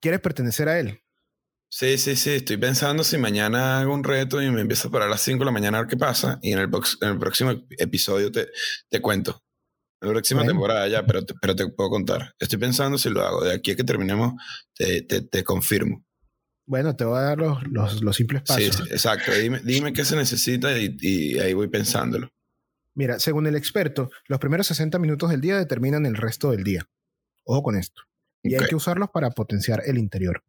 ¿Quieres 0.00 0.20
pertenecer 0.20 0.68
a 0.68 0.78
él? 0.78 1.02
Sí, 1.68 1.98
sí, 1.98 2.16
sí. 2.16 2.30
Estoy 2.30 2.56
pensando 2.56 3.04
si 3.04 3.18
mañana 3.18 3.80
hago 3.80 3.92
un 3.92 4.04
reto 4.04 4.40
y 4.40 4.50
me 4.50 4.62
empiezo 4.62 4.88
a 4.88 4.90
parar 4.90 5.08
a 5.08 5.10
las 5.10 5.20
5 5.20 5.40
de 5.40 5.44
la 5.44 5.50
mañana 5.50 5.78
a 5.78 5.80
ver 5.82 5.90
qué 5.90 5.98
pasa. 5.98 6.38
Y 6.40 6.52
en 6.52 6.60
el, 6.60 6.70
en 7.02 7.08
el 7.08 7.18
próximo 7.18 7.52
episodio 7.76 8.32
te, 8.32 8.48
te 8.88 9.02
cuento. 9.02 9.42
En 10.00 10.08
la 10.08 10.14
próxima 10.14 10.46
temporada 10.46 10.88
ya, 10.88 11.04
pero 11.04 11.26
te, 11.26 11.34
pero 11.34 11.54
te 11.54 11.68
puedo 11.68 11.90
contar. 11.90 12.34
Estoy 12.38 12.58
pensando 12.58 12.96
si 12.96 13.10
lo 13.10 13.22
hago. 13.22 13.44
De 13.44 13.54
aquí 13.54 13.72
a 13.72 13.76
que 13.76 13.84
terminemos, 13.84 14.32
te, 14.74 15.02
te, 15.02 15.20
te 15.20 15.44
confirmo. 15.44 16.05
Bueno, 16.66 16.96
te 16.96 17.04
voy 17.04 17.18
a 17.18 17.22
dar 17.22 17.38
los, 17.38 17.66
los, 17.68 18.02
los 18.02 18.16
simples 18.16 18.42
pasos. 18.42 18.76
Sí, 18.76 18.82
exacto. 18.90 19.32
Dime, 19.32 19.60
dime 19.62 19.92
qué 19.92 20.04
se 20.04 20.16
necesita 20.16 20.76
y, 20.76 20.96
y, 21.00 21.38
ahí 21.38 21.54
voy 21.54 21.68
pensándolo. 21.68 22.28
Mira, 22.94 23.20
según 23.20 23.46
el 23.46 23.54
experto, 23.54 24.10
los 24.26 24.40
primeros 24.40 24.66
60 24.66 24.98
minutos 24.98 25.30
del 25.30 25.40
día 25.40 25.56
determinan 25.56 26.06
el 26.06 26.16
resto 26.16 26.50
del 26.50 26.64
día. 26.64 26.88
Ojo 27.44 27.62
con 27.62 27.76
esto. 27.76 28.02
Y 28.42 28.54
hay 28.54 28.66
que 28.66 28.74
usarlos 28.74 29.10
para 29.10 29.30
potenciar 29.30 29.82
el 29.86 29.98
interior. 29.98 30.42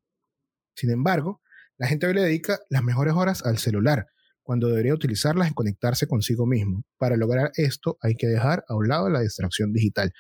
Sin 0.76 0.90
embargo, 0.90 1.42
la 1.78 1.88
gente 1.88 2.08
hoy 2.08 2.14
le 2.14 2.22
dedica 2.22 2.60
las 2.70 2.84
mejores 2.84 3.14
horas 3.14 3.46
al 3.46 3.60
celular, 3.60 4.08
cuando 4.42 4.70
debería 4.70 4.94
utilizarlas 4.94 5.48
en 5.48 5.54
conectarse 5.54 6.08
consigo 6.08 6.48
mismo. 6.48 6.84
Para 6.98 7.18
lograr 7.18 7.52
esto 7.56 7.98
hay 8.02 8.16
que 8.16 8.28
dejar 8.28 8.64
a 8.68 8.76
un 8.76 8.88
lado 8.88 9.10
la 9.10 9.20
distracción 9.20 9.74
digital. 9.74 10.14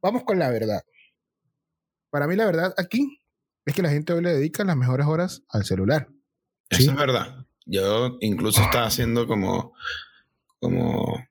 Vamos 0.00 0.22
con 0.24 0.38
la 0.38 0.50
verdad. 0.50 0.82
Para 2.10 2.26
mí 2.26 2.36
la 2.36 2.46
verdad 2.46 2.74
aquí 2.76 3.17
es 3.68 3.74
que 3.74 3.82
la 3.82 3.90
gente 3.90 4.12
hoy 4.12 4.22
le 4.22 4.32
dedica 4.32 4.64
las 4.64 4.76
mejores 4.76 5.06
horas 5.06 5.42
al 5.48 5.64
celular. 5.64 6.08
Eso 6.68 6.90
es 6.90 6.96
verdad. 6.96 7.46
Yo 7.66 8.16
incluso 8.20 8.62
estaba 8.62 8.86
haciendo 8.86 9.26
como, 9.26 9.74
como 10.58 11.22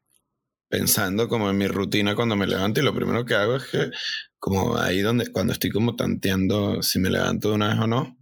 pensando 0.69 1.27
como 1.27 1.49
en 1.49 1.57
mi 1.57 1.67
rutina 1.67 2.15
cuando 2.15 2.35
me 2.35 2.47
levanto 2.47 2.79
y 2.79 2.83
lo 2.83 2.93
primero 2.93 3.25
que 3.25 3.35
hago 3.35 3.55
es 3.55 3.65
que 3.65 3.89
como 4.37 4.77
ahí 4.77 5.01
donde 5.01 5.31
cuando 5.31 5.53
estoy 5.53 5.71
como 5.71 5.95
tanteando 5.95 6.81
si 6.83 6.99
me 6.99 7.09
levanto 7.09 7.49
de 7.49 7.55
una 7.55 7.69
vez 7.69 7.79
o 7.79 7.87
no, 7.87 8.17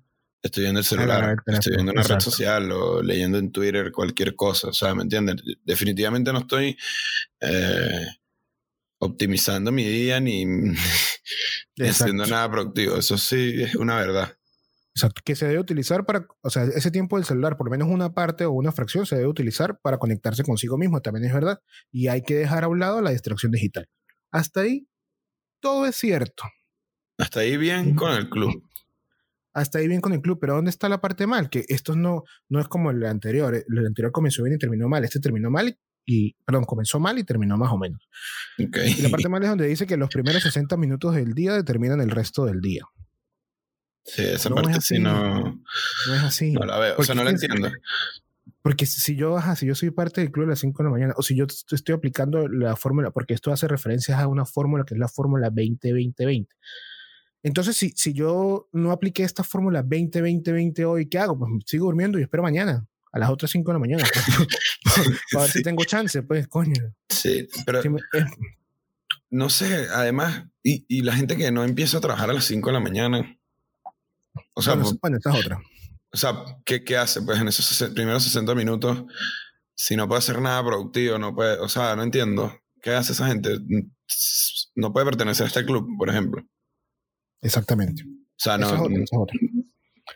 Estoy 0.45 0.61
viendo 0.61 0.79
el 0.79 0.85
celular, 0.85 1.37
estoy 1.47 1.73
viendo 1.73 1.91
una 1.91 2.03
red 2.03 2.19
social 2.19 2.71
o 2.71 3.01
leyendo 3.01 3.39
en 3.39 3.51
Twitter 3.51 3.91
cualquier 3.91 4.35
cosa. 4.35 4.67
O 4.67 4.73
sea, 4.73 4.93
¿me 4.93 5.01
entiendes? 5.01 5.37
Definitivamente 5.63 6.31
no 6.31 6.37
estoy 6.37 6.77
eh, 7.39 8.05
optimizando 9.05 9.71
mi 9.71 9.85
día 9.85 10.19
ni, 10.19 10.45
haciendo 11.79 12.25
nada 12.25 12.49
productivo. 12.49 12.97
Eso 12.97 13.17
sí 13.17 13.63
es 13.63 13.75
una 13.75 13.95
verdad. 13.95 14.37
Exacto, 14.95 15.21
que 15.25 15.35
se 15.35 15.45
debe 15.47 15.59
utilizar 15.59 16.05
para, 16.05 16.25
o 16.41 16.49
sea, 16.49 16.63
ese 16.63 16.89
tiempo 16.89 17.17
del 17.17 17.25
celular, 17.25 17.57
por 17.57 17.67
lo 17.67 17.71
menos 17.71 17.89
una 17.89 18.13
parte 18.13 18.45
o 18.45 18.51
una 18.51 18.71
fracción, 18.71 19.05
se 19.05 19.15
debe 19.15 19.27
utilizar 19.27 19.79
para 19.81 19.97
conectarse 19.97 20.43
consigo 20.43 20.77
mismo, 20.77 21.01
también 21.01 21.25
es 21.25 21.33
verdad. 21.33 21.59
Y 21.91 22.07
hay 22.07 22.21
que 22.21 22.35
dejar 22.35 22.63
a 22.63 22.69
un 22.69 22.79
lado 22.79 23.01
la 23.01 23.11
distracción 23.11 23.51
digital. 23.51 23.89
Hasta 24.31 24.61
ahí, 24.61 24.87
todo 25.59 25.85
es 25.85 25.97
cierto. 25.97 26.43
Hasta 27.17 27.41
ahí 27.41 27.57
bien 27.57 27.95
con 27.95 28.11
el 28.11 28.29
club 28.29 28.61
hasta 29.55 29.79
ahí 29.79 29.87
bien 29.87 30.01
con 30.01 30.11
el 30.11 30.21
club, 30.21 30.37
pero 30.39 30.53
¿dónde 30.55 30.69
está 30.69 30.89
la 30.89 30.99
parte 30.99 31.25
mal? 31.27 31.49
Que 31.49 31.63
esto 31.69 31.95
no, 31.95 32.23
no 32.49 32.59
es 32.59 32.67
como 32.67 32.91
el 32.91 33.03
anterior, 33.05 33.55
el 33.55 33.85
anterior 33.85 34.11
comenzó 34.11 34.43
bien 34.43 34.55
y 34.55 34.59
terminó 34.59 34.89
mal, 34.89 35.05
este 35.05 35.21
terminó 35.21 35.49
mal 35.49 35.79
y, 36.05 36.35
perdón, 36.45 36.65
comenzó 36.65 36.99
mal 36.99 37.17
y 37.17 37.23
terminó 37.23 37.57
más 37.57 37.71
o 37.71 37.77
menos. 37.77 38.07
Y 38.57 39.01
la 39.01 39.09
parte 39.09 39.27
mal 39.29 39.43
es 39.43 39.49
donde 39.49 39.67
dice 39.67 39.87
que 39.87 39.97
los 39.97 40.09
primeros 40.09 40.43
60 40.43 40.77
minutos 40.77 41.15
del 41.15 41.33
día 41.33 41.53
determinan 41.53 42.01
el 42.01 42.11
resto 42.11 42.45
del 42.45 42.61
día. 42.61 42.85
Sí, 44.03 44.23
esa 44.23 44.49
parte 44.51 44.81
sí 44.81 44.99
no... 44.99 45.43
No 46.07 46.15
es 46.15 46.23
así. 46.23 46.51
No 46.53 46.65
la 46.65 46.77
veo, 46.77 46.95
o 46.97 47.03
sea, 47.03 47.15
no 47.15 47.23
la 47.23 47.31
entiendo. 47.31 47.71
Porque 48.61 48.85
si 48.85 49.15
yo, 49.15 49.37
ajá, 49.37 49.55
si 49.55 49.65
yo 49.65 49.75
soy 49.75 49.91
parte 49.91 50.21
del 50.21 50.31
club 50.31 50.45
a 50.45 50.49
las 50.49 50.59
5 50.59 50.77
de 50.77 50.83
la 50.85 50.91
mañana, 50.91 51.13
o 51.17 51.23
si 51.23 51.35
yo 51.35 51.45
estoy 51.45 51.95
aplicando 51.95 52.47
la 52.47 52.75
fórmula, 52.75 53.11
porque 53.11 53.33
esto 53.33 53.51
hace 53.51 53.67
referencias 53.67 54.19
a 54.19 54.27
una 54.27 54.45
fórmula 54.45 54.85
que 54.85 54.93
es 54.93 54.99
la 54.99 55.07
fórmula 55.07 55.49
20-20-20. 55.51 56.47
Entonces, 57.43 57.77
si, 57.77 57.91
si 57.91 58.13
yo 58.13 58.67
no 58.71 58.91
apliqué 58.91 59.23
esta 59.23 59.43
fórmula 59.43 59.83
20-20-20 59.83 60.83
hoy, 60.85 61.07
¿qué 61.07 61.19
hago? 61.19 61.37
Pues 61.37 61.51
sigo 61.65 61.85
durmiendo 61.85 62.17
y 62.17 62.23
espero 62.23 62.41
mañana, 62.41 62.87
a 63.15 63.19
las 63.19 63.29
otras 63.29 63.49
5 63.51 63.71
de 63.71 63.73
la 63.75 63.79
mañana. 63.79 64.03
para 65.31 65.45
ver 65.45 65.51
si 65.51 65.63
tengo 65.63 65.85
chance, 65.85 66.21
pues, 66.23 66.49
coño. 66.49 66.73
Sí, 67.07 67.47
pero... 67.65 67.81
no 69.29 69.49
sé, 69.49 69.87
además, 69.89 70.43
y, 70.61 70.85
y, 70.89 71.01
la 71.01 71.15
gente 71.15 71.37
que 71.37 71.49
no 71.49 71.63
empieza 71.63 71.97
a 71.97 72.01
trabajar 72.01 72.29
a 72.29 72.33
las 72.33 72.43
5 72.43 72.67
de 72.67 72.73
la 72.73 72.81
mañana. 72.81 73.39
O 74.53 74.61
sea, 74.61 74.75
bueno, 74.75 74.97
pues, 74.99 75.13
esta 75.13 75.29
es 75.33 75.45
otra. 75.45 75.61
O 76.11 76.17
sea, 76.17 76.43
¿qué, 76.65 76.83
¿qué, 76.83 76.97
hace? 76.97 77.21
Pues 77.21 77.39
en 77.39 77.47
esos 77.47 77.89
primeros 77.91 78.23
60 78.23 78.53
minutos, 78.53 79.05
si 79.73 79.95
no 79.95 80.09
puede 80.09 80.19
hacer 80.19 80.41
nada 80.41 80.61
productivo, 80.61 81.17
no 81.17 81.33
puede, 81.33 81.57
o 81.59 81.69
sea, 81.69 81.95
no 81.95 82.03
entiendo. 82.03 82.53
¿Qué 82.81 82.91
hace 82.91 83.13
esa 83.13 83.27
gente? 83.27 83.57
No 84.75 84.91
puede 84.91 85.05
pertenecer 85.05 85.45
a 85.45 85.47
este 85.47 85.65
club, 85.65 85.87
por 85.97 86.09
ejemplo. 86.09 86.45
Exactamente. 87.41 88.03
O 88.03 88.37
sea, 88.37 88.57
no. 88.57 88.67
Esa 88.67 88.75
es 88.75 89.09
otra. 89.13 89.39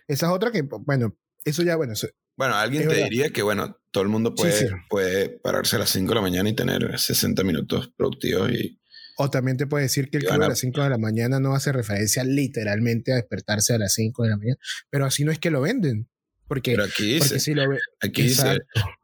Esa 0.06 0.26
es 0.26 0.32
otra, 0.34 0.52
que, 0.52 0.64
bueno, 0.64 1.16
eso 1.50 1.64
ya, 1.64 1.76
bueno. 1.76 1.94
bueno, 2.36 2.56
alguien 2.56 2.88
te 2.88 3.04
diría 3.04 3.30
que, 3.30 3.42
bueno, 3.42 3.78
todo 3.92 4.04
el 4.04 4.10
mundo 4.10 4.36
puede, 4.36 4.72
puede 4.90 5.30
pararse 5.30 5.76
a 5.76 5.80
las 5.80 5.90
5 5.90 6.10
de 6.10 6.16
la 6.16 6.22
mañana 6.22 6.50
y 6.50 6.54
tener 6.54 7.00
60 7.00 7.44
minutos 7.44 7.92
productivos 7.96 8.52
y. 8.52 8.80
O 9.18 9.30
también 9.30 9.58
te 9.58 9.68
puede 9.68 9.84
decir 9.84 10.10
que 10.10 10.18
el 10.18 10.24
club 10.24 10.42
a 10.42 10.48
las 10.48 10.60
5 10.60 10.82
de 10.82 10.90
la 10.90 10.98
mañana 10.98 11.42
no 11.42 11.54
hace 11.54 11.74
referencia 11.74 12.24
literalmente 12.24 13.12
a 13.12 13.16
despertarse 13.16 13.74
a 13.74 13.78
las 13.78 13.94
5 13.94 14.24
de 14.24 14.30
la 14.30 14.38
mañana, 14.38 14.58
pero 14.90 15.06
así 15.06 15.26
no 15.26 15.32
es 15.32 15.40
que 15.40 15.52
lo 15.52 15.60
venden. 15.60 16.08
Porque, 16.48 16.72
pero 16.72 16.86
aquí 16.86 17.16
dice, 17.16 17.54
lo 17.54 17.64
aquí 18.00 18.24
dice, 18.24 18.60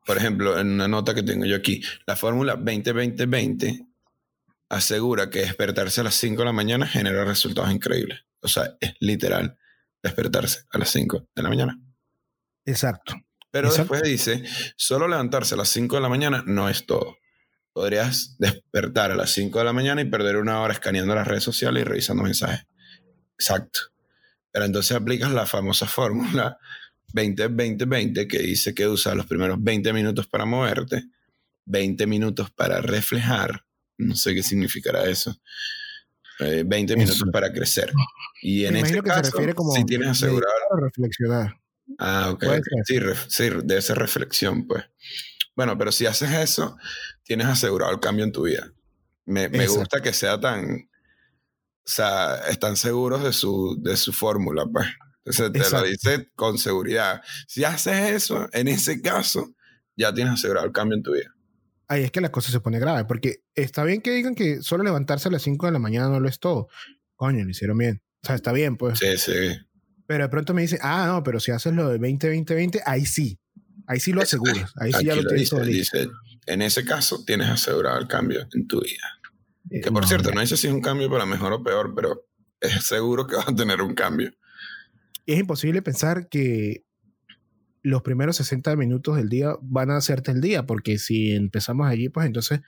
por 0.05 0.17
ejemplo, 0.17 0.59
en 0.59 0.71
una 0.71 0.87
nota 0.87 1.13
que 1.13 1.21
tengo 1.21 1.45
yo 1.45 1.55
aquí, 1.55 1.83
la 2.07 2.15
fórmula 2.15 2.57
20-20-20 2.57 3.87
asegura 4.69 5.29
que 5.29 5.39
despertarse 5.39 6.01
a 6.01 6.05
las 6.05 6.15
5 6.15 6.41
de 6.41 6.45
la 6.45 6.53
mañana 6.53 6.87
genera 6.87 7.23
resultados 7.23 7.71
increíbles. 7.71 8.21
O 8.41 8.47
sea, 8.47 8.77
es 8.79 8.93
literal 8.99 9.57
despertarse 10.01 10.61
a 10.71 10.77
las 10.77 10.89
5 10.89 11.29
de 11.35 11.43
la 11.43 11.49
mañana. 11.49 11.79
Exacto. 12.65 13.15
Pero 13.51 13.71
después 13.71 14.01
dice, 14.03 14.43
solo 14.75 15.07
levantarse 15.07 15.55
a 15.55 15.57
las 15.57 15.69
5 15.69 15.95
de 15.95 16.01
la 16.01 16.09
mañana 16.09 16.43
no 16.45 16.67
es 16.67 16.85
todo. 16.85 17.17
Podrías 17.71 18.35
despertar 18.37 19.11
a 19.11 19.15
las 19.15 19.31
5 19.31 19.59
de 19.59 19.65
la 19.65 19.73
mañana 19.73 20.01
y 20.01 20.05
perder 20.05 20.37
una 20.37 20.61
hora 20.61 20.73
escaneando 20.73 21.15
las 21.15 21.27
redes 21.27 21.43
sociales 21.43 21.81
y 21.81 21.85
revisando 21.85 22.23
mensajes. 22.23 22.65
Exacto. 23.37 23.79
Pero 24.51 24.65
entonces 24.65 24.95
aplicas 24.95 25.31
la 25.31 25.45
famosa 25.45 25.85
fórmula 25.85 26.57
20-20-20 27.13 28.27
que 28.27 28.39
dice 28.39 28.73
que 28.73 28.87
usa 28.87 29.15
los 29.15 29.25
primeros 29.25 29.61
20 29.61 29.93
minutos 29.93 30.27
para 30.27 30.45
moverte, 30.45 31.05
20 31.65 32.07
minutos 32.07 32.51
para 32.51 32.81
reflejar 32.81 33.65
no 33.97 34.15
sé 34.15 34.33
qué 34.33 34.43
significará 34.43 35.05
eso. 35.05 35.35
20 36.39 36.93
eh, 36.93 36.97
minutos 36.97 37.23
para 37.31 37.51
crecer. 37.51 37.93
Y 38.41 38.65
en 38.65 38.75
este 38.75 39.01
caso, 39.01 39.37
si 39.73 39.85
tienes 39.85 40.09
asegurado. 40.09 40.53
reflexionar. 40.77 41.57
Ah, 41.99 42.31
ok. 42.31 42.45
Sí, 42.85 42.99
sí, 43.27 43.49
de 43.63 43.77
esa 43.77 43.95
reflexión, 43.95 44.67
pues. 44.67 44.83
Bueno, 45.55 45.77
pero 45.77 45.91
si 45.91 46.05
haces 46.05 46.31
eso, 46.31 46.77
tienes 47.23 47.47
asegurado 47.47 47.91
el 47.91 47.99
cambio 47.99 48.25
en 48.25 48.31
tu 48.31 48.43
vida. 48.43 48.71
Me, 49.25 49.49
me 49.49 49.67
gusta 49.67 50.01
que 50.01 50.13
sea 50.13 50.39
tan. 50.39 50.89
O 51.85 51.87
sea, 51.87 52.37
están 52.49 52.75
seguros 52.77 53.23
de 53.23 53.31
su, 53.31 53.77
de 53.81 53.95
su 53.95 54.11
fórmula, 54.11 54.65
pues. 54.71 54.87
Entonces 55.23 55.69
te 55.69 55.77
lo 55.77 55.83
dice 55.83 56.29
con 56.35 56.57
seguridad. 56.57 57.21
Si 57.47 57.63
haces 57.63 58.11
eso, 58.11 58.47
en 58.53 58.67
ese 58.67 59.01
caso, 59.01 59.55
ya 59.95 60.13
tienes 60.13 60.33
asegurado 60.33 60.67
el 60.67 60.71
cambio 60.71 60.97
en 60.97 61.03
tu 61.03 61.13
vida 61.13 61.35
ahí 61.87 62.03
es 62.03 62.11
que 62.11 62.21
la 62.21 62.31
cosa 62.31 62.51
se 62.51 62.59
pone 62.59 62.79
grave, 62.79 63.05
porque 63.05 63.43
está 63.53 63.83
bien 63.83 64.01
que 64.01 64.11
digan 64.11 64.35
que 64.35 64.61
solo 64.61 64.83
levantarse 64.83 65.29
a 65.29 65.31
las 65.31 65.43
5 65.43 65.65
de 65.65 65.71
la 65.71 65.79
mañana 65.79 66.09
no 66.09 66.19
lo 66.19 66.29
es 66.29 66.39
todo. 66.39 66.67
Coño, 67.15 67.43
lo 67.43 67.49
hicieron 67.49 67.77
bien. 67.77 68.01
O 68.23 68.27
sea, 68.27 68.35
está 68.35 68.51
bien, 68.51 68.77
pues. 68.77 68.99
Sí, 68.99 69.17
sí. 69.17 69.57
Pero 70.07 70.23
de 70.23 70.29
pronto 70.29 70.53
me 70.53 70.61
dicen, 70.61 70.79
ah, 70.81 71.07
no, 71.07 71.23
pero 71.23 71.39
si 71.39 71.51
haces 71.51 71.73
lo 71.73 71.89
de 71.89 71.97
20, 71.97 72.29
20, 72.29 72.53
20, 72.53 72.81
ahí 72.85 73.05
sí. 73.05 73.39
Ahí 73.87 73.99
sí 73.99 74.13
lo 74.13 74.21
aseguras. 74.21 74.71
Ahí 74.77 74.93
sí 74.93 75.05
ya 75.05 75.15
lo, 75.15 75.25
tienes 75.25 75.49
todo 75.49 75.61
dice, 75.63 76.09
En 76.45 76.61
ese 76.61 76.85
caso, 76.85 77.23
tienes 77.25 77.49
asegurado 77.49 77.99
el 77.99 78.07
cambio 78.07 78.47
en 78.53 78.67
tu 78.67 78.81
vida. 78.81 79.19
Eh, 79.69 79.81
que 79.81 79.91
por 79.91 80.07
cierto, 80.07 80.31
no 80.31 80.41
dice 80.41 80.57
si 80.57 80.67
es 80.67 80.73
un 80.73 80.81
cambio 80.81 81.09
para 81.09 81.25
mejor 81.25 81.53
o 81.53 81.63
peor, 81.63 81.93
pero 81.95 82.27
es 82.59 82.83
seguro 82.83 83.27
que 83.27 83.35
vas 83.35 83.47
a 83.47 83.55
tener 83.55 83.81
un 83.81 83.93
cambio. 83.93 84.31
Es 85.25 85.39
imposible 85.39 85.81
pensar 85.81 86.29
que 86.29 86.83
los 87.81 88.01
primeros 88.01 88.37
60 88.37 88.75
minutos 88.75 89.15
del 89.17 89.29
día 89.29 89.55
van 89.61 89.91
a 89.91 89.97
hacerte 89.97 90.31
el 90.31 90.41
día, 90.41 90.65
porque 90.65 90.97
si 90.97 91.33
empezamos 91.33 91.87
allí, 91.87 92.09
pues 92.09 92.25
entonces, 92.25 92.61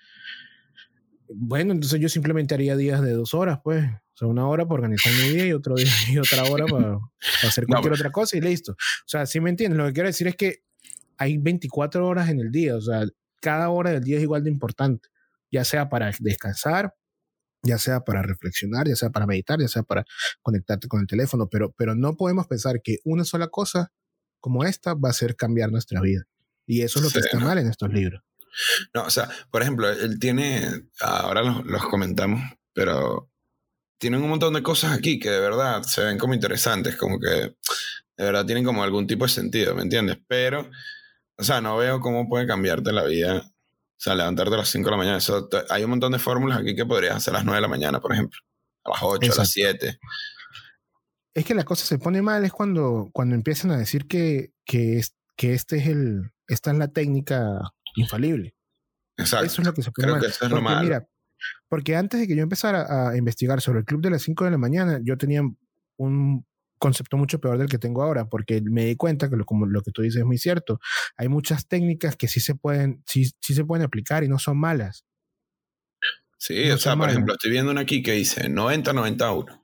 bueno, 1.30 1.74
entonces 1.74 2.00
yo 2.00 2.10
simplemente 2.10 2.56
haría 2.56 2.76
días 2.76 3.02
de 3.02 3.12
dos 3.12 3.34
horas, 3.34 3.60
pues, 3.64 3.86
o 3.86 4.18
sea, 4.18 4.28
una 4.28 4.48
hora 4.48 4.66
para 4.66 4.76
organizar 4.76 5.12
mi 5.14 5.30
día 5.30 5.48
y, 5.48 5.54
otro 5.54 5.76
día, 5.76 5.86
y 6.10 6.18
otra 6.18 6.44
hora 6.44 6.66
para, 6.66 6.98
hacer 7.44 7.66
cualquier 7.66 7.94
otra 7.94 8.12
cosa 8.12 8.38
y 8.38 8.42
listo. 8.42 8.74
O 8.74 9.08
sea, 9.08 9.26
si 9.26 9.40
me 9.40 9.50
entiendes, 9.50 9.78
lo 9.78 9.86
que 9.86 9.94
quiero 9.94 10.08
decir 10.08 10.28
es 10.28 10.36
que 10.36 10.64
hay 11.18 11.38
24 11.38 12.08
horas 12.08 12.30
en 12.30 12.40
el 12.40 12.52
día, 12.52 12.76
o 12.76 12.82
sea, 12.82 13.06
cada 13.42 13.70
hora 13.70 13.92
del 13.92 14.04
día 14.04 14.18
es 14.18 14.24
igual 14.24 14.44
de 14.44 14.50
importante, 14.50 15.10
ya 15.52 15.64
sea 15.64 15.90
para 15.90 16.12
descansar, 16.20 16.94
ya 17.64 17.78
sea 17.78 18.02
para 18.02 18.22
reflexionar, 18.22 18.88
ya 18.88 18.96
sea 18.96 19.10
para 19.10 19.26
meditar, 19.26 19.60
ya 19.60 19.68
sea 19.68 19.84
para 19.84 20.06
conectarte 20.42 20.88
con 20.88 21.02
el 21.02 21.08
teléfono, 21.08 21.48
pero, 21.50 21.74
pero 21.78 21.96
no 21.96 22.16
podemos 22.16 22.48
pensar 22.48 22.82
que 22.84 22.98
una 23.04 23.24
sola 23.24 23.48
cosa 23.48 23.92
como 24.40 24.64
esta 24.64 24.94
va 24.94 25.10
a 25.10 25.12
hacer 25.12 25.36
cambiar 25.36 25.72
nuestra 25.72 26.02
vida. 26.02 26.24
Y 26.66 26.82
eso 26.82 27.00
es 27.00 27.06
lo 27.06 27.12
que 27.12 27.20
está 27.20 27.40
mal 27.40 27.58
en 27.58 27.68
estos 27.68 27.92
libros. 27.92 28.22
No, 28.94 29.04
o 29.04 29.10
sea, 29.10 29.30
por 29.52 29.62
ejemplo, 29.62 29.90
él 29.90 30.20
tiene, 30.20 30.68
ahora 31.02 31.42
los, 31.42 31.86
comentamos, 31.86 32.42
pero 32.74 33.30
tienen 34.00 34.22
un 34.22 34.30
montón 34.30 34.54
de 34.54 34.64
cosas 34.64 34.92
aquí 34.92 35.20
que 35.20 35.30
de 35.30 35.40
verdad 35.40 35.84
se 35.84 36.04
ven 36.04 36.18
como 36.18 36.34
interesantes, 36.34 36.96
como 36.96 37.20
que 37.20 37.28
de 37.30 37.56
verdad 38.26 38.46
tienen 38.46 38.64
como 38.64 38.84
algún 38.84 39.08
tipo 39.08 39.26
de 39.26 39.32
sentido, 39.32 39.76
¿me 39.76 39.84
entiendes? 39.84 40.18
Pero, 40.28 40.70
o 41.38 41.44
sea, 41.44 41.62
no 41.62 41.78
veo 41.78 42.00
cómo 42.00 42.28
puede 42.28 42.48
cambiarte 42.48 42.92
la 42.92 43.04
vida. 43.04 43.44
O 43.46 44.00
sea, 44.00 44.14
levantarte 44.14 44.54
a 44.54 44.58
las 44.58 44.70
5 44.70 44.86
de 44.86 44.92
la 44.92 44.98
mañana. 44.98 45.20
hay 45.70 45.84
un 45.84 45.90
montón 45.90 46.12
de 46.12 46.20
fórmulas 46.20 46.60
aquí 46.60 46.76
que 46.76 46.86
podrías 46.86 47.16
hacer 47.16 47.34
a 47.34 47.38
las 47.38 47.46
9 47.46 47.58
de 47.58 47.62
la 47.62 47.68
mañana, 47.68 48.00
por 48.00 48.14
ejemplo. 48.14 48.40
A 48.84 48.92
las 48.92 49.00
8, 49.02 49.34
a 49.34 49.36
las 49.38 49.50
7 49.50 50.00
es 51.38 51.46
que 51.46 51.54
la 51.54 51.66
cosa 51.66 51.86
se 51.86 52.00
pone 52.00 52.24
mal 52.24 52.44
es 52.46 52.52
cuando, 52.52 53.12
cuando 53.14 53.36
empiezan 53.36 53.70
a 53.70 53.78
decir 53.78 54.08
que, 54.08 54.54
que, 54.66 54.98
es, 54.98 55.14
que 55.36 55.54
este 55.54 55.78
es 55.78 55.86
el, 55.86 56.32
esta 56.48 56.72
es 56.72 56.78
la 56.80 56.88
técnica 56.88 57.76
infalible. 57.98 58.56
Exacto. 59.18 59.46
Eso 59.46 59.62
es 59.62 59.68
lo 59.68 59.74
que 59.74 59.82
se 59.82 59.92
pone 59.92 60.12
mal. 60.12 60.22
Que 60.22 60.28
eso 60.28 60.46
es 60.46 60.52
lo 60.52 60.62
Mira, 60.62 61.08
porque 61.68 61.96
antes 61.96 62.20
de 62.20 62.28
que 62.28 62.36
yo 62.36 62.44
empezara 62.44 63.10
a 63.10 63.18
investigar 63.18 63.62
sobre 63.62 63.80
el 63.80 63.86
club 63.86 64.02
de 64.02 64.12
las 64.12 64.22
5 64.22 64.46
de 64.46 64.52
la 64.52 64.58
mañana, 64.58 65.00
yo 65.04 65.18
tenía 65.18 65.42
un 65.98 66.46
concepto 66.78 67.18
mucho 67.18 67.40
peor 67.40 67.58
del 67.58 67.70
que 67.70 67.80
tengo 67.80 68.04
ahora, 68.04 68.30
porque 68.30 68.62
me 68.62 68.86
di 68.86 68.96
cuenta 68.96 69.30
que 69.30 69.36
lo, 69.36 69.46
como 69.46 69.66
lo 69.66 69.82
que 69.82 69.92
tú 69.92 70.04
dices 70.04 70.20
es 70.20 70.26
muy 70.26 70.38
cierto. 70.38 70.80
Hay 71.18 71.28
muchas 71.28 71.68
técnicas 71.68 72.16
que 72.16 72.28
sí 72.28 72.40
se 72.40 72.56
pueden, 72.56 73.04
sí, 73.06 73.32
sí 73.42 73.54
se 73.54 73.66
pueden 73.66 73.86
aplicar 73.86 74.24
y 74.24 74.28
no 74.28 74.40
son 74.40 74.60
malas. 74.60 75.06
Sí, 76.38 76.70
o 76.70 76.78
sea, 76.78 76.96
por 76.96 77.10
ejemplo, 77.10 77.34
estoy 77.34 77.50
viendo 77.50 77.72
una 77.72 77.82
aquí 77.82 78.04
que 78.04 78.12
dice 78.12 78.48
90-91. 78.48 79.64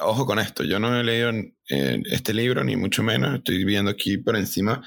Ojo 0.00 0.24
con 0.24 0.38
esto, 0.38 0.62
yo 0.62 0.78
no 0.78 0.98
he 0.98 1.02
leído 1.02 1.32
este 1.66 2.32
libro, 2.32 2.62
ni 2.62 2.76
mucho 2.76 3.02
menos, 3.02 3.34
estoy 3.34 3.64
viendo 3.64 3.90
aquí 3.90 4.16
por 4.16 4.36
encima 4.36 4.82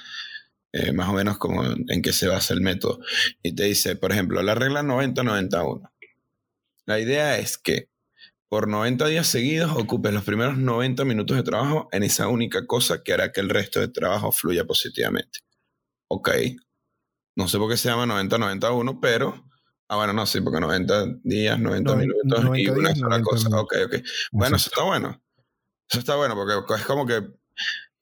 eh, 0.74 0.92
más 0.92 1.10
o 1.10 1.14
menos 1.14 1.38
como 1.38 1.64
en 1.64 2.02
qué 2.02 2.14
se 2.14 2.28
basa 2.28 2.54
el 2.54 2.62
método. 2.62 3.00
Y 3.42 3.56
te 3.56 3.64
dice, 3.64 3.96
por 3.96 4.12
ejemplo, 4.12 4.42
la 4.44 4.56
regla 4.56 4.84
90-91. 4.84 5.90
La 6.86 7.00
idea 7.00 7.38
es 7.38 7.58
que 7.58 7.90
por 8.50 8.68
90 8.68 9.08
días 9.08 9.28
seguidos 9.28 9.72
ocupes 9.76 10.14
los 10.14 10.24
primeros 10.24 10.58
90 10.58 11.04
minutos 11.06 11.36
de 11.36 11.44
trabajo 11.44 11.90
en 11.92 12.04
esa 12.04 12.28
única 12.28 12.66
cosa 12.66 13.04
que 13.04 13.14
hará 13.14 13.32
que 13.32 13.42
el 13.42 13.50
resto 13.50 13.80
del 13.80 13.92
trabajo 13.92 14.32
fluya 14.32 14.66
positivamente. 14.66 15.40
Ok. 16.10 16.30
No 17.36 17.48
sé 17.48 17.58
por 17.58 17.70
qué 17.70 17.78
se 17.78 17.90
llama 17.90 18.06
90-91, 18.06 19.00
pero... 19.02 19.44
Ah, 19.90 19.96
bueno, 19.96 20.12
no, 20.12 20.26
sí, 20.26 20.42
porque 20.42 20.60
90 20.60 21.20
días, 21.24 21.58
90 21.60 21.96
minutos 21.96 22.58
y 22.58 22.68
una 22.68 22.94
sola 22.94 23.22
cosa. 23.22 23.48
Ok, 23.58 23.74
ok. 23.86 23.96
Bueno, 24.32 24.58
eso 24.58 24.70
está 24.70 24.84
bueno. 24.84 25.22
Eso 25.90 26.00
está 26.00 26.16
bueno, 26.16 26.36
porque 26.36 26.76
es 26.76 26.86
como 26.86 27.06
que 27.06 27.22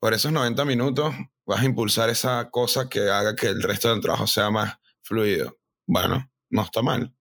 por 0.06 0.14
esos 0.14 0.32
90 0.32 0.66
minutos 0.66 1.16
vas 1.48 1.62
a 1.62 1.66
impulsar 1.66 2.12
esa 2.12 2.52
cosa 2.52 2.88
que 2.88 3.10
haga 3.10 3.36
que 3.36 3.48
el 3.48 3.64
resto 3.64 3.90
del 3.90 4.02
trabajo 4.02 4.28
sea 4.28 4.52
más 4.52 4.78
fluido. 5.02 5.58
Bueno, 5.88 6.30
no 6.52 6.62
está 6.62 6.84
mal. 6.84 7.12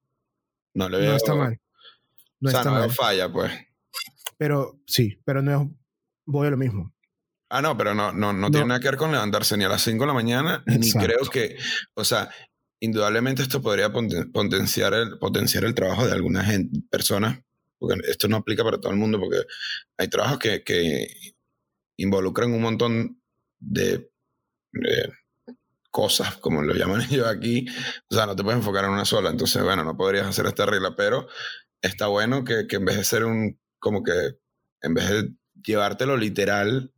No 0.75 0.91
le 0.91 0.99
veo... 0.99 1.13
No 1.13 1.17
está 1.17 1.35
mal. 1.35 1.59
No 2.41 2.51
o 2.51 2.53
sea, 2.53 2.63
no 2.63 2.91
falla, 2.91 3.33
pues. 3.33 3.51
Pero 4.37 4.83
sí, 4.87 5.19
pero 5.25 5.41
no 5.41 5.63
es, 5.63 5.69
voy 6.27 6.47
a 6.47 6.51
lo 6.51 6.59
mismo. 6.59 6.93
Ah, 7.49 7.63
no, 7.63 7.75
pero 7.75 7.95
no, 7.95 8.13
no, 8.13 8.35
no, 8.35 8.51
tiene 8.51 8.67
nada 8.67 8.81
que 8.81 8.89
ver 8.89 8.99
con 8.99 9.13
levantarse 9.13 9.57
ni 9.57 9.65
a 9.65 9.71
las 9.71 9.81
5 9.81 10.03
de 10.03 10.07
la 10.07 10.13
mañana, 10.13 10.63
ni 10.67 10.93
creo 10.93 11.25
que, 11.33 11.57
o 11.95 12.05
sea, 12.05 12.29
indudablemente 12.81 13.41
esto 13.41 13.63
podría 13.63 13.91
potenciar 13.95 14.93
el, 14.93 15.19
potenciar 15.19 15.65
el 15.65 15.75
trabajo 15.75 16.07
de 16.07 16.13
algunas 16.13 16.53
personas, 16.91 17.41
porque 17.79 17.99
esto 18.11 18.29
no 18.29 18.37
aplica 18.37 18.63
para 18.63 18.79
todo 18.79 18.93
el 18.93 18.99
mundo, 18.99 19.19
porque 19.19 19.39
hay 19.97 20.09
trabajos 20.09 20.39
que, 20.39 20.63
que 20.63 21.34
involucran 21.97 22.53
un 22.53 22.63
montón 22.63 23.23
de, 23.59 24.11
de, 24.73 25.13
cosas, 25.91 26.37
como 26.39 26.63
lo 26.63 26.75
llaman 26.75 27.03
ellos 27.11 27.27
aquí, 27.27 27.67
o 28.11 28.15
sea, 28.15 28.27
no 28.27 28.35
te 28.35 28.43
puedes 28.43 28.59
enfocar 28.59 28.85
en 28.85 28.91
una 28.91 29.05
sola, 29.05 29.31
entonces, 29.31 29.63
bueno, 29.63 29.85
no 29.85 29.97
podrías 29.97 30.27
hacer 30.27 30.47
esta 30.47 30.67
regla, 30.67 30.95
pero 30.97 31.29
está 31.81 32.09
bueno 32.09 32.45
que, 32.45 32.67
que 32.67 32.77
en 32.77 32.85
vez 32.85 32.97
de 32.97 33.05
ser 33.05 33.25
un, 33.25 33.61
como 33.79 34.03
que, 34.03 34.13
en 34.83 34.95
vez 34.95 35.09
de 35.09 35.35
llevártelo 35.63 36.17
literal, 36.17 36.93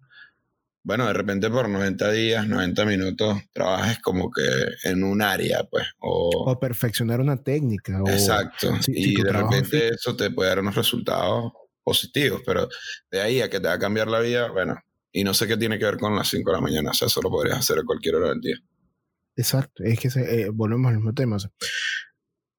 bueno, 0.82 1.06
de 1.08 1.12
repente 1.12 1.50
por 1.50 1.68
90 1.68 2.12
días, 2.12 2.46
90 2.46 2.84
minutos, 2.84 3.38
trabajes 3.52 3.98
como 3.98 4.30
que 4.30 4.42
en 4.88 5.02
un 5.02 5.20
área, 5.20 5.64
pues. 5.68 5.84
O, 5.98 6.56
perfeccionar 6.60 7.20
una 7.20 7.42
técnica. 7.42 8.00
exacto. 8.06 8.72
y 8.86 9.20
de 9.20 9.32
repente 9.32 9.88
eso 9.88 10.14
te 10.14 10.30
puede 10.30 10.50
dar 10.50 10.60
unos 10.60 10.76
resultados 10.76 11.52
positivos, 11.86 12.42
pero 12.44 12.68
de 13.12 13.20
ahí 13.20 13.40
a 13.40 13.48
que 13.48 13.60
te 13.60 13.68
va 13.68 13.74
a 13.74 13.78
cambiar 13.78 14.08
la 14.08 14.18
vida, 14.18 14.50
bueno, 14.50 14.76
y 15.12 15.22
no 15.22 15.32
sé 15.32 15.46
qué 15.46 15.56
tiene 15.56 15.78
que 15.78 15.84
ver 15.84 15.98
con 15.98 16.16
las 16.16 16.28
5 16.28 16.50
de 16.50 16.56
la 16.56 16.60
mañana, 16.60 16.90
o 16.90 16.94
sea, 16.94 17.06
eso 17.06 17.22
lo 17.22 17.30
podrías 17.30 17.58
hacer 17.58 17.78
a 17.78 17.84
cualquier 17.84 18.16
hora 18.16 18.30
del 18.30 18.40
día. 18.40 18.56
Exacto, 19.36 19.84
es 19.84 20.00
que 20.00 20.08
eh, 20.08 20.48
volvemos 20.52 20.88
al 20.88 20.96
mismo 20.96 21.14
tema 21.14 21.36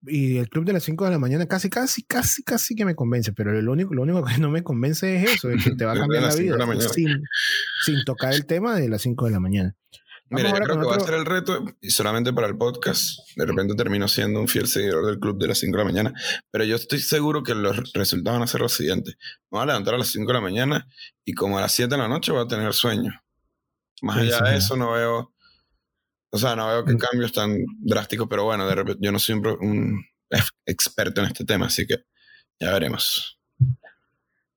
y 0.04 0.38
el 0.38 0.48
club 0.48 0.64
de 0.64 0.74
las 0.74 0.84
5 0.84 1.06
de 1.06 1.12
la 1.12 1.20
mañana 1.20 1.46
casi, 1.46 1.70
casi, 1.70 2.04
casi, 2.04 2.44
casi 2.44 2.74
que 2.74 2.86
me 2.86 2.96
convence, 2.96 3.34
pero 3.34 3.52
lo 3.62 3.72
único, 3.74 3.94
lo 3.94 4.04
único 4.04 4.24
que 4.24 4.38
no 4.38 4.50
me 4.50 4.64
convence 4.64 5.18
es 5.18 5.32
eso, 5.36 5.50
de 5.50 5.58
que 5.58 5.72
te 5.72 5.84
va 5.84 5.92
a 5.92 5.96
cambiar 6.00 6.24
la 6.24 6.36
vida 6.36 6.58
sin, 6.94 7.22
sin, 7.84 8.04
tocar 8.06 8.34
el 8.34 8.46
tema 8.46 8.76
de 8.76 8.88
las 8.88 9.02
5 9.02 9.26
de 9.26 9.32
la 9.32 9.40
mañana. 9.42 9.76
Mira, 10.30 10.50
yo 10.50 10.56
creo 10.56 10.80
que 10.80 10.88
va 10.88 10.96
a 10.96 11.00
ser 11.00 11.14
el 11.14 11.26
reto, 11.26 11.66
y 11.82 11.90
solamente 11.90 12.34
para 12.34 12.48
el 12.48 12.58
podcast, 12.58 13.20
de 13.36 13.46
repente 13.46 13.76
termino 13.76 14.08
siendo 14.08 14.40
un 14.40 14.48
fiel 14.48 14.68
seguidor 14.68 15.06
del 15.06 15.20
club 15.20 15.38
de 15.40 15.48
las 15.48 15.60
5 15.60 15.78
de 15.78 15.84
la 15.84 15.90
mañana, 15.90 16.14
pero 16.52 16.64
yo 16.64 16.76
estoy 16.76 17.00
seguro 17.00 17.44
que 17.44 17.56
los 17.56 17.94
resultados 17.94 18.38
van 18.38 18.44
a 18.44 18.48
ser 18.48 18.62
los 18.62 18.74
siguientes. 18.74 19.16
Me 19.50 19.58
voy 19.58 19.64
a 19.64 19.66
levantar 19.68 19.94
a 19.94 19.98
las 19.98 20.10
5 20.10 20.28
de 20.28 20.34
la 20.34 20.42
mañana 20.42 20.88
y 21.24 21.34
como 21.34 21.58
a 21.58 21.62
las 21.62 21.74
7 21.74 21.90
de 21.90 22.02
la 22.02 22.08
noche 22.08 22.32
voy 22.32 22.44
a 22.44 22.48
tener 22.48 22.74
sueño. 22.74 23.12
Más 24.02 24.18
allá 24.18 24.42
de 24.42 24.58
eso 24.58 24.76
no 24.76 24.92
veo 24.92 25.34
o 26.30 26.38
sea, 26.38 26.56
no 26.56 26.68
veo 26.68 26.86
que 26.86 26.94
mm. 26.94 26.98
cambios 26.98 27.32
tan 27.32 27.58
drásticos, 27.80 28.28
pero 28.30 28.44
bueno, 28.44 28.68
de 28.68 28.76
repente 28.76 29.00
yo 29.04 29.12
no 29.12 29.20
soy 29.20 29.36
un, 29.36 30.04
experto 30.66 31.22
en 31.22 31.28
este 31.28 31.46
tema, 31.46 31.68
así 31.68 31.86
que 31.88 32.06
ya 32.60 32.72
veremos. 32.72 33.40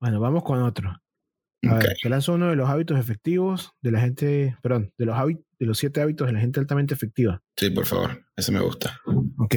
Bueno, 0.00 0.20
vamos 0.20 0.42
con 0.42 0.62
otro. 0.62 1.00
A 1.62 1.74
ver, 1.74 1.96
te 2.02 2.08
lanzo 2.08 2.34
uno 2.34 2.48
de 2.48 2.56
los 2.56 2.68
hábitos 2.70 2.98
efectivos 2.98 3.72
de 3.82 3.90
la 3.90 4.00
gente, 4.00 4.56
perdón, 4.62 4.92
de 4.96 5.06
los, 5.06 5.16
de 5.26 5.66
los 5.66 5.78
siete 5.78 6.00
hábitos 6.00 6.26
de 6.26 6.32
la 6.32 6.40
gente 6.40 6.58
altamente 6.58 6.94
efectiva. 6.94 7.42
Sí, 7.56 7.70
por 7.70 7.84
favor, 7.84 8.24
ese 8.36 8.50
me 8.50 8.60
gusta. 8.60 8.98
Ok. 9.38 9.56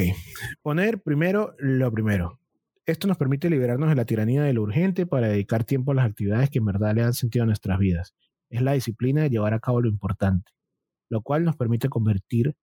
Poner 0.61 1.01
primero 1.01 1.55
lo 1.59 1.91
primero. 1.91 2.39
Esto 2.85 3.07
nos 3.07 3.17
permite 3.17 3.49
liberarnos 3.49 3.87
de 3.87 3.95
la 3.95 4.03
tiranía 4.03 4.43
de 4.43 4.51
lo 4.51 4.63
urgente 4.63 5.05
para 5.05 5.29
dedicar 5.29 5.63
tiempo 5.63 5.93
a 5.93 5.95
las 5.95 6.05
actividades 6.05 6.49
que 6.49 6.59
en 6.59 6.65
verdad 6.65 6.93
le 6.93 7.03
dan 7.03 7.13
sentido 7.13 7.43
a 7.43 7.45
nuestras 7.45 7.79
vidas. 7.79 8.13
Es 8.49 8.61
la 8.61 8.73
disciplina 8.73 9.21
de 9.21 9.29
llevar 9.29 9.53
a 9.53 9.59
cabo 9.59 9.81
lo 9.81 9.87
importante 9.87 10.51
lo 11.13 11.21
cual 11.21 11.43
nos 11.43 11.55
permite 11.55 11.89
convertir 11.89 12.55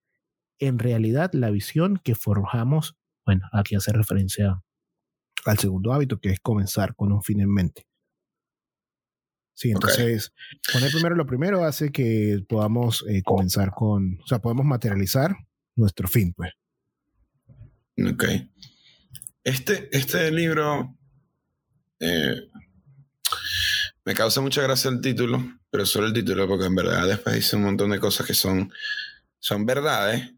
en 0.59 0.81
realidad 0.81 1.31
la 1.35 1.51
visión 1.51 2.01
que 2.03 2.17
forjamos. 2.17 2.97
Bueno, 3.25 3.47
aquí 3.53 3.77
hace 3.77 3.93
referencia 3.93 4.61
al 5.47 5.59
segundo 5.59 5.93
hábito, 5.93 6.19
que 6.19 6.31
es 6.31 6.41
comenzar 6.41 6.97
con 6.97 7.13
un 7.13 7.23
fin 7.23 7.41
en 7.41 7.55
mente. 7.55 7.87
Sí, 9.55 9.71
entonces 9.71 10.33
poner 10.73 10.91
primero 10.91 11.17
lo 11.17 11.27
primero 11.27 11.65
hace 11.65 11.91
que 11.91 12.43
podamos 12.49 13.05
eh, 13.09 13.23
comenzar 13.23 13.73
con, 13.73 14.19
o 14.23 14.27
sea, 14.27 14.39
podemos 14.39 14.65
materializar 14.65 15.37
nuestro 15.77 16.09
fin, 16.09 16.33
pues. 16.33 16.53
Ok. 17.99 18.25
Este, 19.45 19.89
este 19.97 20.31
libro 20.31 20.97
eh, 21.99 22.49
me 24.05 24.15
causa 24.15 24.41
mucha 24.41 24.63
gracia 24.63 24.91
el 24.91 25.01
título, 25.01 25.43
pero 25.71 25.87
solo 25.87 26.07
el 26.07 26.13
título, 26.13 26.49
porque 26.49 26.67
en 26.67 26.75
verdad 26.75 27.07
después 27.07 27.35
dice 27.35 27.57
un 27.57 27.63
montón 27.63 27.91
de 27.91 28.01
cosas 28.01 28.27
que 28.27 28.35
son, 28.35 28.73
son 29.39 29.67
verdades, 29.67 30.33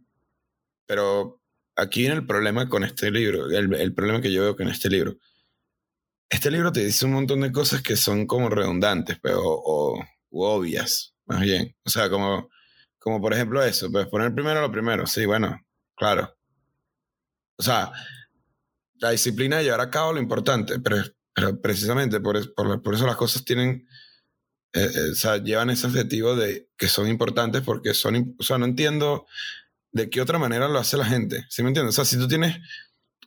pero 0.87 1.41
aquí 1.77 2.01
viene 2.01 2.17
el 2.17 2.27
problema 2.27 2.69
con 2.69 2.85
este 2.85 3.11
libro, 3.11 3.51
el, 3.51 3.95
problema 3.95 4.21
que 4.21 4.33
yo 4.33 4.43
veo 4.43 4.57
con 4.57 4.69
este 4.69 4.91
libro. 4.91 5.17
Este 6.33 6.51
libro 6.51 6.73
te 6.73 6.83
dice 6.83 7.05
un 7.05 7.13
montón 7.13 7.43
de 7.43 7.53
cosas 7.53 7.83
que 7.83 7.95
son 7.95 8.27
como 8.27 8.49
redundantes, 8.49 9.19
pero, 9.21 9.43
o, 9.45 10.03
obvias, 10.31 11.15
más 11.27 11.43
bien. 11.43 11.77
O 11.85 11.91
sea, 11.91 12.09
como, 12.09 12.49
como 12.99 13.21
por 13.21 13.35
ejemplo 13.35 13.63
eso, 13.63 13.93
pues 13.93 14.07
poner 14.07 14.35
primero 14.35 14.63
lo 14.63 14.73
primero, 14.73 15.07
sí, 15.07 15.27
bueno, 15.27 15.61
claro. 15.95 16.35
O 17.59 17.63
sea, 17.63 17.93
la 18.95 19.11
disciplina 19.11 19.59
de 19.59 19.65
llevar 19.65 19.83
a 19.83 19.91
cabo 19.91 20.15
lo 20.15 20.21
importante, 20.21 20.81
pero, 20.81 21.03
pero 21.35 21.61
precisamente 21.61 22.19
por, 22.19 22.55
por, 22.55 22.83
por 22.83 22.95
eso 22.95 23.07
las 23.07 23.17
cosas 23.17 23.45
tienen 23.45 23.87
eh, 24.73 24.89
eh, 24.91 25.11
o 25.13 25.15
sea, 25.15 25.37
llevan 25.37 25.69
ese 25.69 25.87
adjetivo 25.87 26.35
de 26.35 26.71
que 26.79 26.89
son 26.89 27.09
importantes 27.09 27.61
porque 27.61 27.93
son, 27.93 28.35
o 28.39 28.43
sea, 28.43 28.57
no 28.57 28.65
entiendo 28.65 29.27
de 29.91 30.09
qué 30.09 30.23
otra 30.23 30.39
manera 30.39 30.67
lo 30.67 30.79
hace 30.79 30.97
la 30.97 31.05
gente, 31.05 31.45
¿sí 31.51 31.63
me 31.63 31.69
entiendes? 31.69 31.93
O 31.93 31.97
sea, 31.97 32.07
si 32.07 32.17
tú 32.17 32.27
tienes 32.27 32.57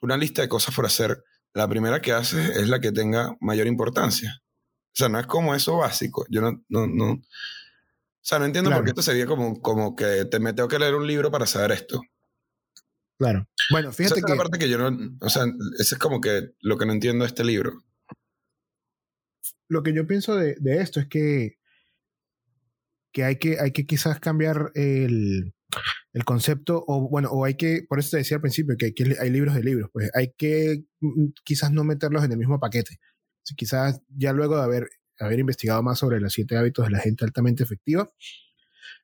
una 0.01 0.17
lista 0.17 0.41
de 0.41 0.49
cosas 0.49 0.73
por 0.73 0.87
hacer, 0.87 1.23
la 1.55 1.67
primera 1.67 2.01
que 2.01 2.11
haces 2.11 2.57
es 2.57 2.69
la 2.69 2.79
que 2.79 2.91
tenga 2.91 3.35
mayor 3.39 3.65
importancia. 3.65 4.41
O 4.41 4.97
sea, 4.97 5.09
no 5.09 5.19
es 5.19 5.25
como 5.25 5.55
eso 5.55 5.77
básico. 5.77 6.25
Yo 6.29 6.41
no, 6.41 6.63
no, 6.69 6.85
no. 6.85 7.11
O 7.13 7.21
sea, 8.21 8.37
no 8.37 8.45
entiendo 8.45 8.69
por 8.69 8.83
qué 8.83 8.91
esto 8.91 9.01
sería 9.01 9.25
como, 9.25 9.59
como 9.61 9.95
que 9.95 10.25
te 10.25 10.39
me 10.39 10.53
tengo 10.53 10.69
que 10.69 10.79
leer 10.79 10.93
un 10.93 11.07
libro 11.07 11.31
para 11.31 11.47
saber 11.47 11.71
esto. 11.71 12.01
Claro. 13.17 13.47
Bueno, 13.71 13.91
fíjate 13.91 14.19
esa 14.19 14.25
que. 14.25 14.31
Es 14.31 14.37
la 14.37 14.43
parte 14.43 14.59
que 14.59 14.69
yo 14.69 14.77
no. 14.77 15.17
O 15.21 15.29
sea, 15.29 15.45
eso 15.79 15.95
es 15.95 15.99
como 15.99 16.21
que 16.21 16.51
lo 16.61 16.77
que 16.77 16.85
no 16.85 16.93
entiendo 16.93 17.23
de 17.23 17.29
este 17.29 17.43
libro 17.43 17.85
lo 19.67 19.83
que 19.83 19.93
yo 19.93 20.07
pienso 20.07 20.35
de, 20.35 20.55
esto 20.63 20.99
es 20.99 21.07
que, 21.07 21.57
que, 23.11 23.23
hay 23.23 23.37
que 23.37 23.59
hay 23.59 23.71
que 23.71 23.85
quizás 23.85 24.19
cambiar 24.19 24.71
el, 24.75 25.53
concepto, 26.23 26.83
o 26.87 27.09
bueno, 27.09 27.29
o 27.31 27.45
hay 27.45 27.55
que, 27.55 27.85
por 27.87 27.99
eso 27.99 28.11
te 28.11 28.17
decía 28.17 28.37
al 28.37 28.41
principio, 28.41 28.75
que, 28.77 28.93
hay 29.19 29.29
libros 29.29 29.55
de 29.55 29.63
libros, 29.63 29.89
pues 29.91 30.09
hay 30.13 30.33
que 30.37 30.85
mm, 31.01 31.27
quizás 31.43 31.71
no 31.71 31.83
meterlos 31.83 32.23
en 32.23 32.31
el 32.31 32.37
mismo 32.37 32.59
paquete. 32.59 32.99
quizás 33.57 34.01
ya 34.09 34.33
luego 34.33 34.57
de 34.57 34.63
haber, 34.63 34.89
haber 35.19 35.39
investigado 35.39 35.83
más 35.83 35.99
sobre 35.99 36.19
los 36.19 36.33
siete 36.33 36.57
hábitos 36.57 36.85
de 36.85 36.91
la 36.91 36.99
gente 36.99 37.25
altamente 37.25 37.63
efectiva, 37.63 38.11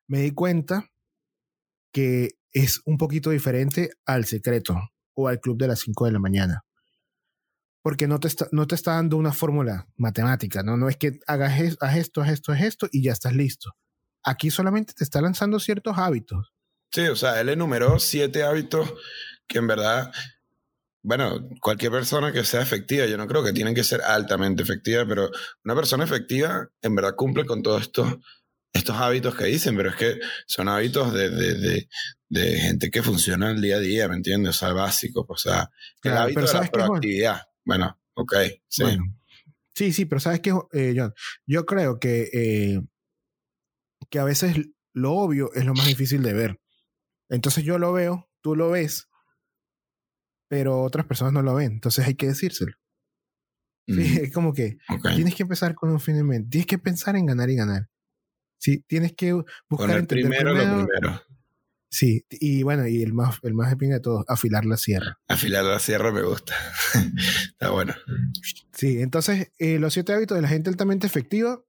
me 0.08 0.22
di 0.22 0.32
cuenta 0.32 0.90
que 1.94 2.32
es 2.54 2.82
un 2.86 2.98
poquito 2.98 3.30
diferente 3.32 3.92
al 4.06 4.26
secreto 4.26 4.78
o 5.14 5.28
al 5.28 5.40
club 5.40 5.58
de 5.58 5.68
las 5.68 5.80
5 5.82 6.06
de 6.06 6.12
la 6.12 6.20
mañana 6.20 6.64
porque 7.82 8.08
no 8.08 8.20
te 8.20 8.28
está, 8.28 8.48
no 8.52 8.68
te 8.68 8.76
está 8.76 8.94
dando 8.94 9.18
una 9.18 9.34
fórmula 9.34 9.88
matemática, 9.98 10.64
¿no? 10.64 10.78
No 10.78 10.88
es 10.88 10.98
que 10.98 11.20
hagas 11.28 11.54
haz 11.54 11.62
esto, 11.98 12.22
haz 12.22 12.32
esto, 12.32 12.52
haz 12.52 12.62
esto 12.62 12.88
y 12.92 13.04
ya 13.04 13.12
estás 13.12 13.36
listo. 13.36 13.72
Aquí 14.24 14.52
solamente 14.52 14.94
te 14.94 15.04
está 15.04 15.22
lanzando 15.22 15.60
ciertos 15.60 15.98
hábitos. 15.98 16.54
Sí, 16.92 17.02
o 17.08 17.16
sea, 17.16 17.40
él 17.40 17.50
enumeró 17.50 18.00
siete 18.00 18.44
hábitos 18.44 18.94
que 19.48 19.60
en 19.60 19.68
verdad, 19.68 20.12
bueno, 21.04 21.50
cualquier 21.62 21.92
persona 21.92 22.34
que 22.34 22.44
sea 22.44 22.62
efectiva, 22.62 23.06
yo 23.06 23.18
no 23.18 23.28
creo 23.28 23.44
que 23.44 23.54
tienen 23.54 23.74
que 23.74 23.84
ser 23.84 24.02
altamente 24.02 24.62
efectiva, 24.62 25.06
pero 25.08 25.30
una 25.64 25.76
persona 25.76 26.04
efectiva 26.04 26.68
en 26.82 26.96
verdad 26.96 27.16
cumple 27.16 27.46
con 27.46 27.64
todos 27.64 27.84
estos, 27.84 28.18
estos 28.74 28.96
hábitos 28.98 29.36
que 29.36 29.46
dicen, 29.46 29.76
pero 29.76 29.90
es 29.90 29.96
que 29.96 30.20
son 30.46 30.68
hábitos 30.68 31.14
de, 31.14 31.30
de, 31.30 31.88
de, 32.30 32.60
gente 32.60 32.90
que 32.90 33.04
funciona 33.04 33.52
el 33.52 33.62
día 33.62 33.78
a 33.78 33.80
día, 33.80 34.08
¿me 34.08 34.16
entiendes? 34.16 34.56
O 34.56 34.60
sea, 34.60 34.74
básicos, 34.74 35.26
o 35.28 35.38
sea, 35.38 35.70
el 36.04 36.14
hábito 36.14 36.42
de 36.42 36.54
la 36.54 36.72
proactividad. 36.72 37.42
Bueno, 37.64 38.00
ok, 38.16 38.36
sí. 38.68 38.84
sí, 39.76 39.94
sí, 39.94 40.06
pero 40.06 40.20
sabes 40.20 40.42
que, 40.42 40.54
eh, 40.74 40.94
John, 40.96 41.14
yo 41.46 41.66
creo 41.66 42.00
que, 42.00 42.30
eh, 42.34 42.82
que 44.10 44.20
a 44.20 44.24
veces 44.24 44.58
lo 44.94 45.14
obvio 45.14 45.54
es 45.54 45.66
lo 45.66 45.74
más 45.74 45.88
difícil 45.88 46.22
de 46.24 46.34
ver. 46.34 46.62
Entonces 47.32 47.64
yo 47.64 47.80
lo 47.80 47.94
veo, 47.94 48.30
tú 48.42 48.56
lo 48.56 48.70
ves, 48.70 49.10
pero 50.50 50.82
otras 50.82 51.06
personas 51.06 51.32
no 51.32 51.42
lo 51.42 51.56
ven. 51.56 51.72
Entonces 51.72 52.06
hay 52.06 52.16
que 52.16 52.28
decírselo. 52.28 52.74
Sí, 53.88 53.94
es 54.22 54.34
como 54.34 54.54
que 54.54 54.78
tienes 55.16 55.34
que 55.36 55.44
empezar 55.44 55.74
con 55.74 55.90
un 55.90 56.00
fin 56.00 56.18
en 56.18 56.28
mente. 56.28 56.50
Tienes 56.50 56.68
que 56.68 56.78
pensar 56.78 57.16
en 57.16 57.26
ganar 57.26 57.50
y 57.50 57.56
ganar. 57.56 57.90
Sí, 58.58 58.84
tienes 58.86 59.14
que 59.14 59.34
buscar 59.34 59.48
Poner 59.70 60.08
primero, 60.08 60.54
lo 60.54 60.86
primero. 60.86 61.22
Sí, 61.90 62.26
y 62.30 62.64
bueno, 62.64 62.88
y 62.88 63.02
el 63.02 63.14
más, 63.14 63.40
el 63.44 63.54
más 63.54 63.70
de 63.70 63.78
pinga 63.78 63.96
de 63.96 64.02
todos, 64.02 64.24
afilar 64.28 64.66
la 64.66 64.78
sierra. 64.78 65.20
Afilar 65.28 65.64
la 65.64 65.80
sierra 65.80 66.12
me 66.12 66.22
gusta. 66.22 66.54
Está 67.50 67.70
bueno. 67.70 67.94
Sí, 68.74 69.02
entonces, 69.02 69.52
eh, 69.58 69.80
los 69.80 69.94
siete 69.94 70.14
hábitos 70.14 70.36
de 70.36 70.42
la 70.42 70.48
gente 70.48 70.70
altamente 70.70 71.08
efectiva, 71.08 71.64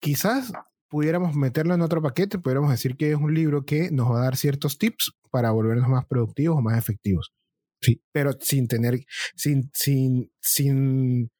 quizás 0.00 0.52
pudiéramos 0.90 1.34
meterlo 1.34 1.72
en 1.72 1.80
otro 1.80 2.02
paquete, 2.02 2.38
pudiéramos 2.38 2.70
decir 2.70 2.96
que 2.96 3.12
es 3.12 3.16
un 3.16 3.32
libro 3.32 3.64
que 3.64 3.90
nos 3.90 4.10
va 4.10 4.20
a 4.20 4.24
dar 4.24 4.36
ciertos 4.36 4.76
tips 4.76 5.12
para 5.30 5.52
volvernos 5.52 5.88
más 5.88 6.04
productivos 6.04 6.58
o 6.58 6.60
más 6.60 6.76
efectivos. 6.76 7.32
Sí, 7.80 8.02
pero 8.12 8.32
sin 8.40 8.68
tener, 8.68 8.98
sin, 9.36 9.70
sin, 9.72 10.30
sin 10.40 11.30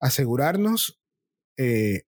asegurarnos 0.00 0.98
eh, 1.56 2.02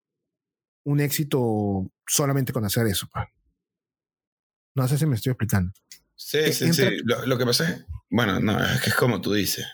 un 0.85 1.01
éxito 1.01 1.93
solamente 2.07 2.53
con 2.53 2.65
hacer 2.65 2.87
eso. 2.87 3.07
Pues. 3.13 3.27
No 4.75 4.89
sé 4.89 4.99
si 4.99 5.07
me 5.07 5.17
estoy 5.17 5.31
explicando. 5.31 5.73
Sí, 6.17 6.53
sí, 6.53 6.73
sí. 6.73 6.85
Lo, 7.05 7.39
que 7.39 7.45
pasa 7.47 7.71
es, 7.71 7.85
bueno, 8.09 8.41
no, 8.41 8.59
es 8.65 8.81
que 8.81 8.91
es 8.91 8.97
como 8.97 9.21
tú 9.21 9.35
dices. 9.35 9.67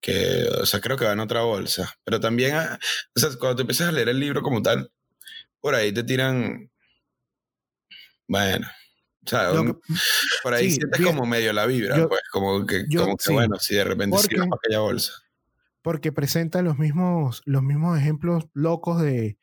Que, 0.00 0.46
o 0.62 0.64
sea, 0.64 0.80
creo 0.80 0.96
que 0.96 1.04
va 1.04 1.12
en 1.12 1.20
otra 1.20 1.42
bolsa. 1.42 1.92
Pero 2.04 2.20
también, 2.20 2.54
ah, 2.54 2.78
o 3.16 3.20
sea, 3.20 3.30
cuando 3.38 3.56
te 3.56 3.62
empiezas 3.62 3.88
a 3.88 3.92
leer 3.92 4.08
el 4.08 4.20
libro 4.20 4.42
como 4.42 4.62
tal, 4.62 4.92
por 5.68 5.74
ahí 5.74 5.92
te 5.92 6.02
tiran. 6.02 6.70
Bueno. 8.26 8.66
O 9.26 9.28
sea, 9.28 9.50
por 10.42 10.54
ahí 10.54 10.70
sientes 10.70 11.04
como 11.04 11.26
medio 11.26 11.52
la 11.52 11.66
vibra, 11.66 12.08
pues, 12.08 12.22
como 12.32 12.64
que, 12.64 12.86
como 12.96 13.18
que 13.18 13.32
bueno, 13.34 13.58
si 13.58 13.74
de 13.74 13.84
repente 13.84 14.16
porque, 14.16 14.36
para 14.36 14.48
aquella 14.54 14.78
bolsa. 14.78 15.12
Porque 15.82 16.10
presenta 16.10 16.62
los 16.62 16.78
mismos, 16.78 17.42
los 17.44 17.62
mismos 17.62 17.98
ejemplos 17.98 18.46
locos 18.54 19.02
de 19.02 19.36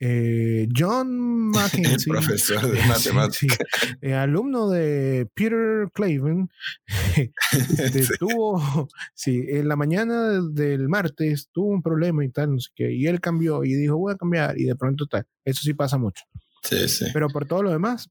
eh, 0.00 0.68
John 0.76 1.50
Mackenzie, 1.50 2.12
profesor 2.12 2.70
de 2.70 2.84
matemáticas, 2.86 3.58
eh, 4.00 4.14
alumno 4.14 4.68
de 4.68 5.28
Peter 5.34 5.88
Clavin, 5.92 6.48
este, 7.16 8.06
tuvo, 8.18 8.88
sí, 9.14 9.44
en 9.48 9.68
la 9.68 9.76
mañana 9.76 10.40
del 10.40 10.88
martes 10.88 11.48
tuvo 11.52 11.68
un 11.68 11.82
problema 11.82 12.24
y 12.24 12.30
tal, 12.30 12.52
no 12.52 12.60
sé 12.60 12.70
qué, 12.74 12.92
y 12.92 13.06
él 13.06 13.20
cambió 13.20 13.64
y 13.64 13.74
dijo 13.74 13.96
voy 13.96 14.12
a 14.12 14.16
cambiar 14.16 14.58
y 14.58 14.64
de 14.64 14.76
pronto 14.76 15.06
tal. 15.06 15.26
Eso 15.44 15.62
sí 15.62 15.74
pasa 15.74 15.98
mucho. 15.98 16.24
Sí, 16.62 16.88
sí. 16.88 17.06
Pero 17.12 17.28
por 17.28 17.46
todo 17.46 17.62
lo 17.62 17.70
demás, 17.70 18.10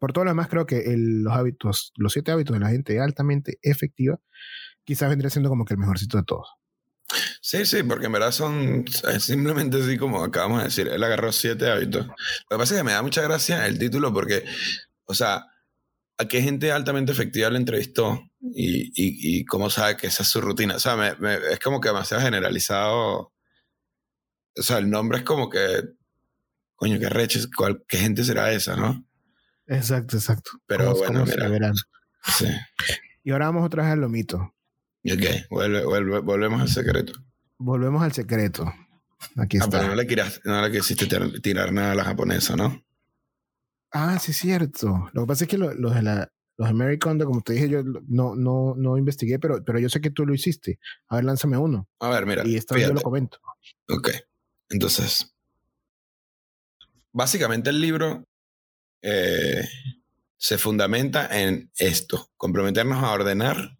por 0.00 0.12
todo 0.12 0.24
lo 0.24 0.30
demás 0.30 0.48
creo 0.48 0.66
que 0.66 0.82
los 0.96 1.32
hábitos, 1.32 1.92
los 1.96 2.12
siete 2.12 2.32
hábitos 2.32 2.54
de 2.54 2.60
la 2.60 2.70
gente 2.70 3.00
altamente 3.00 3.58
efectiva, 3.62 4.18
quizás 4.84 5.08
vendría 5.08 5.30
siendo 5.30 5.48
como 5.48 5.64
que 5.64 5.74
el 5.74 5.80
mejorcito 5.80 6.16
de 6.18 6.24
todos. 6.24 6.48
Sí, 7.44 7.66
sí, 7.66 7.82
porque 7.82 8.06
en 8.06 8.12
verdad 8.12 8.30
son 8.30 8.84
simplemente 9.18 9.82
así 9.82 9.98
como 9.98 10.22
acabamos 10.22 10.58
de 10.58 10.64
decir, 10.66 10.86
él 10.86 11.02
agarró 11.02 11.32
siete 11.32 11.68
hábitos. 11.68 12.06
Lo 12.06 12.14
que 12.50 12.56
pasa 12.56 12.74
es 12.74 12.80
que 12.80 12.84
me 12.84 12.92
da 12.92 13.02
mucha 13.02 13.20
gracia 13.20 13.66
el 13.66 13.80
título 13.80 14.12
porque, 14.12 14.44
o 15.06 15.12
sea, 15.12 15.44
a 16.18 16.28
qué 16.28 16.40
gente 16.40 16.70
altamente 16.70 17.10
efectiva 17.10 17.50
le 17.50 17.56
entrevistó 17.56 18.30
y, 18.40 18.92
y, 18.94 19.44
cómo 19.44 19.70
sabe 19.70 19.96
que 19.96 20.06
esa 20.06 20.22
es 20.22 20.28
su 20.28 20.40
rutina. 20.40 20.76
O 20.76 20.78
sea, 20.78 20.94
me, 20.94 21.34
es 21.50 21.58
como 21.58 21.80
que 21.80 21.88
demasiado 21.88 22.22
generalizado. 22.22 23.32
O 24.56 24.62
sea, 24.62 24.78
el 24.78 24.88
nombre 24.88 25.18
es 25.18 25.24
como 25.24 25.50
que, 25.50 25.82
coño, 26.76 27.00
qué 27.00 27.08
reches, 27.08 27.48
qué 27.88 27.98
gente 27.98 28.22
será 28.22 28.52
esa, 28.52 28.76
¿no? 28.76 29.04
Exacto, 29.66 30.16
exacto. 30.16 30.52
Pero 30.66 30.94
bueno, 30.94 31.24
mira. 31.24 31.72
Sí. 32.38 32.46
Y 33.24 33.32
ahora 33.32 33.46
vamos 33.46 33.66
otra 33.66 33.82
vez 33.82 33.92
al 33.94 34.00
lomito. 34.00 34.54
Ok, 35.04 35.50
volvemos 35.50 36.60
al 36.60 36.68
secreto. 36.68 37.14
Volvemos 37.62 38.02
al 38.02 38.12
secreto. 38.12 38.72
Aquí 39.36 39.58
ah, 39.58 39.64
está. 39.64 39.86
no 39.86 39.94
le, 39.94 40.06
no 40.44 40.62
le 40.62 40.72
quisiste 40.72 41.06
tirar 41.40 41.72
nada 41.72 41.92
a 41.92 41.94
la 41.94 42.04
japonesa, 42.04 42.56
¿no? 42.56 42.84
Ah, 43.92 44.18
sí, 44.18 44.32
es 44.32 44.38
cierto. 44.38 45.08
Lo 45.12 45.22
que 45.22 45.26
pasa 45.26 45.44
es 45.44 45.48
que 45.48 45.58
los 45.58 45.94
de 45.94 46.02
la 46.02 46.32
los 46.58 46.68
American, 46.68 47.18
como 47.18 47.40
te 47.40 47.54
dije, 47.54 47.68
yo 47.68 47.82
no, 47.82 48.34
no, 48.34 48.74
no 48.76 48.98
investigué, 48.98 49.38
pero, 49.38 49.64
pero 49.64 49.78
yo 49.78 49.88
sé 49.88 50.00
que 50.00 50.10
tú 50.10 50.26
lo 50.26 50.34
hiciste. 50.34 50.78
A 51.08 51.16
ver, 51.16 51.24
lánzame 51.24 51.56
uno. 51.56 51.88
A 51.98 52.10
ver, 52.10 52.26
mira. 52.26 52.46
Y 52.46 52.56
esto 52.56 52.76
yo 52.76 52.92
lo 52.92 53.00
comento. 53.00 53.38
Ok. 53.88 54.10
Entonces, 54.68 55.34
básicamente 57.10 57.70
el 57.70 57.80
libro 57.80 58.26
eh, 59.00 59.66
se 60.36 60.58
fundamenta 60.58 61.28
en 61.40 61.70
esto: 61.76 62.30
comprometernos 62.36 63.02
a 63.02 63.12
ordenar, 63.12 63.78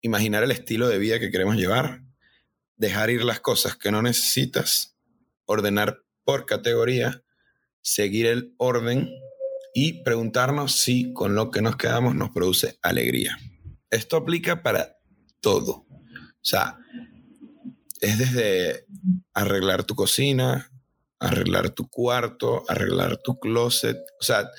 imaginar 0.00 0.42
el 0.42 0.50
estilo 0.50 0.88
de 0.88 0.98
vida 0.98 1.20
que 1.20 1.30
queremos 1.30 1.56
llevar, 1.56 2.02
dejar 2.80 3.10
ir 3.10 3.24
las 3.24 3.40
cosas 3.40 3.76
que 3.76 3.92
no 3.92 4.00
necesitas, 4.00 4.96
ordenar 5.44 6.02
por 6.24 6.46
categoría, 6.46 7.22
seguir 7.82 8.24
el 8.26 8.54
orden 8.56 9.10
y 9.74 10.02
preguntarnos 10.02 10.72
si 10.80 11.12
con 11.12 11.34
lo 11.34 11.50
que 11.50 11.60
nos 11.60 11.76
quedamos 11.76 12.14
nos 12.14 12.30
produce 12.30 12.78
alegría. 12.80 13.38
Esto 13.90 14.16
aplica 14.16 14.62
para 14.62 14.96
todo. 15.40 15.86
O 15.90 16.42
sea, 16.42 16.78
es 18.00 18.16
desde 18.16 18.86
arreglar 19.34 19.84
tu 19.84 19.94
cocina, 19.94 20.72
arreglar 21.18 21.70
tu 21.70 21.86
cuarto, 21.90 22.64
arreglar 22.66 23.18
tu 23.18 23.38
closet. 23.38 23.98
O 24.18 24.24
sea, 24.24 24.50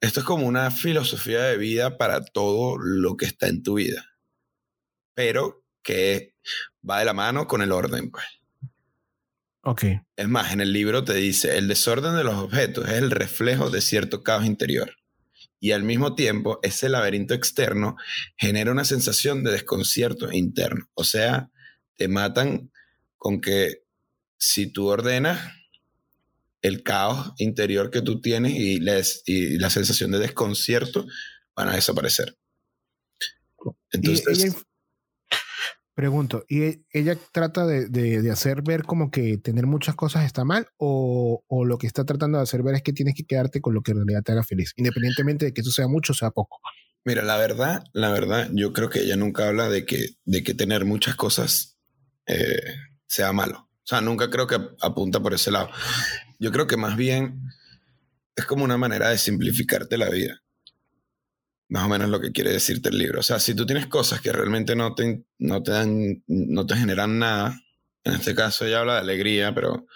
esto 0.00 0.20
es 0.20 0.26
como 0.26 0.46
una 0.46 0.70
filosofía 0.70 1.42
de 1.42 1.56
vida 1.56 1.98
para 1.98 2.24
todo 2.24 2.78
lo 2.78 3.16
que 3.16 3.26
está 3.26 3.48
en 3.48 3.64
tu 3.64 3.74
vida. 3.74 4.06
Pero 5.14 5.64
que 5.82 6.35
va 6.88 6.98
de 7.00 7.04
la 7.04 7.12
mano 7.12 7.46
con 7.46 7.62
el 7.62 7.72
orden, 7.72 8.10
pues. 8.10 8.24
Ok. 9.62 9.84
Es 10.14 10.28
más, 10.28 10.52
en 10.52 10.60
el 10.60 10.72
libro 10.72 11.04
te 11.04 11.14
dice, 11.14 11.58
el 11.58 11.66
desorden 11.66 12.14
de 12.16 12.24
los 12.24 12.34
objetos 12.34 12.88
es 12.88 12.94
el 12.94 13.10
reflejo 13.10 13.68
de 13.68 13.80
cierto 13.80 14.22
caos 14.22 14.44
interior. 14.46 14.94
Y 15.58 15.72
al 15.72 15.82
mismo 15.82 16.14
tiempo, 16.14 16.60
ese 16.62 16.88
laberinto 16.88 17.34
externo 17.34 17.96
genera 18.36 18.70
una 18.70 18.84
sensación 18.84 19.42
de 19.42 19.52
desconcierto 19.52 20.30
interno. 20.30 20.88
O 20.94 21.02
sea, 21.02 21.50
te 21.96 22.06
matan 22.06 22.70
con 23.16 23.40
que 23.40 23.82
si 24.38 24.68
tú 24.68 24.86
ordenas, 24.86 25.52
el 26.62 26.82
caos 26.82 27.32
interior 27.38 27.90
que 27.90 28.02
tú 28.02 28.20
tienes 28.20 28.52
y, 28.52 28.80
y 29.26 29.58
la 29.58 29.70
sensación 29.70 30.10
de 30.10 30.18
desconcierto 30.18 31.06
van 31.54 31.68
a 31.68 31.74
desaparecer. 31.74 32.36
Entonces, 33.90 34.65
Pregunto, 35.96 36.44
¿y 36.46 36.62
e, 36.62 36.84
ella 36.92 37.16
trata 37.32 37.64
de, 37.64 38.30
hacer 38.30 38.60
ver 38.60 38.82
como 38.82 39.10
que 39.10 39.38
tener 39.38 39.66
muchas 39.66 39.94
cosas 39.94 40.26
está 40.26 40.44
mal 40.44 40.68
o, 40.76 41.42
lo 41.64 41.78
que 41.78 41.86
está 41.86 42.04
tratando 42.04 42.36
de 42.36 42.42
hacer 42.42 42.62
ver 42.62 42.74
es 42.74 42.82
que 42.82 42.92
tienes 42.92 43.14
que 43.14 43.24
quedarte 43.24 43.62
con 43.62 43.72
lo 43.72 43.80
que 43.80 43.92
en 43.92 43.96
realidad 43.96 44.22
te 44.22 44.32
haga 44.32 44.44
feliz, 44.44 44.74
independientemente 44.76 45.46
de 45.46 45.54
que 45.54 45.62
eso 45.62 45.70
sea 45.70 45.88
mucho 45.88 46.12
o 46.12 46.14
sea 46.14 46.30
poco? 46.32 46.60
Mira, 47.02 47.22
la 47.22 47.38
verdad, 47.38 47.82
la 47.94 48.12
verdad, 48.12 48.50
yo 48.52 48.74
creo 48.74 48.90
que 48.90 49.04
ella 49.04 49.16
nunca 49.16 49.48
habla 49.48 49.70
de 49.70 49.86
que, 49.86 50.10
de 50.26 50.44
que 50.44 50.52
tener 50.52 50.84
muchas 50.84 51.14
cosas 51.14 51.78
eh, 52.26 52.74
sea 53.06 53.32
malo. 53.32 53.60
O 53.60 53.86
sea, 53.86 54.02
nunca 54.02 54.28
creo 54.28 54.46
que 54.46 54.58
apunta 54.82 55.20
por 55.20 55.32
ese 55.32 55.50
lado. 55.50 55.70
Yo 56.38 56.52
creo 56.52 56.66
que 56.66 56.76
más 56.76 56.98
bien 56.98 57.40
es 58.34 58.44
como 58.44 58.64
una 58.64 58.76
manera 58.76 59.08
de 59.08 59.16
simplificarte 59.16 59.96
la 59.96 60.10
vida 60.10 60.42
más 61.68 61.84
o 61.84 61.88
menos 61.88 62.08
lo 62.08 62.20
que 62.20 62.32
quiere 62.32 62.52
decirte 62.52 62.90
el 62.90 62.98
libro. 62.98 63.20
O 63.20 63.22
sea, 63.22 63.38
si 63.38 63.54
tú 63.54 63.66
tienes 63.66 63.86
cosas 63.86 64.20
que 64.20 64.32
realmente 64.32 64.76
no 64.76 64.94
te, 64.94 65.24
no 65.38 65.62
te 65.62 65.72
dan, 65.72 66.22
no 66.26 66.66
te 66.66 66.76
generan 66.76 67.18
nada, 67.18 67.60
en 68.04 68.14
este 68.14 68.34
caso 68.34 68.64
ella 68.64 68.80
habla 68.80 68.94
de 68.94 69.00
alegría, 69.00 69.54
pero 69.54 69.86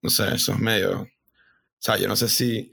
no 0.00 0.10
sé, 0.10 0.34
eso 0.34 0.52
es 0.52 0.58
medio. 0.58 1.00
O 1.00 1.80
sea, 1.80 1.96
yo 1.96 2.08
no 2.08 2.16
sé 2.16 2.28
si, 2.28 2.72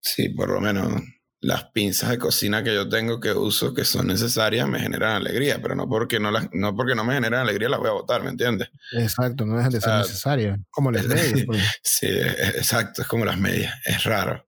si 0.00 0.28
por 0.30 0.50
lo 0.50 0.60
menos 0.60 1.02
las 1.40 1.64
pinzas 1.72 2.08
de 2.08 2.18
cocina 2.18 2.64
que 2.64 2.74
yo 2.74 2.88
tengo 2.88 3.20
que 3.20 3.32
uso 3.32 3.74
que 3.74 3.84
son 3.84 4.06
necesarias 4.06 4.66
me 4.66 4.80
generan 4.80 5.16
alegría, 5.16 5.60
pero 5.60 5.74
no 5.74 5.86
porque 5.86 6.18
no 6.18 6.30
las, 6.30 6.48
no 6.52 6.74
porque 6.74 6.94
no 6.94 7.04
me 7.04 7.14
generan 7.14 7.40
alegría 7.40 7.68
las 7.68 7.80
voy 7.80 7.90
a 7.90 7.92
botar, 7.92 8.22
¿me 8.22 8.30
entiendes? 8.30 8.70
Exacto, 8.92 9.44
no 9.44 9.56
dejan 9.56 9.72
de 9.72 9.80
ser 9.80 9.98
necesarias, 9.98 10.58
como 10.70 10.90
las 10.90 11.04
medias. 11.06 11.46
Sí, 11.82 12.06
exacto, 12.08 13.02
es 13.02 13.08
como 13.08 13.26
las 13.26 13.38
medias, 13.38 13.74
es 13.84 14.04
raro. 14.04 14.46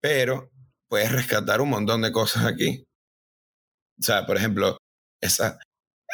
Pero 0.00 0.50
puedes 0.94 1.10
rescatar 1.10 1.60
un 1.60 1.70
montón 1.70 2.02
de 2.02 2.12
cosas 2.12 2.44
aquí. 2.44 2.86
O 3.98 4.02
sea, 4.04 4.24
por 4.26 4.36
ejemplo, 4.36 4.78
esa, 5.20 5.58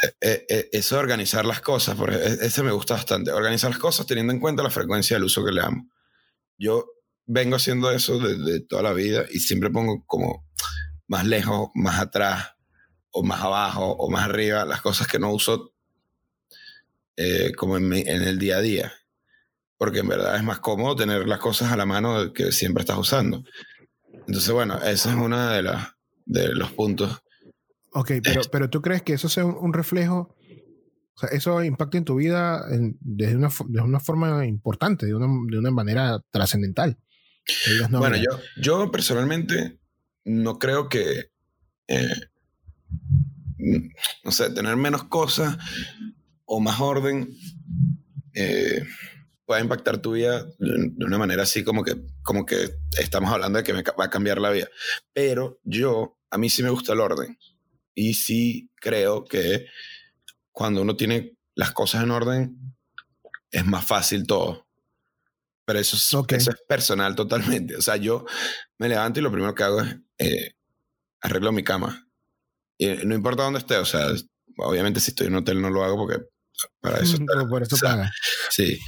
e, 0.02 0.14
e, 0.22 0.46
e, 0.48 0.68
eso 0.72 0.94
de 0.94 1.02
organizar 1.02 1.44
las 1.44 1.60
cosas, 1.60 1.96
por, 1.96 2.10
ese 2.10 2.62
me 2.62 2.70
gusta 2.70 2.94
bastante. 2.94 3.30
Organizar 3.30 3.68
las 3.68 3.78
cosas 3.78 4.06
teniendo 4.06 4.32
en 4.32 4.40
cuenta 4.40 4.62
la 4.62 4.70
frecuencia 4.70 5.16
del 5.16 5.24
uso 5.24 5.44
que 5.44 5.52
le 5.52 5.60
damos. 5.60 5.84
Yo 6.56 6.86
vengo 7.26 7.56
haciendo 7.56 7.90
eso 7.90 8.18
desde 8.18 8.60
toda 8.60 8.84
la 8.84 8.94
vida 8.94 9.26
y 9.30 9.40
siempre 9.40 9.68
pongo 9.68 10.02
como 10.06 10.48
más 11.08 11.26
lejos, 11.26 11.68
más 11.74 12.00
atrás, 12.00 12.52
o 13.10 13.22
más 13.22 13.42
abajo, 13.42 13.84
o 13.84 14.08
más 14.08 14.24
arriba, 14.24 14.64
las 14.64 14.80
cosas 14.80 15.08
que 15.08 15.18
no 15.18 15.30
uso 15.30 15.74
eh, 17.18 17.52
como 17.54 17.76
en, 17.76 17.92
en, 17.92 18.22
el 18.22 18.38
día 18.38 18.56
a 18.56 18.62
día. 18.62 18.94
Porque 19.76 19.98
en 19.98 20.08
verdad 20.08 20.36
es 20.36 20.42
más 20.42 20.60
cómodo 20.60 20.96
tener 20.96 21.28
las 21.28 21.38
cosas 21.38 21.70
a 21.70 21.76
la 21.76 21.84
mano 21.84 22.32
que 22.32 22.50
siempre 22.50 22.80
estás 22.80 22.96
usando. 22.96 23.44
Entonces, 24.30 24.52
bueno, 24.52 24.78
ese 24.78 25.08
es 25.08 25.14
uno 25.16 25.50
de, 25.50 25.60
las 25.60 25.88
de 26.24 26.54
los 26.54 26.70
puntos. 26.70 27.20
Ok, 27.94 28.12
pero, 28.22 28.42
pero 28.52 28.70
tú 28.70 28.80
crees 28.80 29.02
que 29.02 29.14
eso 29.14 29.28
sea 29.28 29.44
un, 29.44 29.72
reflejo, 29.72 30.14
o 30.18 30.36
O 31.14 31.18
sea, 31.18 31.30
eso 31.30 31.64
impacta 31.64 31.98
en 31.98 32.04
tu 32.04 32.14
vida 32.14 32.64
desde, 33.00 33.34
una, 33.34 33.50
de 33.66 33.80
una 33.80 33.98
forma 33.98 34.46
importante, 34.46 35.06
de 35.06 35.16
una, 35.16 35.26
de 35.50 35.58
una 35.58 35.72
manera 35.72 36.22
trascendental. 36.30 36.96
bueno, 37.90 38.18
yo, 38.18 38.38
yo 38.56 38.92
personalmente 38.92 39.80
no 40.24 40.60
creo 40.60 40.88
que, 40.88 41.32
eh, 41.88 42.14
no 44.22 44.30
sé, 44.30 44.50
tener 44.50 44.76
menos 44.76 45.02
cosas 45.08 45.58
o 46.44 46.60
más 46.60 46.78
orden 46.78 47.34
eh, 48.34 48.84
pueda 49.50 49.62
impactar 49.62 49.98
tu 49.98 50.12
vida 50.12 50.46
de 50.60 51.04
una 51.04 51.18
manera 51.18 51.42
así 51.42 51.64
como 51.64 51.82
que, 51.82 51.96
como 52.22 52.46
que 52.46 52.70
estamos 52.96 53.32
hablando 53.32 53.58
de 53.58 53.64
que 53.64 53.72
me 53.72 53.82
va 53.82 54.04
a 54.04 54.08
cambiar 54.08 54.40
la 54.40 54.50
vida. 54.50 54.68
Pero 55.12 55.58
yo, 55.64 56.16
a 56.30 56.38
mí 56.38 56.48
sí 56.48 56.62
me 56.62 56.70
gusta 56.70 56.92
el 56.92 57.00
orden. 57.00 57.36
Y 57.92 58.14
sí 58.14 58.70
creo 58.76 59.24
que 59.24 59.66
cuando 60.52 60.82
uno 60.82 60.94
tiene 60.94 61.36
las 61.56 61.72
cosas 61.72 62.04
en 62.04 62.12
orden, 62.12 62.76
es 63.50 63.66
más 63.66 63.84
fácil 63.84 64.24
todo. 64.24 64.68
Pero 65.64 65.80
eso 65.80 65.96
es, 65.96 66.32
eso 66.38 66.50
es 66.52 66.62
personal 66.68 67.16
totalmente. 67.16 67.74
O 67.74 67.82
sea, 67.82 67.96
yo 67.96 68.26
me 68.78 68.88
levanto 68.88 69.18
y 69.18 69.24
lo 69.24 69.32
primero 69.32 69.52
que 69.56 69.64
hago 69.64 69.80
es 69.80 69.96
eh, 70.18 70.52
arreglo 71.22 71.50
mi 71.50 71.64
cama. 71.64 72.08
Y 72.78 72.86
no 73.04 73.16
importa 73.16 73.42
dónde 73.42 73.58
esté, 73.58 73.78
o 73.78 73.84
sea, 73.84 74.12
obviamente 74.58 75.00
si 75.00 75.10
estoy 75.10 75.26
en 75.26 75.32
un 75.32 75.40
hotel 75.40 75.60
no 75.60 75.70
lo 75.70 75.82
hago 75.82 75.96
porque 75.96 76.24
para 76.80 77.00
eso. 77.00 77.18
por 77.50 77.64
eso 77.64 77.76
paga. 77.78 78.12
Sí, 78.48 78.78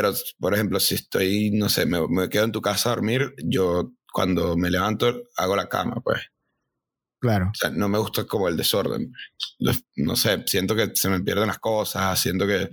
pero, 0.00 0.14
por 0.38 0.54
ejemplo, 0.54 0.80
si 0.80 0.94
estoy, 0.94 1.50
no 1.50 1.68
sé, 1.68 1.84
me, 1.84 2.30
quedo 2.30 2.44
en 2.44 2.52
tu 2.52 2.62
casa 2.62 2.88
a 2.88 2.94
dormir, 2.94 3.34
yo 3.44 3.92
cuando 4.10 4.56
me 4.56 4.70
levanto 4.70 5.24
hago 5.36 5.54
la 5.54 5.68
cama, 5.68 6.00
pues. 6.02 6.20
Claro. 7.20 7.48
O 7.48 7.54
sea, 7.54 7.68
no 7.68 7.86
me 7.90 7.98
gusta 7.98 8.24
como 8.24 8.48
el 8.48 8.56
desorden. 8.56 9.12
No 9.96 10.16
sé, 10.16 10.42
siento 10.46 10.74
que 10.74 10.92
se 10.94 11.10
me 11.10 11.20
pierden 11.20 11.48
las 11.48 11.58
cosas, 11.58 12.18
siento 12.18 12.46
que, 12.46 12.70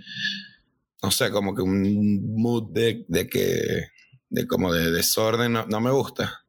no 1.04 1.12
sé, 1.12 1.30
como 1.30 1.54
que 1.54 1.62
un 1.62 2.34
mood 2.42 2.72
de, 2.72 3.04
de 3.10 3.28
que, 3.28 3.90
de 4.30 4.48
como 4.48 4.72
de 4.72 4.90
desorden, 4.90 5.52
no, 5.52 5.66
no 5.66 5.82
me 5.82 5.92
gusta. 5.92 6.46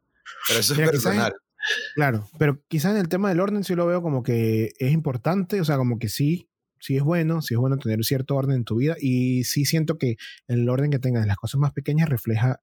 Pero 0.47 0.61
eso 0.61 0.75
es 0.75 0.91
personal. 0.91 1.35
claro, 1.97 2.31
pero 2.39 2.63
quizás 2.69 2.93
en 2.93 2.99
el 2.99 3.09
tema 3.09 3.31
del 3.31 3.41
orden 3.41 3.65
sí 3.65 3.75
lo 3.75 3.85
veo 3.85 4.01
como 4.01 4.23
que 4.23 4.75
es 4.79 4.93
importante, 4.93 5.61
o 5.61 5.65
sea, 5.65 5.77
como 5.77 5.99
que 5.99 6.09
sí, 6.09 6.48
sí 6.81 6.97
es 6.97 7.03
bueno, 7.03 7.43
sí 7.43 7.55
es 7.55 7.59
bueno 7.59 7.77
tener 7.79 8.05
cierto 8.05 8.37
orden 8.37 8.57
en 8.57 8.65
tu 8.65 8.77
vida 8.77 8.97
y 9.01 9.45
sí 9.45 9.65
siento 9.65 9.99
que 9.99 10.17
el 10.47 10.69
orden 10.69 10.91
que 10.91 10.99
tengas 10.99 11.23
en 11.23 11.29
las 11.29 11.37
cosas 11.37 11.61
más 11.61 11.73
pequeñas 11.73 12.09
refleja, 12.09 12.61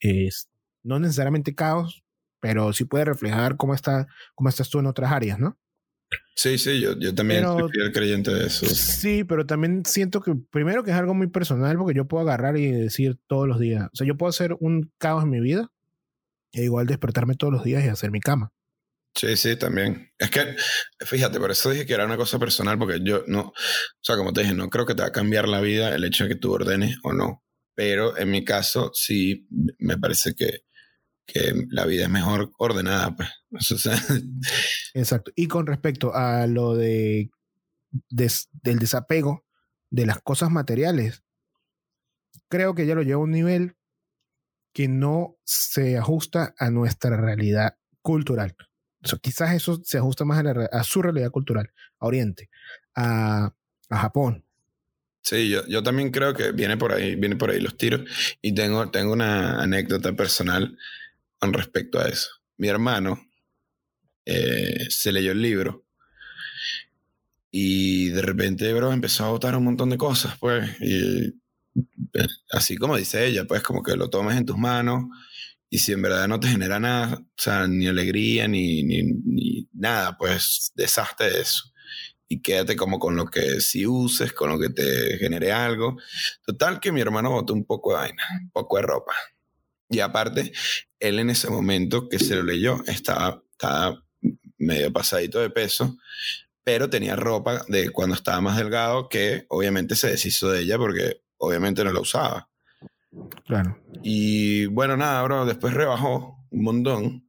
es, 0.00 0.48
no 0.82 0.98
necesariamente 0.98 1.54
caos, 1.54 2.04
pero 2.40 2.72
sí 2.72 2.84
puede 2.84 3.04
reflejar 3.04 3.56
cómo, 3.56 3.74
está, 3.74 4.06
cómo 4.34 4.48
estás 4.48 4.70
tú 4.70 4.78
en 4.78 4.86
otras 4.86 5.12
áreas, 5.12 5.38
¿no? 5.38 5.58
Sí, 6.34 6.56
sí, 6.56 6.80
yo, 6.80 6.98
yo 6.98 7.14
también 7.14 7.44
soy 7.44 7.68
fiel 7.70 7.92
creyente 7.92 8.32
de 8.32 8.46
eso. 8.46 8.66
Sí, 8.66 9.24
pero 9.24 9.44
también 9.44 9.82
siento 9.84 10.20
que 10.20 10.34
primero 10.50 10.84
que 10.84 10.90
es 10.92 10.96
algo 10.96 11.12
muy 11.12 11.26
personal 11.26 11.76
porque 11.76 11.94
yo 11.94 12.06
puedo 12.06 12.22
agarrar 12.22 12.56
y 12.56 12.70
decir 12.70 13.18
todos 13.26 13.46
los 13.46 13.58
días, 13.58 13.88
o 13.92 13.96
sea, 13.96 14.06
yo 14.06 14.16
puedo 14.16 14.30
hacer 14.30 14.56
un 14.60 14.90
caos 14.98 15.24
en 15.24 15.30
mi 15.30 15.40
vida 15.40 15.70
e 16.52 16.64
igual 16.64 16.86
despertarme 16.86 17.34
todos 17.34 17.52
los 17.52 17.64
días 17.64 17.84
y 17.84 17.88
hacer 17.88 18.10
mi 18.10 18.20
cama. 18.20 18.52
Sí, 19.14 19.36
sí, 19.36 19.56
también. 19.56 20.12
Es 20.18 20.30
que, 20.30 20.54
fíjate, 21.04 21.40
por 21.40 21.50
eso 21.50 21.70
dije 21.70 21.86
que 21.86 21.94
era 21.94 22.04
una 22.04 22.16
cosa 22.16 22.38
personal, 22.38 22.78
porque 22.78 23.00
yo 23.02 23.24
no, 23.26 23.40
o 23.48 23.54
sea, 24.00 24.16
como 24.16 24.32
te 24.32 24.42
dije, 24.42 24.54
no 24.54 24.68
creo 24.70 24.86
que 24.86 24.94
te 24.94 25.02
va 25.02 25.08
a 25.08 25.12
cambiar 25.12 25.48
la 25.48 25.60
vida 25.60 25.94
el 25.94 26.04
hecho 26.04 26.24
de 26.24 26.30
que 26.30 26.36
tú 26.36 26.52
ordenes 26.52 26.96
o 27.02 27.12
no. 27.12 27.42
Pero 27.74 28.16
en 28.16 28.30
mi 28.30 28.44
caso, 28.44 28.90
sí, 28.94 29.48
me 29.78 29.98
parece 29.98 30.34
que, 30.34 30.64
que 31.26 31.52
la 31.70 31.84
vida 31.84 32.04
es 32.04 32.10
mejor 32.10 32.52
ordenada, 32.58 33.16
pues. 33.16 33.28
Exacto. 34.94 35.32
Y 35.34 35.48
con 35.48 35.66
respecto 35.66 36.14
a 36.14 36.46
lo 36.46 36.76
de, 36.76 37.30
del 38.10 38.78
desapego 38.78 39.44
de 39.90 40.06
las 40.06 40.20
cosas 40.20 40.50
materiales, 40.50 41.24
creo 42.48 42.74
que 42.74 42.86
ya 42.86 42.94
lo 42.94 43.02
lleva 43.02 43.20
a 43.20 43.24
un 43.24 43.32
nivel 43.32 43.76
que 44.72 44.86
no 44.86 45.36
se 45.44 45.98
ajusta 45.98 46.54
a 46.58 46.70
nuestra 46.70 47.16
realidad 47.16 47.74
cultural 48.00 48.54
quizás 49.20 49.54
eso 49.54 49.80
se 49.84 49.98
ajusta 49.98 50.24
más 50.24 50.44
a, 50.72 50.84
su 50.84 51.02
realidad 51.02 51.30
cultural, 51.30 51.70
a 51.98 52.06
Oriente, 52.06 52.50
a, 52.94 53.52
Japón. 53.90 54.44
Sí, 55.22 55.48
yo, 55.48 55.66
yo, 55.66 55.82
también 55.82 56.10
creo 56.10 56.34
que 56.34 56.52
viene 56.52 56.76
por 56.76 56.92
ahí, 56.92 57.16
viene 57.16 57.36
por 57.36 57.50
ahí 57.50 57.60
los 57.60 57.76
tiros. 57.76 58.02
Y 58.42 58.54
tengo, 58.54 58.90
tengo 58.90 59.12
una 59.12 59.62
anécdota 59.62 60.12
personal 60.12 60.76
con 61.38 61.52
respecto 61.52 61.98
a 61.98 62.08
eso. 62.08 62.28
Mi 62.58 62.68
hermano 62.68 63.18
eh, 64.26 64.86
se 64.90 65.10
leyó 65.10 65.32
el 65.32 65.40
libro 65.40 65.86
y 67.50 68.10
de 68.10 68.22
repente, 68.22 68.72
bro, 68.74 68.92
empezó 68.92 69.24
a 69.24 69.30
botar 69.30 69.56
un 69.56 69.64
montón 69.64 69.88
de 69.90 69.96
cosas, 69.96 70.36
pues. 70.38 70.68
Y 70.80 71.34
eh, 72.12 72.26
así 72.52 72.76
como 72.76 72.96
dice 72.96 73.26
ella, 73.26 73.46
pues 73.46 73.62
como 73.62 73.82
que 73.82 73.96
lo 73.96 74.10
tomes 74.10 74.36
en 74.36 74.44
tus 74.44 74.58
manos 74.58 75.04
y 75.70 75.78
si 75.78 75.92
en 75.92 76.02
verdad 76.02 76.28
no 76.28 76.40
te 76.40 76.48
genera 76.48 76.80
nada, 76.80 77.18
o 77.20 77.26
sea, 77.36 77.66
ni 77.66 77.86
alegría, 77.86 78.48
ni, 78.48 78.82
ni, 78.82 79.68
nada, 79.72 80.16
pues 80.16 80.72
deshazte 80.74 81.24
de 81.24 81.40
eso. 81.40 81.72
Y 82.26 82.40
quédate 82.42 82.76
como 82.76 82.98
con 82.98 83.16
lo 83.16 83.26
que 83.26 83.60
sí 83.60 83.86
uses, 83.86 84.32
con 84.32 84.50
lo 84.50 84.58
que 84.58 84.70
te 84.70 85.18
genere 85.18 85.52
algo. 85.52 85.96
Total 86.44 86.80
que 86.80 86.92
mi 86.92 87.00
hermano 87.00 87.30
botó 87.30 87.54
un 87.54 87.64
poco 87.64 87.92
de 87.92 87.96
vaina, 87.96 88.22
un 88.42 88.50
poco 88.50 88.76
de 88.76 88.82
ropa. 88.82 89.14
Y 89.88 90.00
aparte, 90.00 90.52
él 91.00 91.18
en 91.18 91.30
ese 91.30 91.48
momento 91.48 92.08
que 92.08 92.18
se 92.18 92.36
lo 92.36 92.42
leyó, 92.42 92.82
estaba, 92.86 93.42
estaba 93.52 94.04
medio 94.58 94.92
pasadito 94.92 95.38
de 95.40 95.50
peso, 95.50 95.96
pero 96.64 96.90
tenía 96.90 97.16
ropa 97.16 97.64
de 97.68 97.90
cuando 97.90 98.14
estaba 98.14 98.40
más 98.40 98.58
delgado 98.58 99.08
que 99.08 99.46
obviamente 99.48 99.96
se 99.96 100.10
deshizo 100.10 100.50
de 100.50 100.60
ella 100.60 100.76
porque 100.76 101.22
obviamente 101.38 101.84
no 101.84 101.92
la 101.92 102.00
usaba. 102.00 102.50
Claro. 103.46 103.78
Y 104.02 104.66
bueno, 104.66 104.96
nada, 104.96 105.22
bro, 105.22 105.46
después 105.46 105.74
rebajó 105.74 106.46
un 106.50 106.62
montón 106.62 107.28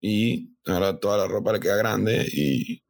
y 0.00 0.56
ahora 0.66 0.98
toda 0.98 1.18
la 1.18 1.28
ropa 1.28 1.52
le 1.52 1.60
queda 1.60 1.76
grande 1.76 2.26
y 2.32 2.82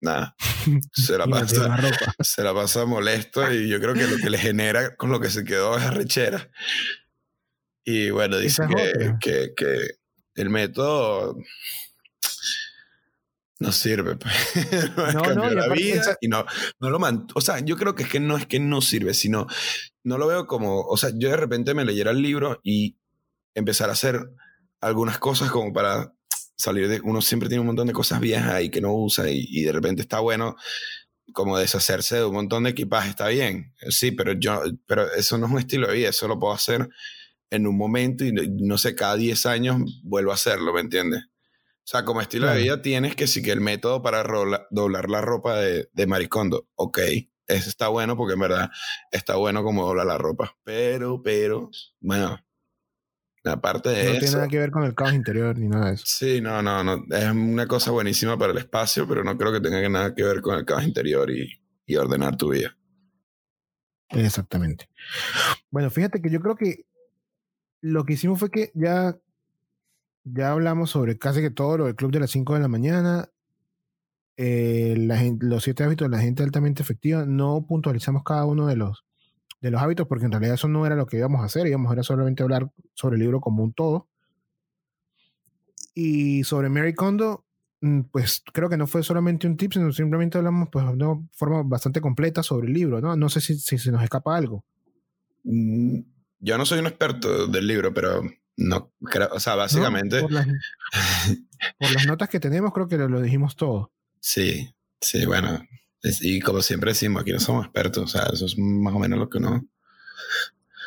nada, 0.00 0.34
se 0.92 1.18
la 1.18 1.26
pasa, 1.26 1.76
se 2.20 2.42
la 2.42 2.54
pasa 2.54 2.84
molesto 2.84 3.52
y 3.52 3.68
yo 3.68 3.80
creo 3.80 3.94
que 3.94 4.06
lo 4.06 4.16
que 4.16 4.30
le 4.30 4.38
genera 4.38 4.96
con 4.96 5.10
lo 5.10 5.20
que 5.20 5.30
se 5.30 5.44
quedó 5.44 5.76
es 5.76 5.84
arrechera. 5.84 6.50
Y 7.84 8.10
bueno, 8.10 8.38
dice 8.38 8.64
que, 9.20 9.52
que, 9.56 9.80
el 10.34 10.50
método 10.50 11.36
no 13.58 13.72
sirve. 13.72 14.16
Pues. 14.16 14.34
no, 15.14 15.34
no, 15.34 15.50
la 15.50 15.68
vida 15.68 16.16
y 16.20 16.28
no, 16.28 16.44
no 16.80 16.90
lo 16.90 16.98
O 17.34 17.40
sea, 17.40 17.60
yo 17.60 17.76
creo 17.76 17.94
que 17.94 18.04
es 18.04 18.08
que 18.08 18.20
no 18.20 18.36
es 18.36 18.46
que 18.46 18.60
no 18.60 18.80
sirve, 18.80 19.14
sino 19.14 19.46
no 20.04 20.18
lo 20.18 20.26
veo 20.26 20.46
como, 20.46 20.82
o 20.82 20.96
sea, 20.96 21.10
yo 21.14 21.30
de 21.30 21.36
repente 21.36 21.74
me 21.74 21.84
leyera 21.84 22.10
el 22.10 22.22
libro 22.22 22.60
y 22.62 22.96
empezar 23.54 23.88
a 23.88 23.94
hacer 23.94 24.20
algunas 24.80 25.18
cosas 25.18 25.50
como 25.50 25.72
para 25.72 26.12
salir 26.56 26.88
de, 26.88 27.00
uno 27.02 27.20
siempre 27.20 27.48
tiene 27.48 27.60
un 27.60 27.66
montón 27.66 27.86
de 27.86 27.92
cosas 27.92 28.20
viejas 28.20 28.62
y 28.62 28.70
que 28.70 28.80
no 28.80 28.94
usa 28.94 29.28
y, 29.28 29.62
de 29.62 29.72
repente 29.72 30.02
está 30.02 30.20
bueno 30.20 30.56
como 31.32 31.58
deshacerse 31.58 32.16
de 32.16 32.24
un 32.24 32.34
montón 32.34 32.64
de 32.64 32.70
equipaje, 32.70 33.10
está 33.10 33.28
bien, 33.28 33.74
sí, 33.90 34.12
pero 34.12 34.32
yo, 34.34 34.62
pero 34.86 35.12
eso 35.12 35.36
no 35.38 35.46
es 35.46 35.52
un 35.52 35.58
estilo 35.58 35.88
de 35.88 35.94
vida, 35.94 36.08
eso 36.10 36.28
lo 36.28 36.38
puedo 36.38 36.54
hacer 36.54 36.88
en 37.50 37.66
un 37.66 37.76
momento 37.76 38.24
y 38.24 38.32
no 38.32 38.78
sé, 38.78 38.94
cada 38.94 39.16
10 39.16 39.46
años 39.46 39.82
vuelvo 40.04 40.30
a 40.30 40.34
hacerlo, 40.34 40.72
¿me 40.72 40.80
entiendes? 40.80 41.24
O 41.86 41.88
sea, 41.88 42.04
como 42.04 42.20
estilo 42.20 42.48
de 42.48 42.62
vida 42.62 42.82
tienes 42.82 43.14
que 43.14 43.28
sí 43.28 43.42
que 43.42 43.52
el 43.52 43.60
método 43.60 44.02
para 44.02 44.24
doblar 44.70 45.08
la 45.08 45.20
ropa 45.20 45.56
de, 45.60 45.88
de 45.92 46.06
maricondo, 46.08 46.68
ok, 46.74 46.98
eso 47.46 47.68
está 47.68 47.86
bueno 47.86 48.16
porque 48.16 48.34
en 48.34 48.40
verdad 48.40 48.70
está 49.12 49.36
bueno 49.36 49.62
como 49.62 49.86
dobla 49.86 50.04
la 50.04 50.18
ropa. 50.18 50.56
Pero, 50.64 51.22
pero, 51.22 51.70
bueno, 52.00 52.40
aparte 53.44 53.90
de 53.90 54.02
eso. 54.02 54.12
No 54.14 54.18
tiene 54.18 54.34
nada 54.34 54.48
que 54.48 54.58
ver 54.58 54.70
con 54.72 54.82
el 54.82 54.96
caos 54.96 55.14
interior 55.14 55.56
ni 55.56 55.68
nada 55.68 55.86
de 55.86 55.94
eso. 55.94 56.04
Sí, 56.06 56.40
no, 56.40 56.60
no, 56.60 56.82
no. 56.82 57.04
Es 57.08 57.30
una 57.30 57.68
cosa 57.68 57.92
buenísima 57.92 58.36
para 58.36 58.50
el 58.50 58.58
espacio, 58.58 59.06
pero 59.06 59.22
no 59.22 59.38
creo 59.38 59.52
que 59.52 59.60
tenga 59.60 59.88
nada 59.88 60.12
que 60.12 60.24
ver 60.24 60.40
con 60.40 60.58
el 60.58 60.64
caos 60.64 60.82
interior 60.82 61.30
y, 61.30 61.62
y 61.86 61.94
ordenar 61.94 62.36
tu 62.36 62.50
vida. 62.50 62.76
Exactamente. 64.08 64.88
Bueno, 65.70 65.88
fíjate 65.90 66.20
que 66.20 66.30
yo 66.30 66.40
creo 66.40 66.56
que 66.56 66.86
lo 67.80 68.04
que 68.04 68.14
hicimos 68.14 68.40
fue 68.40 68.50
que 68.50 68.72
ya, 68.74 69.16
ya 70.26 70.50
hablamos 70.50 70.90
sobre 70.90 71.18
casi 71.18 71.40
que 71.40 71.50
todo 71.50 71.78
lo 71.78 71.84
del 71.86 71.94
club 71.94 72.10
de 72.10 72.20
las 72.20 72.30
5 72.30 72.54
de 72.54 72.60
la 72.60 72.68
mañana. 72.68 73.30
Eh, 74.36 74.94
los 75.40 75.62
siete 75.62 75.84
hábitos 75.84 76.10
de 76.10 76.16
la 76.16 76.22
gente 76.22 76.42
altamente 76.42 76.82
efectiva, 76.82 77.24
no 77.24 77.64
puntualizamos 77.66 78.22
cada 78.22 78.44
uno 78.44 78.66
de 78.66 78.76
los, 78.76 79.06
de 79.62 79.70
los 79.70 79.80
hábitos 79.80 80.06
porque 80.06 80.26
en 80.26 80.32
realidad 80.32 80.54
eso 80.54 80.68
no 80.68 80.84
era 80.84 80.94
lo 80.94 81.06
que 81.06 81.16
íbamos 81.16 81.40
a 81.40 81.46
hacer, 81.46 81.66
íbamos 81.66 81.96
a 81.96 82.02
solamente 82.02 82.42
hablar 82.42 82.70
sobre 82.92 83.16
el 83.16 83.22
libro 83.22 83.40
como 83.40 83.62
un 83.62 83.72
todo. 83.72 84.08
Y 85.94 86.44
sobre 86.44 86.68
Mary 86.68 86.92
Kondo, 86.92 87.46
mm, 87.80 88.02
pues 88.12 88.42
creo 88.52 88.68
que 88.68 88.76
no 88.76 88.86
fue 88.86 89.02
solamente 89.02 89.46
un 89.46 89.56
tip, 89.56 89.72
sino 89.72 89.90
simplemente 89.92 90.36
hablamos 90.36 90.68
pues, 90.70 90.84
de 90.84 90.92
una 90.92 91.26
forma 91.32 91.62
bastante 91.62 92.02
completa 92.02 92.42
sobre 92.42 92.66
el 92.66 92.74
libro, 92.74 93.00
¿no? 93.00 93.16
No 93.16 93.30
sé 93.30 93.40
si, 93.40 93.58
si 93.58 93.78
se 93.78 93.90
nos 93.90 94.02
escapa 94.02 94.36
algo. 94.36 94.64
Mm, 95.44 96.00
yo 96.40 96.58
no 96.58 96.66
soy 96.66 96.80
un 96.80 96.86
experto 96.88 97.46
del 97.46 97.66
libro, 97.66 97.94
pero 97.94 98.22
no 98.56 98.92
creo, 99.04 99.28
o 99.32 99.40
sea, 99.40 99.54
básicamente... 99.54 100.20
por, 100.20 100.32
las, 100.32 100.46
por, 101.78 101.92
las, 101.92 102.06
notas 102.06 102.28
que 102.28 102.40
tenemos 102.40 102.72
creo 102.72 102.88
que 102.88 102.96
lo 102.96 103.20
dijimos 103.20 103.56
todo. 103.56 103.92
Sí, 104.20 104.74
sí, 105.00 105.26
bueno, 105.26 105.64
Y 106.20 106.40
como 106.40 106.62
siempre 106.62 106.92
decimos, 106.92 107.22
aquí 107.22 107.32
no 107.32 107.40
somos 107.40 107.64
expertos, 107.64 108.04
o 108.04 108.08
sea, 108.08 108.28
eso 108.32 108.46
es 108.46 108.56
más 108.58 108.94
o 108.94 108.98
menos 108.98 109.18
lo 109.18 109.28
que 109.28 109.38
uno... 109.38 109.66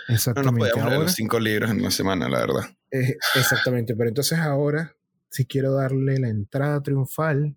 Exactamente. 0.08 0.52
No 0.52 0.58
nos 0.58 0.70
podíamos 0.70 0.92
leer 0.92 1.04
los 1.04 1.14
cinco 1.14 1.40
libros 1.40 1.70
en 1.70 1.80
una 1.80 1.92
semana, 1.92 2.28
la 2.28 2.40
verdad. 2.40 2.76
Eh, 2.92 3.16
exactamente, 3.36 3.96
pero 3.96 4.10
entonces 4.10 4.40
ahora, 4.40 4.96
si 5.30 5.46
quiero 5.46 5.74
darle 5.74 6.18
la 6.18 6.30
entrada 6.30 6.82
triunfal 6.82 7.56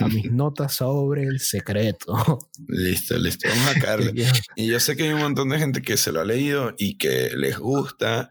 a 0.00 0.08
mis 0.08 0.30
notas 0.32 0.74
sobre 0.74 1.24
el 1.24 1.40
secreto. 1.40 2.38
Listo, 2.68 3.18
listo. 3.18 3.48
Vamos 3.48 3.76
a 3.76 3.80
caerle. 3.80 4.26
y 4.56 4.66
yo 4.66 4.80
sé 4.80 4.96
que 4.96 5.04
hay 5.04 5.12
un 5.12 5.20
montón 5.20 5.48
de 5.48 5.58
gente 5.58 5.82
que 5.82 5.96
se 5.96 6.12
lo 6.12 6.20
ha 6.20 6.24
leído 6.24 6.74
y 6.78 6.98
que 6.98 7.30
les 7.36 7.58
gusta. 7.58 8.30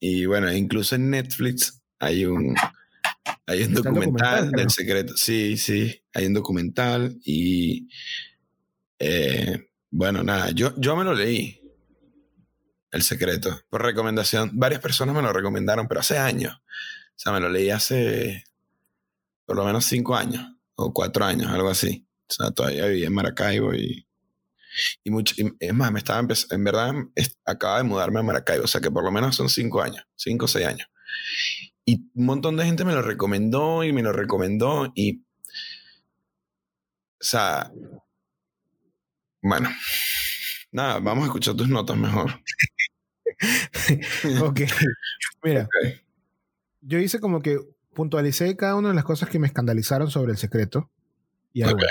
Y 0.00 0.24
bueno, 0.24 0.52
incluso 0.52 0.94
en 0.94 1.10
Netflix 1.10 1.82
hay 1.98 2.24
un, 2.24 2.56
hay 3.46 3.62
un 3.64 3.74
documental, 3.74 4.50
del 4.50 4.70
secreto. 4.70 5.14
Sí, 5.16 5.56
sí, 5.58 6.02
hay 6.14 6.26
un 6.26 6.34
documental 6.34 7.18
y 7.22 7.88
eh, 8.98 9.68
bueno, 9.90 10.22
nada, 10.22 10.50
yo, 10.50 10.72
yo 10.78 10.96
me 10.96 11.04
lo 11.04 11.14
leí. 11.14 11.58
El 12.90 13.02
secreto, 13.02 13.60
por 13.68 13.82
recomendación. 13.82 14.50
Varias 14.54 14.80
personas 14.80 15.14
me 15.14 15.22
lo 15.22 15.32
recomendaron, 15.32 15.86
pero 15.86 16.00
hace 16.00 16.18
años. 16.18 16.54
O 16.54 17.22
sea, 17.22 17.32
me 17.32 17.38
lo 17.38 17.48
leí 17.48 17.70
hace 17.70 18.44
por 19.44 19.56
lo 19.56 19.64
menos 19.64 19.84
cinco 19.84 20.16
años 20.16 20.44
o 20.74 20.92
cuatro 20.92 21.24
años, 21.24 21.52
algo 21.52 21.68
así. 21.68 22.08
O 22.28 22.32
sea, 22.32 22.50
todavía 22.50 22.86
vivía 22.86 23.08
en 23.08 23.14
Maracaibo 23.14 23.74
y, 23.74 24.06
y, 25.04 25.10
mucho, 25.10 25.34
es 25.58 25.74
más, 25.74 25.92
me 25.92 25.98
estaba 25.98 26.26
en 26.50 26.64
verdad, 26.64 26.92
acaba 27.44 27.78
de 27.78 27.84
mudarme 27.84 28.20
a 28.20 28.22
Maracaibo, 28.22 28.64
o 28.64 28.68
sea 28.68 28.80
que 28.80 28.90
por 28.90 29.04
lo 29.04 29.10
menos 29.10 29.36
son 29.36 29.48
cinco 29.48 29.82
años, 29.82 30.06
cinco 30.16 30.44
o 30.44 30.48
seis 30.48 30.66
años. 30.66 30.88
Y 31.84 32.08
un 32.14 32.26
montón 32.26 32.56
de 32.56 32.64
gente 32.64 32.84
me 32.84 32.92
lo 32.92 33.02
recomendó 33.02 33.84
y 33.84 33.92
me 33.92 34.02
lo 34.02 34.12
recomendó 34.12 34.92
y, 34.94 35.22
o 37.20 37.22
sea, 37.24 37.72
bueno, 39.42 39.70
nada, 40.70 41.00
vamos 41.00 41.24
a 41.24 41.26
escuchar 41.26 41.56
tus 41.56 41.68
notas 41.68 41.96
mejor. 41.96 42.40
ok, 44.42 44.60
mira, 45.42 45.68
yo 46.80 46.98
hice 46.98 47.18
como 47.20 47.40
que 47.40 47.58
puntualicé 47.94 48.56
cada 48.56 48.76
una 48.76 48.90
de 48.90 48.94
las 48.94 49.04
cosas 49.04 49.28
que 49.28 49.38
me 49.38 49.46
escandalizaron 49.46 50.10
sobre 50.10 50.32
el 50.32 50.38
secreto. 50.38 50.90
Y 51.52 51.64
ok. 51.64 51.82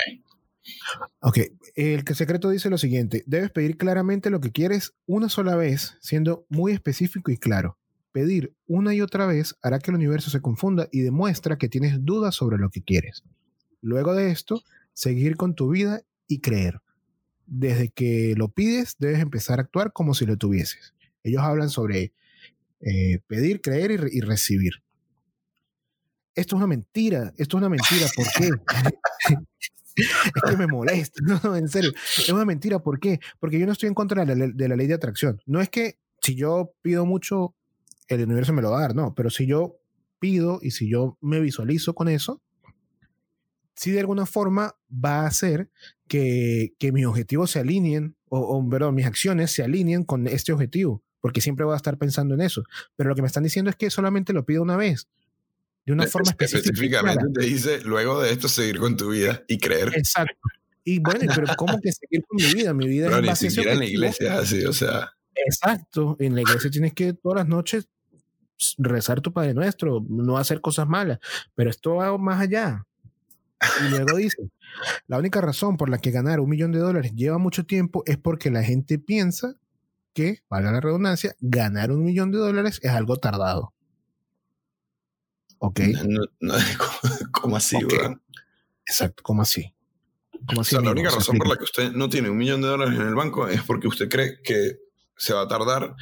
Ok, 1.20 1.38
el 1.74 2.04
secreto 2.14 2.50
dice 2.50 2.70
lo 2.70 2.78
siguiente, 2.78 3.24
debes 3.26 3.50
pedir 3.50 3.76
claramente 3.76 4.30
lo 4.30 4.40
que 4.40 4.52
quieres 4.52 4.92
una 5.06 5.28
sola 5.28 5.56
vez, 5.56 5.96
siendo 6.00 6.46
muy 6.48 6.72
específico 6.72 7.30
y 7.30 7.36
claro. 7.36 7.78
Pedir 8.12 8.54
una 8.66 8.94
y 8.94 9.00
otra 9.00 9.26
vez 9.26 9.56
hará 9.62 9.78
que 9.78 9.90
el 9.90 9.96
universo 9.96 10.30
se 10.30 10.40
confunda 10.40 10.88
y 10.90 11.00
demuestra 11.00 11.58
que 11.58 11.68
tienes 11.68 12.04
dudas 12.04 12.34
sobre 12.34 12.58
lo 12.58 12.70
que 12.70 12.82
quieres. 12.82 13.22
Luego 13.80 14.14
de 14.14 14.30
esto, 14.30 14.62
seguir 14.92 15.36
con 15.36 15.54
tu 15.54 15.70
vida 15.70 16.02
y 16.26 16.40
creer. 16.40 16.80
Desde 17.46 17.90
que 17.90 18.34
lo 18.36 18.48
pides, 18.48 18.96
debes 18.98 19.20
empezar 19.20 19.58
a 19.58 19.62
actuar 19.62 19.92
como 19.92 20.14
si 20.14 20.26
lo 20.26 20.36
tuvieses. 20.36 20.94
Ellos 21.22 21.42
hablan 21.42 21.70
sobre 21.70 22.12
eh, 22.80 23.20
pedir, 23.26 23.60
creer 23.60 24.08
y 24.10 24.20
recibir 24.20 24.82
esto 26.34 26.56
es 26.56 26.58
una 26.58 26.66
mentira, 26.66 27.32
esto 27.36 27.56
es 27.56 27.60
una 27.60 27.68
mentira, 27.68 28.06
¿por 28.14 28.26
qué? 28.32 28.48
es 30.34 30.50
que 30.50 30.56
me 30.56 30.66
molesta, 30.66 31.20
no, 31.44 31.56
en 31.56 31.68
serio, 31.68 31.92
es 32.18 32.28
una 32.28 32.44
mentira, 32.44 32.80
¿por 32.80 33.00
qué? 33.00 33.20
Porque 33.38 33.58
yo 33.58 33.66
no 33.66 33.72
estoy 33.72 33.88
en 33.88 33.94
contra 33.94 34.24
de 34.24 34.68
la, 34.68 34.76
ley 34.76 34.86
de 34.86 34.94
atracción. 34.94 35.40
No 35.46 35.60
es 35.60 35.68
que 35.68 35.98
si 36.20 36.34
yo 36.34 36.74
pido 36.82 37.06
mucho, 37.06 37.54
el 38.08 38.24
universo 38.24 38.52
me 38.52 38.62
lo 38.62 38.70
va 38.70 38.78
a 38.78 38.82
dar, 38.82 38.94
no, 38.94 39.14
pero 39.14 39.30
si 39.30 39.46
yo 39.46 39.76
pido 40.18 40.58
y 40.62 40.72
si 40.72 40.88
yo 40.88 41.16
me 41.20 41.40
visualizo 41.40 41.94
con 41.94 42.08
eso, 42.08 42.42
sí 43.74 43.90
de 43.90 44.00
alguna 44.00 44.26
forma 44.26 44.76
va 44.92 45.20
a 45.20 45.26
hacer 45.26 45.70
que, 46.06 46.74
que 46.78 46.92
mis 46.92 47.06
objetivos 47.06 47.50
se 47.50 47.60
alineen, 47.60 48.16
o, 48.28 48.40
o 48.40 48.68
perdón, 48.68 48.94
mis 48.94 49.06
acciones 49.06 49.52
se 49.52 49.62
alineen 49.62 50.04
con 50.04 50.26
este 50.26 50.52
objetivo, 50.52 51.02
porque 51.20 51.40
siempre 51.40 51.64
voy 51.64 51.74
a 51.74 51.76
estar 51.76 51.96
pensando 51.96 52.34
en 52.34 52.42
eso. 52.42 52.64
Pero 52.96 53.08
lo 53.08 53.14
que 53.14 53.22
me 53.22 53.28
están 53.28 53.42
diciendo 53.42 53.70
es 53.70 53.76
que 53.76 53.90
solamente 53.90 54.32
lo 54.32 54.44
pido 54.44 54.62
una 54.62 54.76
vez 54.76 55.08
de 55.86 55.92
una 55.92 56.06
forma 56.06 56.30
específica. 56.30 56.68
Específicamente 56.70 57.24
te 57.32 57.46
dice, 57.46 57.80
luego 57.82 58.20
de 58.20 58.32
esto, 58.32 58.48
seguir 58.48 58.78
con 58.78 58.96
tu 58.96 59.10
vida 59.10 59.42
y 59.48 59.58
creer. 59.58 59.92
Exacto. 59.96 60.40
Y 60.84 60.98
bueno, 60.98 61.32
pero 61.34 61.54
¿cómo 61.56 61.80
que 61.80 61.92
seguir 61.92 62.24
con 62.26 62.36
mi 62.36 62.54
vida? 62.54 62.72
Mi 62.74 62.88
vida 62.88 63.18
es 63.18 63.22
ni 63.22 63.50
siquiera 63.50 63.72
en 63.72 63.78
la 63.80 63.84
iglesia 63.84 64.38
así, 64.38 64.64
o 64.64 64.72
sea. 64.72 65.12
Exacto. 65.34 66.16
En 66.18 66.34
la 66.34 66.42
iglesia 66.42 66.70
tienes 66.70 66.94
que 66.94 67.12
todas 67.12 67.38
las 67.38 67.48
noches 67.48 67.88
rezar 68.78 69.20
tu 69.20 69.32
Padre 69.32 69.54
Nuestro, 69.54 70.04
no 70.08 70.36
hacer 70.36 70.60
cosas 70.60 70.86
malas, 70.86 71.18
pero 71.54 71.70
esto 71.70 71.96
va 71.96 72.16
más 72.18 72.40
allá. 72.40 72.86
Y 73.84 73.90
luego 73.90 74.16
dice, 74.16 74.50
la 75.06 75.18
única 75.18 75.40
razón 75.40 75.76
por 75.76 75.90
la 75.90 75.98
que 75.98 76.10
ganar 76.10 76.40
un 76.40 76.48
millón 76.48 76.72
de 76.72 76.78
dólares 76.78 77.12
lleva 77.14 77.38
mucho 77.38 77.64
tiempo 77.64 78.02
es 78.06 78.16
porque 78.16 78.50
la 78.50 78.62
gente 78.62 78.98
piensa 78.98 79.54
que, 80.14 80.42
valga 80.48 80.72
la 80.72 80.80
redundancia, 80.80 81.36
ganar 81.40 81.90
un 81.90 82.04
millón 82.04 82.32
de 82.32 82.38
dólares 82.38 82.80
es 82.82 82.90
algo 82.90 83.16
tardado. 83.16 83.74
Ok. 85.62 85.80
No, 86.06 86.22
¿Cómo 87.32 87.56
así, 87.56 87.76
Exacto, 88.86 89.22
¿cómo 89.22 89.42
así? 89.42 89.74
o 90.56 90.64
sea, 90.64 90.80
la 90.80 90.90
única 90.90 91.10
razón 91.10 91.36
por 91.36 91.48
la 91.48 91.56
que 91.56 91.64
usted 91.64 91.92
no 91.92 92.08
tiene 92.08 92.30
un 92.30 92.38
millón 92.38 92.62
de 92.62 92.68
dólares 92.68 92.98
en 92.98 93.06
el 93.06 93.14
banco 93.14 93.46
es 93.46 93.62
porque 93.62 93.86
usted 93.86 94.08
cree 94.08 94.40
que 94.42 94.78
se 95.16 95.34
va 95.34 95.42
a 95.42 95.48
tardar 95.48 95.94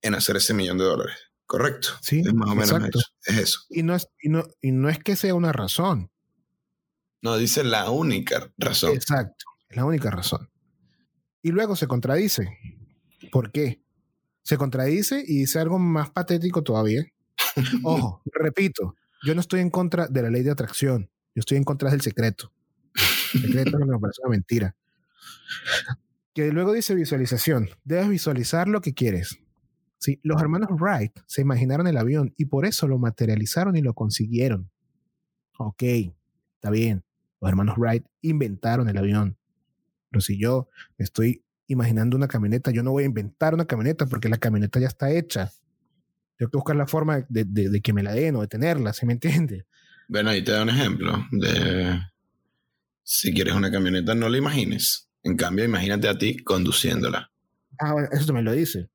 en 0.00 0.14
hacer 0.14 0.36
ese 0.36 0.54
millón 0.54 0.78
de 0.78 0.84
dólares. 0.84 1.16
¿Correcto? 1.44 1.88
Sí. 2.00 2.20
Es 2.20 2.32
más 2.32 2.50
o 2.50 2.54
menos 2.54 2.70
eso. 2.70 3.00
Es 3.24 3.36
eso. 3.36 3.60
Y 3.68 3.82
no 3.82 3.96
es, 3.96 4.08
y, 4.22 4.28
no, 4.28 4.44
y 4.62 4.70
no 4.70 4.88
es 4.88 4.98
que 5.00 5.16
sea 5.16 5.34
una 5.34 5.52
razón. 5.52 6.10
No, 7.20 7.36
dice 7.36 7.64
la 7.64 7.90
única 7.90 8.52
razón. 8.56 8.92
Exacto, 8.92 9.44
es 9.68 9.76
la 9.76 9.84
única 9.84 10.10
razón. 10.10 10.48
Y 11.42 11.50
luego 11.50 11.74
se 11.74 11.88
contradice. 11.88 12.48
¿Por 13.32 13.50
qué? 13.50 13.82
Se 14.42 14.56
contradice 14.56 15.24
y 15.26 15.40
dice 15.40 15.58
algo 15.58 15.78
más 15.78 16.10
patético 16.10 16.62
todavía, 16.62 17.04
Ojo, 17.82 18.22
repito, 18.32 18.96
yo 19.24 19.34
no 19.34 19.40
estoy 19.40 19.60
en 19.60 19.70
contra 19.70 20.06
de 20.06 20.22
la 20.22 20.30
ley 20.30 20.42
de 20.42 20.50
atracción, 20.50 21.10
yo 21.34 21.40
estoy 21.40 21.56
en 21.56 21.64
contra 21.64 21.90
del 21.90 22.00
secreto. 22.00 22.52
El 23.34 23.42
secreto 23.42 23.78
me 23.78 23.98
parece 23.98 24.20
una 24.22 24.30
mentira. 24.30 24.76
Que 26.32 26.52
luego 26.52 26.72
dice 26.72 26.94
visualización, 26.94 27.68
debes 27.84 28.08
visualizar 28.08 28.68
lo 28.68 28.80
que 28.80 28.94
quieres. 28.94 29.38
Sí, 29.98 30.20
los 30.22 30.40
hermanos 30.40 30.68
Wright 30.78 31.18
se 31.26 31.40
imaginaron 31.40 31.86
el 31.86 31.96
avión 31.96 32.34
y 32.36 32.46
por 32.46 32.66
eso 32.66 32.86
lo 32.88 32.98
materializaron 32.98 33.76
y 33.76 33.82
lo 33.82 33.94
consiguieron. 33.94 34.70
Ok, 35.58 35.82
está 36.56 36.70
bien. 36.70 37.04
Los 37.40 37.48
hermanos 37.48 37.76
Wright 37.78 38.04
inventaron 38.20 38.88
el 38.88 38.98
avión. 38.98 39.38
Pero 40.10 40.20
si 40.20 40.38
yo 40.38 40.68
estoy 40.98 41.44
imaginando 41.66 42.16
una 42.16 42.28
camioneta, 42.28 42.70
yo 42.70 42.82
no 42.82 42.90
voy 42.90 43.04
a 43.04 43.06
inventar 43.06 43.54
una 43.54 43.64
camioneta 43.64 44.06
porque 44.06 44.28
la 44.28 44.38
camioneta 44.38 44.78
ya 44.78 44.88
está 44.88 45.10
hecha. 45.10 45.52
Tengo 46.36 46.50
que 46.50 46.56
buscar 46.56 46.76
la 46.76 46.86
forma 46.86 47.24
de, 47.28 47.44
de, 47.44 47.80
que 47.80 47.92
me 47.92 48.02
la 48.02 48.12
den 48.12 48.36
o 48.36 48.40
de 48.40 48.48
tenerla, 48.48 48.92
¿se 48.92 49.06
me 49.06 49.12
entiende? 49.12 49.66
Bueno, 50.08 50.30
ahí 50.30 50.42
te 50.42 50.52
da 50.52 50.62
un 50.62 50.68
ejemplo 50.68 51.26
de 51.30 52.00
si 53.02 53.32
quieres 53.32 53.54
una 53.54 53.70
camioneta, 53.70 54.14
no 54.14 54.28
la 54.28 54.38
imagines. 54.38 55.08
En 55.22 55.36
cambio, 55.36 55.64
imagínate 55.64 56.08
a 56.08 56.18
ti 56.18 56.36
conduciéndola. 56.38 57.30
Ah, 57.78 57.92
bueno, 57.92 58.08
eso 58.12 58.26
también 58.26 58.44
lo 58.44 58.52
dice. 58.52 58.88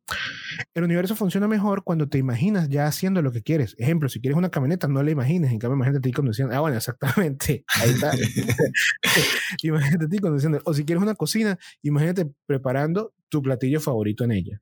El 0.74 0.84
universo 0.84 1.16
funciona 1.16 1.48
mejor 1.48 1.84
cuando 1.84 2.08
te 2.08 2.18
imaginas 2.18 2.70
ya 2.70 2.88
haciendo 2.88 3.22
lo 3.22 3.32
que 3.32 3.42
quieres. 3.42 3.76
Ejemplo, 3.78 4.10
si 4.10 4.22
quieres 4.22 4.38
una 4.38 4.50
camioneta, 4.50 4.88
no 4.88 5.04
la 5.04 5.12
imagines. 5.12 5.52
En 5.52 5.60
cambio, 5.60 5.76
imagínate 5.76 6.00
a 6.00 6.02
ti 6.02 6.12
conduciendo. 6.12 6.56
Ah, 6.56 6.60
bueno, 6.62 6.78
exactamente. 6.78 7.66
Ahí 7.76 7.92
está. 7.92 8.12
imagínate 9.64 10.06
a 10.06 10.10
ti 10.10 10.20
conduciendo. 10.20 10.62
O 10.66 10.74
si 10.74 10.86
quieres 10.86 11.02
una 11.02 11.16
cocina, 11.16 11.58
imagínate 11.82 12.32
preparando 12.46 13.14
tu 13.28 13.42
platillo 13.42 13.80
favorito 13.80 14.24
en 14.24 14.32
ella. 14.32 14.62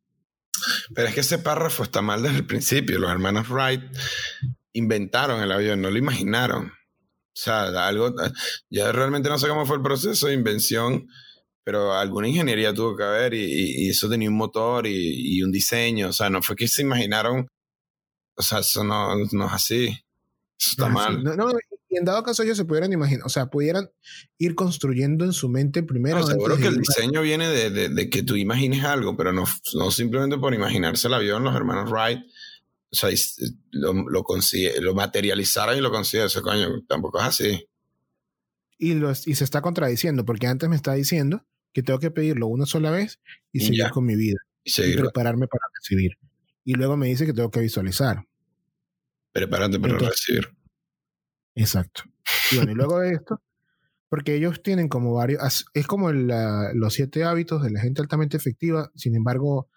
Pero 0.93 1.07
es 1.07 1.13
que 1.13 1.21
ese 1.21 1.39
párrafo 1.39 1.83
está 1.83 2.01
mal 2.01 2.21
desde 2.23 2.37
el 2.37 2.45
principio. 2.47 2.99
Los 2.99 3.11
hermanos 3.11 3.49
Wright 3.49 3.81
inventaron 4.73 5.41
el 5.41 5.51
avión, 5.51 5.81
no 5.81 5.89
lo 5.89 5.97
imaginaron. 5.97 6.67
O 6.67 7.39
sea, 7.39 7.87
algo, 7.87 8.13
ya 8.69 8.91
realmente 8.91 9.29
no 9.29 9.37
sé 9.37 9.47
cómo 9.47 9.65
fue 9.65 9.77
el 9.77 9.83
proceso 9.83 10.27
de 10.27 10.33
invención, 10.33 11.07
pero 11.63 11.93
alguna 11.93 12.27
ingeniería 12.27 12.73
tuvo 12.73 12.95
que 12.95 13.03
haber 13.03 13.33
y, 13.33 13.89
eso 13.89 14.09
tenía 14.09 14.29
un 14.29 14.37
motor 14.37 14.87
y, 14.87 15.41
un 15.43 15.51
diseño. 15.51 16.09
O 16.09 16.13
sea, 16.13 16.29
no 16.29 16.41
fue 16.41 16.55
que 16.55 16.67
se 16.67 16.81
imaginaron, 16.81 17.47
o 18.35 18.41
sea, 18.41 18.59
eso 18.59 18.83
no, 18.83 19.15
no 19.31 19.45
es 19.47 19.53
así. 19.53 19.85
Eso 20.59 20.71
está 20.71 20.89
mal. 20.89 21.23
No, 21.23 21.35
no, 21.35 21.51
y 21.89 21.97
en 21.97 22.05
dado 22.05 22.21
caso 22.23 22.43
ellos 22.43 22.57
se 22.57 22.65
pudieran 22.65 22.91
imaginar, 22.91 23.25
o 23.25 23.29
sea, 23.29 23.49
pudieran 23.49 23.89
ir 24.37 24.55
construyendo 24.55 25.23
en 25.23 25.33
su 25.33 25.47
mente 25.47 25.83
primero. 25.83 26.19
No, 26.19 26.27
seguro 26.27 26.57
que 26.57 26.67
el 26.67 26.77
diseño 26.79 27.21
viene 27.21 27.47
de, 27.47 27.69
de, 27.69 27.89
de, 27.89 28.09
que 28.09 28.23
tú 28.23 28.35
imagines 28.35 28.83
algo, 28.83 29.15
pero 29.15 29.31
no, 29.31 29.45
no 29.75 29.91
simplemente 29.91 30.37
por 30.37 30.53
imaginarse 30.53 31.07
el 31.07 31.13
avión, 31.13 31.43
los 31.43 31.55
hermanos 31.55 31.89
Wright, 31.89 32.19
o 32.89 32.95
sea, 32.95 33.09
lo, 33.71 33.93
lo, 33.93 34.25
lo 34.81 34.95
materializaron 34.95 35.77
y 35.77 35.81
lo 35.81 35.91
consiguieron, 35.91 36.27
eso 36.27 36.41
coño, 36.41 36.83
tampoco 36.87 37.19
es 37.19 37.25
así. 37.25 37.69
Y, 38.77 38.93
los, 38.93 39.27
y 39.27 39.35
se 39.35 39.43
está 39.43 39.61
contradiciendo, 39.61 40.25
porque 40.25 40.47
antes 40.47 40.69
me 40.69 40.75
está 40.75 40.93
diciendo 40.93 41.45
que 41.73 41.83
tengo 41.83 41.99
que 41.99 42.11
pedirlo 42.11 42.47
una 42.47 42.65
sola 42.65 42.91
vez 42.91 43.19
y, 43.51 43.61
seguir 43.61 43.89
con 43.91 44.05
mi 44.05 44.15
vida. 44.15 44.39
Y, 44.63 44.71
y, 44.81 44.95
prepararme 44.95 45.47
para 45.47 45.63
recibir. 45.79 46.17
Y 46.63 46.73
luego 46.73 46.97
me 46.97 47.07
dice 47.07 47.25
que 47.25 47.33
tengo 47.33 47.49
que 47.49 47.61
visualizar. 47.61 48.25
Prepárate 49.31 49.79
para 49.79 49.97
recibir. 49.97 50.56
Exacto. 51.57 52.03
Y 52.51 52.57
bueno, 52.57 52.71
y 52.71 52.75
luego 52.75 52.99
de 52.99 53.13
esto, 53.13 53.41
Porque 54.09 54.35
ellos 54.35 54.61
tienen 54.63 54.87
como 54.87 55.13
varios, 55.13 55.65
es 55.73 55.87
como 55.87 56.11
los 56.11 56.93
siete 56.93 57.23
hábitos 57.23 57.61
de 57.63 57.71
la 57.71 57.81
gente 57.81 58.01
altamente 58.01 58.37
efectiva, 58.37 58.91
sin 58.95 59.15
embargo, 59.15 59.69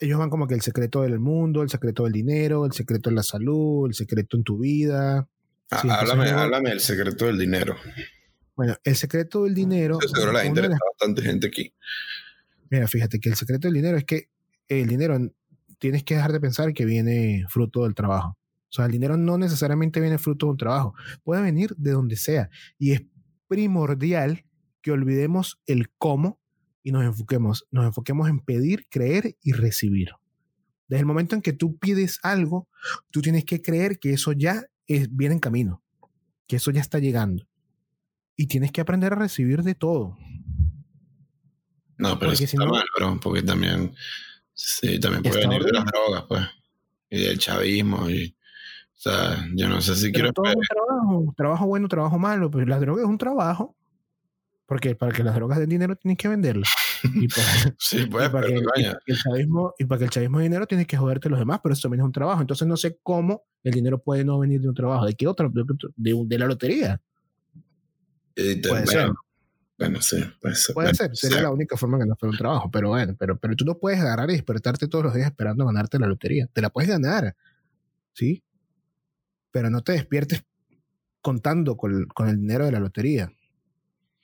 ellos 0.00 0.18
van 0.18 0.30
como 0.30 0.46
que 0.46 0.54
el 0.54 0.60
secreto 0.60 1.02
del 1.02 1.18
mundo, 1.18 1.62
el 1.62 1.70
secreto 1.70 2.04
del 2.04 2.12
dinero, 2.12 2.66
el 2.66 2.72
secreto 2.72 3.10
de 3.10 3.16
la 3.16 3.22
salud, 3.22 3.86
el 3.88 3.94
secreto 3.94 4.36
en 4.36 4.44
tu 4.44 4.58
vida. 4.58 5.28
Ah, 5.70 5.98
háblame, 6.00 6.30
háblame 6.30 6.70
del 6.70 6.80
secreto 6.80 7.26
del 7.26 7.38
dinero. 7.38 7.76
Bueno, 8.54 8.76
el 8.84 8.94
secreto 8.94 9.44
del 9.44 9.54
dinero. 9.54 9.98
seguro 10.00 10.32
la 10.32 10.44
interesa 10.44 10.76
bastante 10.92 11.22
gente 11.22 11.46
aquí. 11.46 11.74
Mira, 12.70 12.86
fíjate 12.86 13.18
que 13.18 13.30
el 13.30 13.34
secreto 13.34 13.68
del 13.68 13.74
dinero 13.74 13.96
es 13.96 14.04
que 14.04 14.28
el 14.68 14.86
dinero 14.86 15.18
tienes 15.78 16.04
que 16.04 16.14
dejar 16.14 16.32
de 16.32 16.40
pensar 16.40 16.72
que 16.74 16.84
viene 16.84 17.44
fruto 17.48 17.84
del 17.84 17.94
trabajo. 17.94 18.38
O 18.72 18.74
sea, 18.74 18.86
el 18.86 18.92
dinero 18.92 19.18
no 19.18 19.36
necesariamente 19.36 20.00
viene 20.00 20.16
fruto 20.16 20.46
de 20.46 20.52
un 20.52 20.56
trabajo, 20.56 20.94
puede 21.24 21.42
venir 21.42 21.74
de 21.76 21.90
donde 21.90 22.16
sea. 22.16 22.48
Y 22.78 22.92
es 22.92 23.02
primordial 23.46 24.46
que 24.80 24.92
olvidemos 24.92 25.60
el 25.66 25.90
cómo 25.98 26.40
y 26.82 26.90
nos 26.90 27.04
enfoquemos, 27.04 27.66
nos 27.70 27.84
enfoquemos 27.84 28.30
en 28.30 28.40
pedir, 28.40 28.86
creer 28.88 29.36
y 29.42 29.52
recibir. 29.52 30.12
Desde 30.88 31.00
el 31.00 31.06
momento 31.06 31.36
en 31.36 31.42
que 31.42 31.52
tú 31.52 31.76
pides 31.76 32.18
algo, 32.22 32.66
tú 33.10 33.20
tienes 33.20 33.44
que 33.44 33.60
creer 33.60 33.98
que 33.98 34.14
eso 34.14 34.32
ya 34.32 34.64
es, 34.86 35.14
viene 35.14 35.34
en 35.34 35.40
camino, 35.40 35.82
que 36.46 36.56
eso 36.56 36.70
ya 36.70 36.80
está 36.80 36.98
llegando. 36.98 37.46
Y 38.36 38.46
tienes 38.46 38.72
que 38.72 38.80
aprender 38.80 39.12
a 39.12 39.16
recibir 39.16 39.62
de 39.62 39.74
todo. 39.74 40.16
No, 41.98 42.18
pero 42.18 42.32
eso 42.32 42.44
está 42.44 42.64
mal, 42.64 42.86
bro, 42.96 43.20
porque 43.20 43.42
también, 43.42 43.94
sí, 44.54 44.98
también 44.98 45.22
puede 45.22 45.46
venir 45.46 45.62
de 45.62 45.72
las 45.72 45.84
drogas, 45.84 46.24
pues, 46.26 46.42
y 47.10 47.18
del 47.20 47.38
chavismo, 47.38 48.08
y, 48.08 48.34
o 49.04 49.10
sea, 49.10 49.48
yo 49.56 49.68
no 49.68 49.80
sé 49.80 49.96
si 49.96 50.12
quiero... 50.12 50.32
Todo 50.32 50.44
trabajo, 50.68 51.34
trabajo 51.36 51.66
bueno, 51.66 51.88
trabajo 51.88 52.18
malo, 52.20 52.48
pero 52.52 52.66
la 52.66 52.78
droga 52.78 53.02
es 53.02 53.08
un 53.08 53.18
trabajo. 53.18 53.76
Porque 54.64 54.94
para 54.94 55.10
que 55.10 55.24
las 55.24 55.34
drogas 55.34 55.58
den 55.58 55.70
dinero 55.70 55.96
tienes 55.96 56.16
que 56.16 56.28
venderlas. 56.28 56.70
Y 57.02 57.26
para, 57.26 57.42
sí, 57.80 58.06
pues, 58.10 58.30
para 58.30 58.46
que, 58.46 58.54
el 58.54 59.16
chavismo, 59.18 59.74
y 59.76 59.86
para 59.86 59.98
que 59.98 60.04
el 60.04 60.10
chavismo 60.10 60.38
de 60.38 60.44
dinero 60.44 60.66
tienes 60.68 60.86
que 60.86 60.96
joderte 60.96 61.28
los 61.28 61.40
demás, 61.40 61.58
pero 61.60 61.72
eso 61.72 61.82
también 61.82 62.02
es 62.02 62.04
un 62.04 62.12
trabajo. 62.12 62.40
Entonces 62.42 62.68
no 62.68 62.76
sé 62.76 63.00
cómo 63.02 63.42
el 63.64 63.72
dinero 63.72 63.98
puede 63.98 64.24
no 64.24 64.38
venir 64.38 64.60
de 64.60 64.68
un 64.68 64.74
trabajo. 64.74 65.04
¿De 65.04 65.14
qué 65.14 65.26
otro? 65.26 65.50
De, 65.96 66.24
de 66.24 66.38
la 66.38 66.46
lotería. 66.46 67.00
puede 68.36 68.86
ser. 68.86 69.10
Bueno, 69.78 70.00
sí, 70.00 70.22
puede 70.40 70.54
ser. 70.54 70.74
Puede 70.74 70.94
ser, 70.94 71.16
sería 71.16 71.42
la 71.42 71.50
única 71.50 71.76
forma 71.76 71.98
que 71.98 72.06
no 72.06 72.14
fuera 72.14 72.30
un 72.30 72.38
trabajo, 72.38 72.70
pero 72.70 72.90
bueno, 72.90 73.16
pero, 73.18 73.36
pero 73.36 73.56
tú 73.56 73.64
no 73.64 73.78
puedes 73.78 73.98
agarrar 73.98 74.30
y 74.30 74.34
despertarte 74.34 74.86
todos 74.86 75.06
los 75.06 75.14
días 75.14 75.26
esperando 75.26 75.66
ganarte 75.66 75.98
la 75.98 76.06
lotería. 76.06 76.46
Te 76.52 76.62
la 76.62 76.70
puedes 76.70 76.88
ganar, 76.88 77.34
¿sí? 78.12 78.44
Pero 79.52 79.70
no 79.70 79.82
te 79.82 79.92
despiertes 79.92 80.42
contando 81.20 81.76
con, 81.76 82.06
con 82.06 82.28
el 82.28 82.40
dinero 82.40 82.66
de 82.66 82.72
la 82.72 82.80
lotería. 82.80 83.32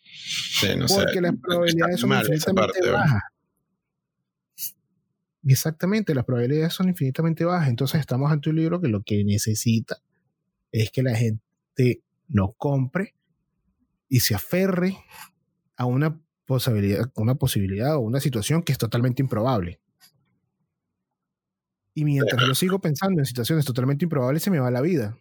Sí, 0.02 0.68
no 0.76 0.86
Porque 0.86 1.20
las 1.20 1.34
probabilidades 1.36 2.00
son 2.00 2.12
infinitamente 2.12 2.90
bajas. 2.90 3.22
Exactamente, 5.46 6.14
las 6.14 6.24
probabilidades 6.24 6.74
son 6.74 6.88
infinitamente 6.88 7.44
bajas. 7.44 7.68
Entonces 7.68 8.00
estamos 8.00 8.30
ante 8.32 8.50
un 8.50 8.56
libro 8.56 8.80
que 8.80 8.88
lo 8.88 9.02
que 9.02 9.22
necesita 9.24 9.98
es 10.72 10.90
que 10.90 11.02
la 11.02 11.14
gente 11.14 12.02
lo 12.28 12.52
compre 12.52 13.14
y 14.08 14.20
se 14.20 14.34
aferre 14.34 14.98
a 15.76 15.86
una 15.86 16.20
posibilidad, 16.44 17.10
una 17.14 17.36
posibilidad 17.36 17.96
o 17.96 18.00
una 18.00 18.20
situación 18.20 18.62
que 18.62 18.72
es 18.72 18.78
totalmente 18.78 19.22
improbable. 19.22 19.80
Y 21.98 22.04
mientras 22.04 22.40
yo 22.46 22.54
sigo 22.54 22.78
pensando 22.78 23.20
en 23.20 23.26
situaciones 23.26 23.64
totalmente 23.64 24.04
improbables, 24.04 24.40
se 24.40 24.52
me 24.52 24.60
va 24.60 24.70
la 24.70 24.80
vida. 24.80 25.18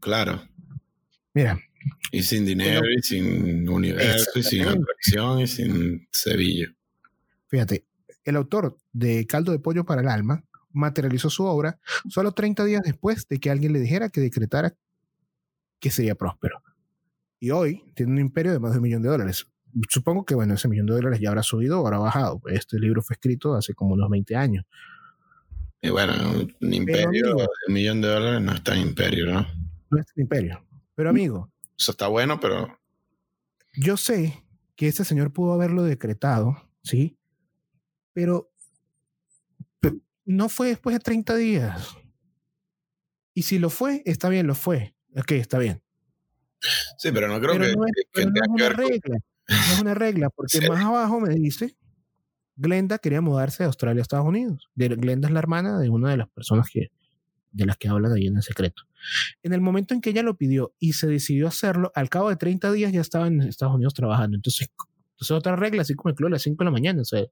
Claro. 0.00 0.42
Mira, 1.32 1.56
y 2.10 2.24
sin 2.24 2.44
dinero, 2.44 2.82
y 2.90 3.00
sin 3.00 3.68
universo, 3.68 4.40
y 4.40 4.42
sin 4.42 4.62
atracción, 4.62 5.38
y 5.38 5.46
sin 5.46 6.08
Sevilla. 6.10 6.66
Fíjate, 7.46 7.84
el 8.24 8.34
autor 8.34 8.76
de 8.92 9.24
Caldo 9.28 9.52
de 9.52 9.60
Pollo 9.60 9.84
para 9.84 10.00
el 10.00 10.08
Alma 10.08 10.42
materializó 10.72 11.30
su 11.30 11.44
obra 11.44 11.78
solo 12.08 12.32
30 12.32 12.64
días 12.64 12.82
después 12.84 13.28
de 13.28 13.38
que 13.38 13.50
alguien 13.50 13.72
le 13.72 13.78
dijera 13.78 14.08
que 14.08 14.20
decretara 14.20 14.74
que 15.78 15.90
sería 15.92 16.16
próspero. 16.16 16.60
Y 17.38 17.52
hoy 17.52 17.84
tiene 17.94 18.10
un 18.10 18.18
imperio 18.18 18.50
de 18.50 18.58
más 18.58 18.72
de 18.72 18.78
un 18.78 18.82
millón 18.82 19.02
de 19.02 19.10
dólares. 19.10 19.46
Supongo 19.88 20.24
que, 20.24 20.34
bueno, 20.34 20.54
ese 20.54 20.66
millón 20.66 20.86
de 20.86 20.94
dólares 20.94 21.20
ya 21.20 21.28
habrá 21.28 21.44
subido 21.44 21.80
o 21.80 21.86
habrá 21.86 22.00
bajado. 22.00 22.42
Este 22.46 22.80
libro 22.80 23.00
fue 23.00 23.14
escrito 23.14 23.54
hace 23.54 23.74
como 23.74 23.94
unos 23.94 24.10
20 24.10 24.34
años. 24.34 24.64
Y 25.82 25.88
bueno, 25.88 26.12
un 26.60 26.74
imperio 26.74 27.34
de 27.34 27.48
un 27.68 27.74
millón 27.74 28.00
de 28.00 28.08
dólares 28.08 28.42
no 28.42 28.52
es 28.52 28.62
tan 28.62 28.78
imperio, 28.78 29.26
¿no? 29.26 29.46
No 29.90 29.98
es 29.98 30.06
tan 30.06 30.22
imperio. 30.22 30.66
Pero 30.94 31.10
amigo, 31.10 31.50
eso 31.78 31.92
está 31.92 32.08
bueno, 32.08 32.38
pero... 32.38 32.78
Yo 33.74 33.96
sé 33.96 34.44
que 34.76 34.88
este 34.88 35.04
señor 35.04 35.32
pudo 35.32 35.54
haberlo 35.54 35.82
decretado, 35.82 36.68
¿sí? 36.82 37.16
Pero 38.12 38.52
no 40.24 40.48
fue 40.48 40.68
después 40.68 40.94
de 40.94 41.00
30 41.00 41.36
días. 41.36 41.96
Y 43.34 43.42
si 43.42 43.58
lo 43.58 43.70
fue, 43.70 44.02
está 44.04 44.28
bien, 44.28 44.46
lo 44.46 44.54
fue. 44.54 44.94
Ok, 45.16 45.32
está 45.32 45.58
bien. 45.58 45.82
Sí, 46.98 47.10
pero 47.12 47.28
no 47.28 47.40
creo 47.40 47.52
que, 47.54 47.58
no 47.58 47.64
es, 47.64 47.74
una 48.48 48.68
regla. 48.68 49.18
No 49.48 49.56
es 49.56 49.80
una 49.80 49.94
regla, 49.94 50.30
porque 50.30 50.60
más 50.68 50.84
abajo 50.84 51.20
me 51.20 51.34
dice, 51.34 51.76
Glenda 52.60 52.98
quería 52.98 53.22
mudarse 53.22 53.62
de 53.62 53.68
Australia 53.68 54.00
a 54.00 54.02
Estados 54.02 54.26
Unidos. 54.26 54.68
Glenda 54.74 55.28
es 55.28 55.32
la 55.32 55.38
hermana 55.38 55.78
de 55.78 55.88
una 55.88 56.10
de 56.10 56.18
las 56.18 56.28
personas 56.28 56.68
que, 56.70 56.90
de 57.52 57.64
las 57.64 57.78
que 57.78 57.88
hablan 57.88 58.12
ahí 58.12 58.26
en 58.26 58.36
el 58.36 58.42
secreto. 58.42 58.82
En 59.42 59.54
el 59.54 59.62
momento 59.62 59.94
en 59.94 60.02
que 60.02 60.10
ella 60.10 60.22
lo 60.22 60.36
pidió 60.36 60.74
y 60.78 60.92
se 60.92 61.06
decidió 61.06 61.48
hacerlo, 61.48 61.90
al 61.94 62.10
cabo 62.10 62.28
de 62.28 62.36
30 62.36 62.70
días 62.72 62.92
ya 62.92 63.00
estaba 63.00 63.26
en 63.28 63.40
Estados 63.40 63.74
Unidos 63.74 63.94
trabajando. 63.94 64.36
Entonces, 64.36 64.70
entonces 65.12 65.30
otra 65.30 65.56
regla, 65.56 65.82
así 65.82 65.94
como 65.94 66.10
el 66.10 66.16
club 66.16 66.26
a 66.28 66.32
las 66.32 66.42
5 66.42 66.58
de 66.58 66.64
la 66.66 66.70
mañana, 66.70 67.00
o 67.00 67.04
sea, 67.06 67.24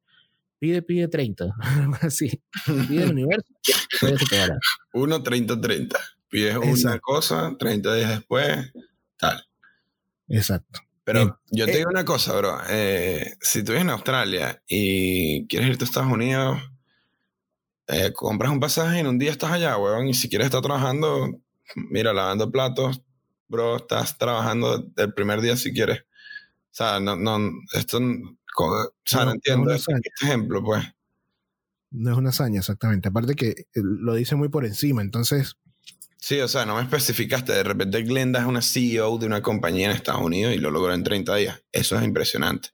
pide, 0.58 0.80
pide 0.80 1.08
30, 1.08 1.54
así, 2.00 2.42
pide 2.88 3.04
el 3.04 3.10
universo, 3.10 3.52
1, 4.94 5.22
30, 5.22 5.60
30. 5.60 5.98
Pides 6.30 6.56
una 6.56 6.98
cosa, 7.00 7.54
30 7.58 7.94
días 7.94 8.10
después, 8.10 8.72
tal. 9.18 9.46
Exacto. 10.28 10.80
Pero 11.08 11.40
yo 11.50 11.64
te 11.64 11.72
eh, 11.72 11.76
digo 11.78 11.88
una 11.88 12.04
cosa, 12.04 12.36
bro. 12.36 12.58
Eh, 12.68 13.32
si 13.40 13.62
tú 13.62 13.72
vives 13.72 13.80
en 13.80 13.88
Australia 13.88 14.62
y 14.68 15.46
quieres 15.46 15.70
irte 15.70 15.84
a 15.84 15.86
Estados 15.86 16.12
Unidos, 16.12 16.58
eh, 17.86 18.12
compras 18.12 18.52
un 18.52 18.60
pasaje 18.60 18.98
y 18.98 19.00
en 19.00 19.06
un 19.06 19.18
día 19.18 19.30
estás 19.30 19.52
allá, 19.52 19.78
weón. 19.78 20.08
Y 20.08 20.12
si 20.12 20.28
quieres 20.28 20.48
estar 20.48 20.60
trabajando, 20.60 21.40
mira, 21.76 22.12
lavando 22.12 22.50
platos, 22.50 23.02
bro, 23.48 23.78
estás 23.78 24.18
trabajando 24.18 24.86
el 24.96 25.14
primer 25.14 25.40
día 25.40 25.56
si 25.56 25.72
quieres. 25.72 26.00
O 26.00 26.72
sea, 26.72 27.00
no, 27.00 27.16
no, 27.16 27.38
esto, 27.72 27.96
o 28.58 28.92
sea, 29.02 29.24
no, 29.24 29.32
entiendo 29.32 29.72
este 29.72 29.94
ejemplo, 30.20 30.62
pues. 30.62 30.84
No 31.90 32.12
es 32.12 32.18
una 32.18 32.28
hazaña, 32.28 32.58
exactamente. 32.58 33.08
Aparte 33.08 33.34
que 33.34 33.48
eh, 33.48 33.66
lo 33.82 34.12
dice 34.12 34.34
muy 34.34 34.50
por 34.50 34.66
encima, 34.66 35.00
entonces... 35.00 35.56
Sí, 36.20 36.40
o 36.40 36.48
sea, 36.48 36.66
no 36.66 36.74
me 36.74 36.82
especificaste. 36.82 37.52
De 37.52 37.62
repente 37.62 38.02
Glenda 38.02 38.40
es 38.40 38.46
una 38.46 38.60
CEO 38.60 39.18
de 39.18 39.26
una 39.26 39.40
compañía 39.40 39.86
en 39.86 39.92
Estados 39.92 40.20
Unidos 40.20 40.54
y 40.54 40.58
lo 40.58 40.70
logró 40.70 40.92
en 40.92 41.04
30 41.04 41.36
días. 41.36 41.62
Eso 41.72 41.96
es 41.96 42.04
impresionante. 42.04 42.70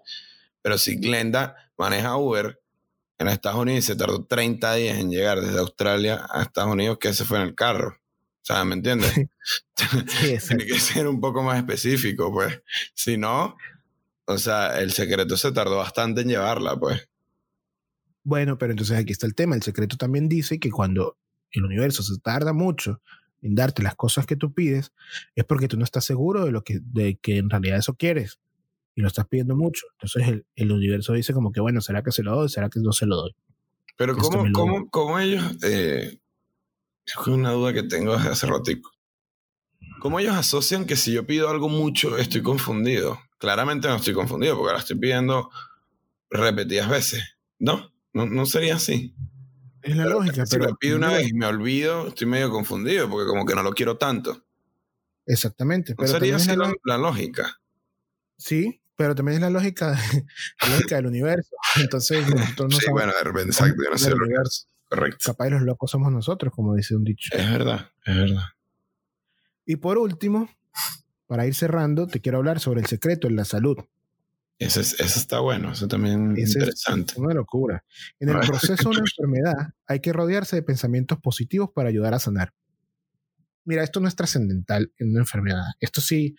Pero 0.63 0.79
si 0.79 0.97
Glenda 0.97 1.71
maneja 1.77 2.17
Uber 2.17 2.61
en 3.19 3.29
Estados 3.29 3.61
Unidos 3.61 3.85
y 3.85 3.87
se 3.87 3.97
tardó 3.97 4.25
30 4.25 4.75
días 4.75 4.99
en 4.99 5.11
llegar 5.11 5.41
desde 5.41 5.59
Australia 5.59 6.27
a 6.31 6.43
Estados 6.43 6.73
Unidos, 6.73 6.99
que 6.99 7.13
se 7.13 7.25
fue 7.25 7.39
en 7.39 7.45
el 7.45 7.55
carro. 7.55 7.99
O 7.99 8.47
sea, 8.47 8.65
¿me 8.65 8.75
entiendes? 8.75 9.13
Tiene 10.49 10.67
que 10.67 10.79
ser 10.79 11.07
un 11.07 11.21
poco 11.21 11.43
más 11.43 11.59
específico, 11.59 12.33
pues. 12.33 12.63
Si 12.95 13.19
no, 13.19 13.57
o 14.25 14.39
sea, 14.39 14.81
el 14.81 14.93
secreto 14.93 15.37
se 15.37 15.53
tardó 15.53 15.77
bastante 15.77 16.23
en 16.23 16.29
llevarla, 16.29 16.77
pues. 16.79 17.09
Bueno, 18.23 18.57
pero 18.57 18.73
entonces 18.73 18.99
aquí 18.99 19.13
está 19.13 19.27
el 19.27 19.35
tema. 19.35 19.55
El 19.55 19.63
secreto 19.63 19.97
también 19.97 20.29
dice 20.29 20.59
que 20.59 20.71
cuando 20.71 21.19
el 21.51 21.65
universo 21.65 22.03
se 22.03 22.19
tarda 22.19 22.53
mucho 22.55 23.03
en 23.45 23.55
darte 23.55 23.83
las 23.83 23.95
cosas 23.95 24.27
que 24.27 24.37
tú 24.37 24.53
pides, 24.55 24.93
es 25.35 25.45
porque 25.45 25.69
tú 25.69 25.77
no 25.77 25.85
estás 25.85 26.05
seguro 26.05 26.45
de 26.47 26.51
lo 26.51 26.65
que, 26.65 26.81
de 26.83 27.17
que 27.17 27.37
en 27.37 27.51
realidad 27.51 27.79
eso 27.79 27.95
quieres 27.95 28.41
y 28.95 29.03
lo 29.03 29.09
estás 29.09 29.27
pidiendo 29.27 29.55
mucho. 29.55 29.87
Entonces 29.93 30.29
el, 30.29 30.47
el 30.57 30.73
universo 30.73 31.13
dice 31.13 31.35
como 31.35 31.53
que, 31.53 31.61
bueno, 31.61 31.81
¿será 31.83 32.03
que 32.03 32.11
se 32.11 32.23
lo 32.23 32.35
doy? 32.35 32.49
¿Será 32.49 32.71
que 32.71 32.81
no 32.81 32.93
se 32.93 33.07
lo 33.07 33.17
doy? 33.17 33.37
Pero 33.97 34.17
¿cómo, 34.17 34.45
cómo, 34.53 34.89
cómo 34.91 35.19
ellos 35.21 35.45
eh, 35.63 36.19
es 37.05 37.17
una 37.27 37.53
duda 37.53 37.75
que 37.75 37.83
tengo 37.83 38.17
desde 38.17 38.31
hace 38.31 38.47
ratico. 38.47 38.91
¿Cómo 40.01 40.21
ellos 40.21 40.35
asocian 40.35 40.87
que 40.87 40.97
si 40.97 41.13
yo 41.13 41.27
pido 41.27 41.51
algo 41.51 41.69
mucho 41.69 42.17
estoy 42.19 42.43
confundido? 42.43 43.19
Claramente 43.39 43.89
no 43.89 43.97
estoy 43.97 44.15
confundido 44.15 44.57
porque 44.57 44.73
la 44.73 44.79
estoy 44.79 44.99
pidiendo 44.99 45.51
repetidas 46.31 46.89
veces. 46.89 47.37
¿No? 47.59 47.93
No, 48.13 48.27
no 48.27 48.47
sería 48.47 48.77
así. 48.77 49.15
Es 49.85 49.97
la 49.97 50.07
lógica, 50.07 50.47
si 50.47 50.57
pero. 50.57 50.75
pido 50.77 50.97
una 50.97 51.13
vez 51.13 51.29
y 51.29 51.35
me 51.35 51.45
olvido, 51.45 52.09
estoy 52.09 52.27
medio 52.27 52.51
confundido 52.51 53.09
porque 53.09 53.27
como 53.29 53.45
que 53.45 53.55
no 53.55 53.63
lo 53.63 53.73
quiero 53.73 53.99
tanto. 53.99 54.43
Exactamente. 55.27 55.95
Pero 55.95 56.09
sería 56.09 56.37
así 56.37 56.51
la, 56.85 56.97
lógica. 56.97 57.61
Sí, 58.39 58.81
pero 58.97 59.15
también 59.15 59.37
es 59.37 59.43
la 59.43 59.51
lógica, 59.51 59.91
la 60.63 60.69
lógica 60.69 60.97
del 60.97 61.07
universo. 61.07 61.55
Entonces, 61.77 62.27
nosotros 62.29 62.73
no 62.73 62.79
sí, 62.79 62.91
bueno, 62.91 63.13
de 63.13 63.25
repente, 63.25 63.51
exacto, 63.51 63.83
yo 63.85 63.91
no 63.91 63.99
sé 63.99 64.09
el 64.09 64.23
universo. 64.23 64.67
Correcto. 64.89 65.19
Capaz 65.25 65.51
los 65.51 65.63
locos 65.63 65.91
somos 65.91 66.11
nosotros, 66.11 66.53
como 66.55 66.75
dice 66.75 66.97
un 66.97 67.05
dicho. 67.05 67.37
Es 67.37 67.51
verdad, 67.51 67.91
es 68.07 68.17
verdad. 68.17 68.45
Y 69.67 69.77
por 69.77 69.99
último, 69.99 70.49
para 71.27 71.47
ir 71.47 71.55
cerrando, 71.55 72.07
te 72.07 72.21
quiero 72.21 72.39
hablar 72.39 72.61
sobre 72.61 72.81
el 72.81 72.87
secreto 72.87 73.29
en 73.29 73.37
la 73.37 73.45
salud. 73.45 73.77
Eso, 74.59 74.81
está 74.81 75.41
bueno, 75.41 75.73
eso 75.73 75.89
también 75.89 76.37
es 76.37 76.55
interesante. 76.55 77.15
una 77.17 77.35
locura. 77.35 77.85
En 78.21 78.29
el 78.29 78.37
proceso 78.77 78.91
de 78.91 78.97
una 78.97 79.01
enfermedad 79.19 79.75
hay 79.87 80.01
que 80.01 80.13
rodearse 80.13 80.57
de 80.57 80.63
pensamientos 80.63 81.19
positivos 81.21 81.71
para 81.75 81.89
ayudar 81.89 82.15
a 82.15 82.19
sanar. 82.19 82.53
Mira, 83.65 83.83
esto 83.83 83.99
no 83.99 84.09
es 84.09 84.15
trascendental 84.15 84.93
en 84.99 85.11
una 85.11 85.21
enfermedad. 85.21 85.65
Esto 85.81 86.01
sí, 86.01 86.37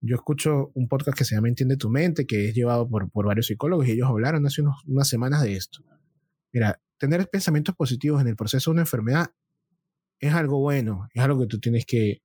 yo 0.00 0.16
escucho 0.16 0.70
un 0.74 0.88
podcast 0.88 1.18
que 1.18 1.24
se 1.24 1.34
llama 1.34 1.48
Entiende 1.48 1.76
tu 1.76 1.90
mente, 1.90 2.26
que 2.26 2.48
es 2.48 2.54
llevado 2.54 2.88
por, 2.88 3.10
por 3.10 3.26
varios 3.26 3.46
psicólogos 3.46 3.88
y 3.88 3.92
ellos 3.92 4.08
hablaron 4.08 4.46
hace 4.46 4.62
unas 4.86 5.08
semanas 5.08 5.42
de 5.42 5.56
esto. 5.56 5.84
Mira, 6.52 6.80
tener 6.96 7.28
pensamientos 7.28 7.74
positivos 7.74 8.20
en 8.20 8.28
el 8.28 8.36
proceso 8.36 8.70
de 8.70 8.74
una 8.74 8.82
enfermedad 8.82 9.32
es 10.20 10.32
algo 10.32 10.60
bueno, 10.60 11.08
es 11.12 11.22
algo 11.22 11.40
que 11.40 11.46
tú 11.46 11.58
tienes 11.58 11.84
que, 11.84 12.22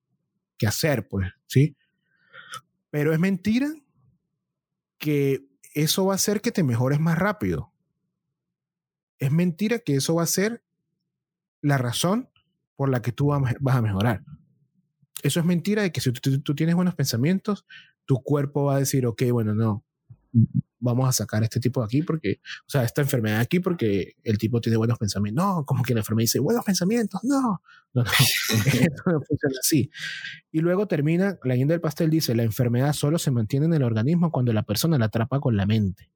que 0.58 0.68
hacer, 0.68 1.08
pues, 1.08 1.32
¿sí? 1.48 1.76
Pero 2.92 3.14
es 3.14 3.20
mentira 3.20 3.74
que 4.98 5.46
eso 5.74 6.06
va 6.06 6.14
a 6.14 6.16
hacer 6.16 6.42
que 6.42 6.52
te 6.52 6.64
mejores 6.64 7.00
más 7.00 7.18
rápido. 7.18 7.72
Es 9.20 9.32
mentira 9.32 9.80
que 9.80 9.96
eso 9.96 10.16
va 10.16 10.24
a 10.24 10.28
ser 10.28 10.64
la 11.62 11.78
razón 11.78 12.30
por 12.76 12.90
la 12.90 13.02
que 13.02 13.12
tú 13.12 13.28
vas 13.28 13.76
a 13.76 13.82
mejorar. 13.82 14.24
Eso 15.24 15.40
es 15.40 15.46
mentira 15.46 15.82
de 15.82 15.92
que 15.92 16.02
si 16.02 16.12
tú, 16.12 16.56
tienes 16.56 16.76
buenos 16.76 16.96
pensamientos, 16.96 17.66
tu 18.06 18.22
cuerpo 18.22 18.66
va 18.66 18.76
a 18.76 18.80
decir, 18.80 19.08
ok, 19.08 19.24
bueno, 19.32 19.56
no, 19.56 19.84
vamos 20.80 21.08
a 21.08 21.12
sacar 21.12 21.44
este 21.44 21.60
tipo 21.60 21.82
de 21.82 21.86
aquí 21.86 22.02
porque, 22.04 22.40
o 22.62 22.70
sea, 22.70 22.84
esta 22.84 23.02
enfermedad 23.02 23.40
aquí 23.40 23.60
porque 23.60 24.16
el 24.24 24.38
tipo 24.38 24.62
tiene 24.62 24.78
buenos 24.78 24.98
pensamientos. 24.98 25.44
No, 25.44 25.66
como 25.66 25.84
que 25.84 25.94
la 25.94 26.02
enfermedad 26.02 26.24
dice, 26.24 26.40
buenos 26.40 26.64
pensamientos, 26.66 27.22
no, 27.24 27.62
no, 27.94 28.04
no, 28.04 28.06
funciona 29.28 29.56
así. 29.60 29.90
Y 30.52 30.60
luego 30.60 30.88
termina, 30.88 31.38
la 31.44 31.56
guinda 31.56 31.74
del 31.74 31.82
pastel 31.82 32.10
dice, 32.10 32.36
la 32.36 32.44
enfermedad 32.44 32.94
solo 32.94 33.20
se 33.20 33.32
mantiene 33.32 33.66
en 33.66 33.74
el 33.74 33.84
organismo 33.84 34.32
cuando 34.32 34.54
la 34.54 34.64
persona 34.64 34.98
la 34.98 35.06
atrapa 35.06 35.40
con 35.40 35.56
la 35.58 35.66
mente. 35.66 36.12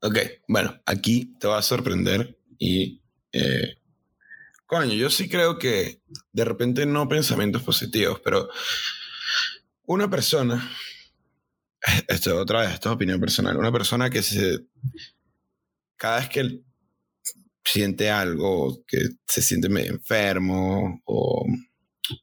Ok, 0.00 0.18
bueno, 0.46 0.80
aquí 0.86 1.36
te 1.38 1.46
va 1.46 1.58
a 1.58 1.62
sorprender 1.62 2.38
y 2.58 3.02
eh, 3.32 3.76
coño, 4.66 4.94
yo 4.94 5.10
sí 5.10 5.28
creo 5.28 5.58
que 5.58 6.00
de 6.32 6.44
repente 6.44 6.86
no 6.86 7.08
pensamientos 7.08 7.62
positivos, 7.62 8.20
pero 8.24 8.48
una 9.86 10.08
persona, 10.08 10.70
esto 12.08 12.38
otra 12.38 12.60
vez, 12.60 12.74
esto 12.74 12.90
es 12.90 12.94
opinión 12.94 13.20
personal, 13.20 13.56
una 13.56 13.72
persona 13.72 14.10
que 14.10 14.22
se, 14.22 14.66
cada 15.96 16.20
vez 16.20 16.28
que 16.28 16.60
siente 17.64 18.10
algo, 18.10 18.84
que 18.86 18.98
se 19.26 19.42
siente 19.42 19.68
medio 19.68 19.92
enfermo 19.92 21.02
o 21.04 21.46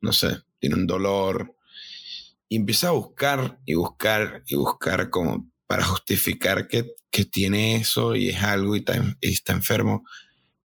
no 0.01 0.11
sé, 0.11 0.39
tiene 0.59 0.75
un 0.75 0.87
dolor, 0.87 1.55
y 2.49 2.55
empieza 2.55 2.89
a 2.89 2.91
buscar 2.91 3.59
y 3.65 3.75
buscar 3.75 4.43
y 4.47 4.55
buscar 4.55 5.09
como 5.09 5.51
para 5.67 5.83
justificar 5.83 6.67
que, 6.67 6.93
que 7.11 7.25
tiene 7.25 7.75
eso 7.77 8.15
y 8.15 8.29
es 8.29 8.43
algo 8.43 8.75
y 8.75 8.83
está, 9.21 9.53
enfermo, 9.53 10.03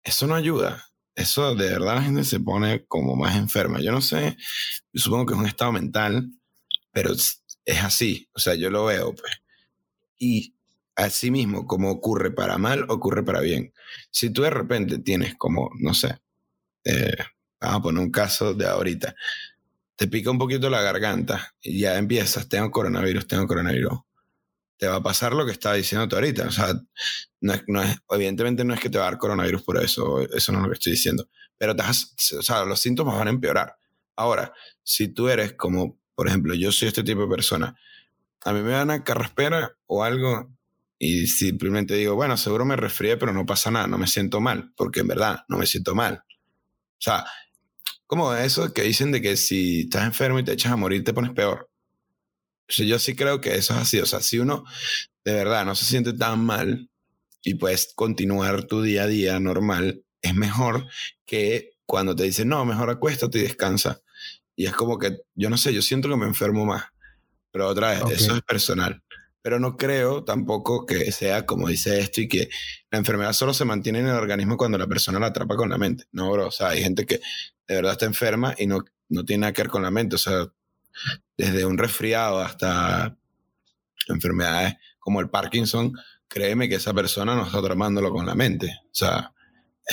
eso 0.04 0.28
no 0.28 0.36
ayuda 0.36 0.88
eso 1.18 1.56
de 1.56 1.70
verdad 1.70 1.96
la 1.96 2.04
gente 2.04 2.24
se 2.24 2.40
pone 2.40 2.86
como 2.86 3.16
más 3.16 3.36
enferma. 3.36 3.82
Yo 3.82 3.92
no 3.92 4.02
sé, 4.02 4.38
supongo 4.94 5.26
que 5.26 5.34
es 5.34 5.40
un 5.40 5.48
estado 5.48 5.72
mental, 5.72 6.30
pero 6.92 7.12
es, 7.68 7.84
así, 7.84 8.30
o 8.34 8.39
sea, 8.39 8.55
yo 8.55 8.70
lo 8.70 8.86
veo, 8.86 9.13
pues. 9.13 9.34
Y 10.18 10.55
así 10.95 11.32
mismo, 11.32 11.68
como 11.68 11.91
ocurre 11.91 12.32
para 12.32 12.57
mal, 12.57 12.86
ocurre 12.89 13.24
para 13.24 13.41
bien. 13.41 13.74
Si 14.11 14.32
tú 14.32 14.41
de 14.43 14.49
repente 14.49 14.99
tienes 14.99 15.36
como, 15.36 15.70
no 15.80 15.93
sé, 15.93 16.18
eh, 16.84 17.15
vamos 17.61 17.80
a 17.80 17.82
poner 17.82 18.03
un 18.03 18.11
caso 18.11 18.53
de 18.53 18.68
ahorita, 18.68 19.15
te 19.95 20.07
pica 20.07 20.32
un 20.32 20.38
poquito 20.38 20.70
la 20.70 20.82
garganta 20.82 21.55
y 21.61 21.80
ya 21.82 21.97
empiezas, 21.97 22.49
tengo 22.49 22.72
coronavirus, 22.72 23.28
tengo 23.28 23.47
coronavirus 23.47 23.99
te 24.78 24.88
va 24.88 24.97
a 24.97 25.03
pasar 25.03 25.34
lo 25.34 25.45
que 25.45 25.51
estaba 25.51 25.76
diciendo 25.76 26.07
tú 26.07 26.15
ahorita. 26.15 26.47
O 26.47 26.51
sea, 26.51 26.74
no 27.41 27.53
es, 27.53 27.63
no 27.68 27.82
es, 27.82 27.97
evidentemente 28.09 28.63
no 28.63 28.74
es 28.74 28.80
que 28.80 28.89
te 28.89 28.97
va 28.97 29.07
a 29.07 29.11
dar 29.11 29.20
coronavirus 29.20 29.63
por 29.63 29.82
eso, 29.84 30.22
eso 30.22 30.51
no 30.51 30.59
es 30.59 30.63
lo 30.63 30.70
que 30.70 30.76
estoy 30.76 30.91
diciendo, 30.93 31.28
pero 31.57 31.76
te 31.76 31.84
o 31.84 32.41
sea, 32.41 32.63
los 32.65 32.80
síntomas 32.80 33.18
van 33.18 33.28
a 33.28 33.32
empeorar. 33.32 33.76
Ahora, 34.15 34.53
si 34.84 35.09
tú 35.09 35.30
eres 35.30 35.53
como, 35.53 35.99
por 36.18 36.28
ejemplo, 36.28 36.55
yo 36.55 36.72
soy 36.72 36.88
este 36.88 37.03
tipo 37.03 37.22
de 37.22 37.28
persona, 37.28 37.78
a 38.43 38.51
mí 38.51 38.61
me 38.61 38.72
dan 38.72 38.89
a 38.89 39.03
carraspera 39.03 39.78
o 39.86 40.03
algo 40.03 40.51
y 40.97 41.28
simplemente 41.28 41.93
digo, 41.93 42.15
bueno, 42.15 42.36
seguro 42.38 42.65
me 42.65 42.76
resfrié, 42.76 43.18
pero 43.18 43.32
no 43.32 43.45
pasa 43.45 43.70
nada, 43.70 43.86
no 43.86 43.99
me 43.99 44.07
siento 44.07 44.41
mal, 44.41 44.74
porque 44.76 45.01
en 45.01 45.07
verdad 45.07 45.45
no 45.47 45.57
me 45.57 45.68
siento 45.68 45.93
mal. 45.93 46.24
O 46.26 47.01
sea, 47.01 47.24
como 48.07 48.34
eso 48.34 48.74
que 48.74 48.82
dicen 48.82 49.11
de 49.11 49.22
que 49.22 49.38
si 49.38 49.82
estás 49.82 50.05
enfermo 50.05 50.39
y 50.39 50.43
te 50.43 50.53
echas 50.53 50.72
a 50.72 50.76
morir, 50.76 51.03
te 51.03 51.13
pones 51.13 51.32
peor 51.34 51.70
yo 52.68 52.99
sí 52.99 53.15
creo 53.15 53.41
que 53.41 53.55
eso 53.55 53.74
es 53.74 53.80
así. 53.80 53.99
O 53.99 54.05
sea, 54.05 54.22
si 54.22 54.39
uno 54.39 54.65
de 55.24 55.34
verdad 55.34 55.65
no 55.65 55.76
se 55.76 55.86
siente 55.86 56.13
tan 56.13 56.43
mal 56.43 56.89
y 57.43 57.55
puedes 57.55 57.93
continuar 57.95 58.65
tu 58.65 58.82
día 58.82 59.03
a 59.03 59.07
día 59.07 59.39
normal, 59.39 60.03
es 60.22 60.36
mejor 60.36 60.88
que 61.26 61.72
cuando 61.86 62.15
te 62.15 62.24
dicen, 62.24 62.49
no, 62.49 62.65
mejor 62.65 62.89
acuéstate 62.89 63.39
y 63.39 63.43
descansa. 63.43 64.01
Y 64.58 64.66
es 64.66 64.74
como 64.74 64.97
que, 64.97 65.20
yo 65.36 65.51
no 65.51 65.55
sé, 65.55 65.72
yo 65.72 65.84
siento 65.84 66.10
que 66.10 66.18
me 66.18 66.26
enfermo 66.26 66.66
más. 66.66 66.84
Pero 67.51 67.68
otra 67.68 67.91
vez, 67.91 68.20
eso 68.20 68.36
es 68.36 68.41
personal. 68.41 69.03
Pero 69.43 69.60
no 69.60 69.78
creo 69.78 70.24
tampoco 70.24 70.86
que 70.86 71.12
sea 71.12 71.45
como 71.45 71.70
dice 71.70 71.99
esto 71.99 72.22
y 72.22 72.28
que 72.28 72.49
la 72.89 72.97
enfermedad 72.97 73.34
solo 73.34 73.53
se 73.53 73.66
mantiene 73.66 73.99
en 73.99 74.08
el 74.08 74.16
organismo 74.16 74.58
cuando 74.58 74.80
la 74.80 74.88
persona 74.88 75.20
la 75.20 75.28
atrapa 75.28 75.55
con 75.55 75.70
la 75.70 75.78
mente. 75.78 76.05
No, 76.12 76.32
bro. 76.32 76.47
O 76.47 76.51
sea, 76.51 76.70
hay 76.70 76.82
gente 76.82 77.05
que 77.05 77.22
de 77.68 77.76
verdad 77.76 77.91
está 77.93 78.05
enferma 78.08 78.55
y 78.58 78.66
no, 78.66 78.84
no 79.10 79.24
tiene 79.24 79.41
nada 79.41 79.53
que 79.53 79.62
ver 79.62 79.70
con 79.70 79.84
la 79.84 79.91
mente. 79.91 80.16
O 80.16 80.20
sea, 80.20 80.47
desde 81.38 81.64
un 81.64 81.78
resfriado 81.78 82.39
hasta 82.39 83.16
enfermedades 84.08 84.74
como 84.97 85.22
el 85.22 85.30
Parkinson, 85.30 85.93
créeme 86.28 86.68
que 86.68 86.76
esa 86.76 86.95
persona 86.95 87.36
no 87.36 87.45
está 87.45 87.60
atrapándolo 87.60 88.12
con 88.12 88.26
la 88.26 88.34
mente. 88.34 88.76
O 88.86 88.95
sea, 88.95 89.34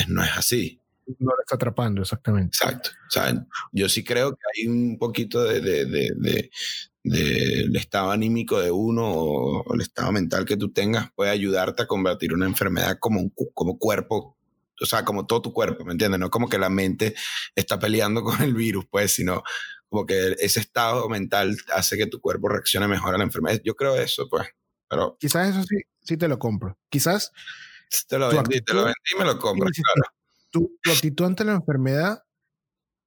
no 0.07 0.23
es 0.23 0.31
así. 0.35 0.81
No 1.19 1.31
lo 1.31 1.41
está 1.41 1.55
atrapando, 1.55 2.01
exactamente. 2.01 2.57
Exacto. 2.57 2.89
O 3.07 3.11
sea, 3.11 3.45
yo 3.71 3.89
sí 3.89 4.03
creo 4.03 4.31
que 4.31 4.41
hay 4.55 4.67
un 4.67 4.97
poquito 4.97 5.43
de, 5.43 5.61
de, 5.61 6.49
del 7.03 7.75
estado 7.75 8.11
anímico 8.11 8.59
de 8.59 8.71
uno 8.71 9.03
o, 9.05 9.73
el 9.73 9.81
estado 9.81 10.11
mental 10.11 10.45
que 10.45 10.57
tú 10.57 10.71
tengas 10.71 11.11
puede 11.13 11.29
ayudarte 11.29 11.83
a 11.83 11.87
combatir 11.87 12.33
una 12.33 12.47
enfermedad 12.47 12.97
como, 12.99 13.21
un, 13.21 13.33
como 13.53 13.77
cuerpo, 13.77 14.37
o 14.81 14.85
sea, 14.85 15.05
como 15.05 15.25
todo 15.27 15.43
tu 15.43 15.53
cuerpo, 15.53 15.85
¿me 15.85 15.91
entiendes? 15.91 16.19
No 16.19 16.29
como 16.29 16.49
que 16.49 16.57
la 16.57 16.69
mente 16.69 17.13
está 17.55 17.79
peleando 17.79 18.23
con 18.23 18.41
el 18.41 18.53
virus, 18.53 18.85
pues, 18.89 19.13
sino 19.13 19.43
como 19.89 20.05
que 20.05 20.35
ese 20.39 20.59
estado 20.59 21.07
mental 21.07 21.55
hace 21.73 21.97
que 21.97 22.07
tu 22.07 22.19
cuerpo 22.19 22.49
reaccione 22.49 22.87
mejor 22.87 23.13
a 23.13 23.17
la 23.17 23.23
enfermedad. 23.23 23.61
Yo 23.63 23.75
creo 23.75 23.95
eso, 23.95 24.27
pues. 24.27 24.47
Pero 24.89 25.17
quizás 25.19 25.49
eso 25.49 25.63
sí, 25.63 25.77
sí 26.01 26.17
te 26.17 26.27
lo 26.27 26.37
compro. 26.37 26.77
Quizás 26.89 27.31
te 28.07 28.17
lo 28.17 28.29
vendí, 28.29 28.61
te 28.61 28.73
lo 28.73 28.83
vendí 28.83 28.95
y 29.13 29.17
me 29.17 29.25
lo 29.25 29.39
compro, 29.39 29.69
claro. 29.69 30.14
Tu, 30.55 30.79
tu, 30.81 30.91
actitud 30.91 31.25
ante 31.25 31.43
la 31.43 31.51
enfermedad 31.51 32.23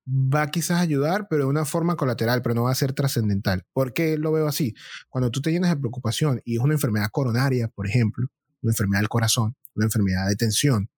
va 0.07 0.51
quizás 0.51 0.79
a 0.79 0.81
ayudar, 0.81 1.29
pero 1.31 1.45
de 1.45 1.49
una 1.49 1.65
forma 1.65 1.97
colateral, 1.97 2.43
pero 2.43 2.55
no 2.55 2.65
va 2.65 2.73
a 2.73 2.75
ser 2.75 2.93
trascendental. 2.93 3.65
¿Por 3.73 3.95
qué 3.95 4.19
lo 4.19 4.33
veo 4.33 4.47
así? 4.47 4.75
Cuando 5.09 5.31
tú 5.31 5.41
te 5.41 5.51
llenas 5.51 5.71
de 5.71 5.79
preocupación 5.79 6.43
y 6.45 6.57
es 6.57 6.61
una 6.61 6.75
enfermedad 6.75 7.09
coronaria, 7.11 7.69
por 7.69 7.87
ejemplo, 7.87 8.27
una 8.61 8.73
enfermedad 8.73 9.01
del 9.01 9.09
corazón, 9.09 9.57
una 9.75 9.87
enfermedad 9.87 10.29
de 10.29 10.37
tensión, 10.37 10.91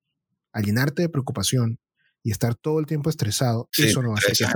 al 0.53 0.65
llenarte 0.65 1.03
de 1.03 1.09
preocupación 1.09 1.79
y 2.25 2.33
estar 2.33 2.57
todo 2.57 2.81
el 2.81 2.87
tiempo 2.87 3.11
estresado, 3.11 3.69
eso 3.79 4.03
no 4.03 4.11
va 4.11 4.17
a 4.17 4.21
ser. 4.21 4.49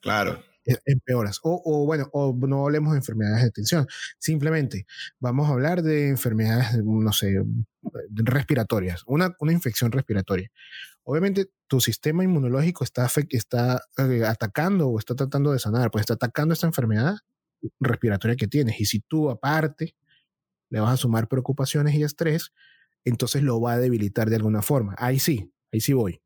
claro. 0.00 0.42
E, 0.64 0.76
empeoras. 0.86 1.38
O, 1.44 1.62
o, 1.64 1.86
bueno, 1.86 2.10
o 2.12 2.36
no 2.46 2.64
hablemos 2.64 2.92
de 2.94 2.98
enfermedades 2.98 3.44
de 3.44 3.50
tensión. 3.52 3.86
Simplemente 4.18 4.86
vamos 5.20 5.48
a 5.48 5.52
hablar 5.52 5.82
de 5.82 6.08
enfermedades, 6.08 6.82
no 6.84 7.12
sé, 7.12 7.42
respiratorias, 8.10 9.02
una, 9.06 9.34
una 9.38 9.52
infección 9.52 9.92
respiratoria. 9.92 10.50
Obviamente 11.10 11.46
tu 11.68 11.80
sistema 11.80 12.22
inmunológico 12.22 12.84
está, 12.84 13.10
está 13.30 13.82
eh, 13.96 14.24
atacando 14.26 14.88
o 14.88 14.98
está 14.98 15.14
tratando 15.14 15.52
de 15.52 15.58
sanar, 15.58 15.90
pues 15.90 16.02
está 16.02 16.12
atacando 16.12 16.52
esta 16.52 16.66
enfermedad 16.66 17.16
respiratoria 17.80 18.36
que 18.36 18.46
tienes. 18.46 18.78
Y 18.78 18.84
si 18.84 19.00
tú 19.00 19.30
aparte 19.30 19.96
le 20.68 20.80
vas 20.80 20.92
a 20.92 20.96
sumar 20.98 21.26
preocupaciones 21.26 21.94
y 21.94 22.02
estrés, 22.02 22.52
entonces 23.06 23.42
lo 23.42 23.58
va 23.58 23.72
a 23.72 23.78
debilitar 23.78 24.28
de 24.28 24.36
alguna 24.36 24.60
forma. 24.60 24.94
Ahí 24.98 25.18
sí, 25.18 25.50
ahí 25.72 25.80
sí 25.80 25.94
voy. 25.94 26.20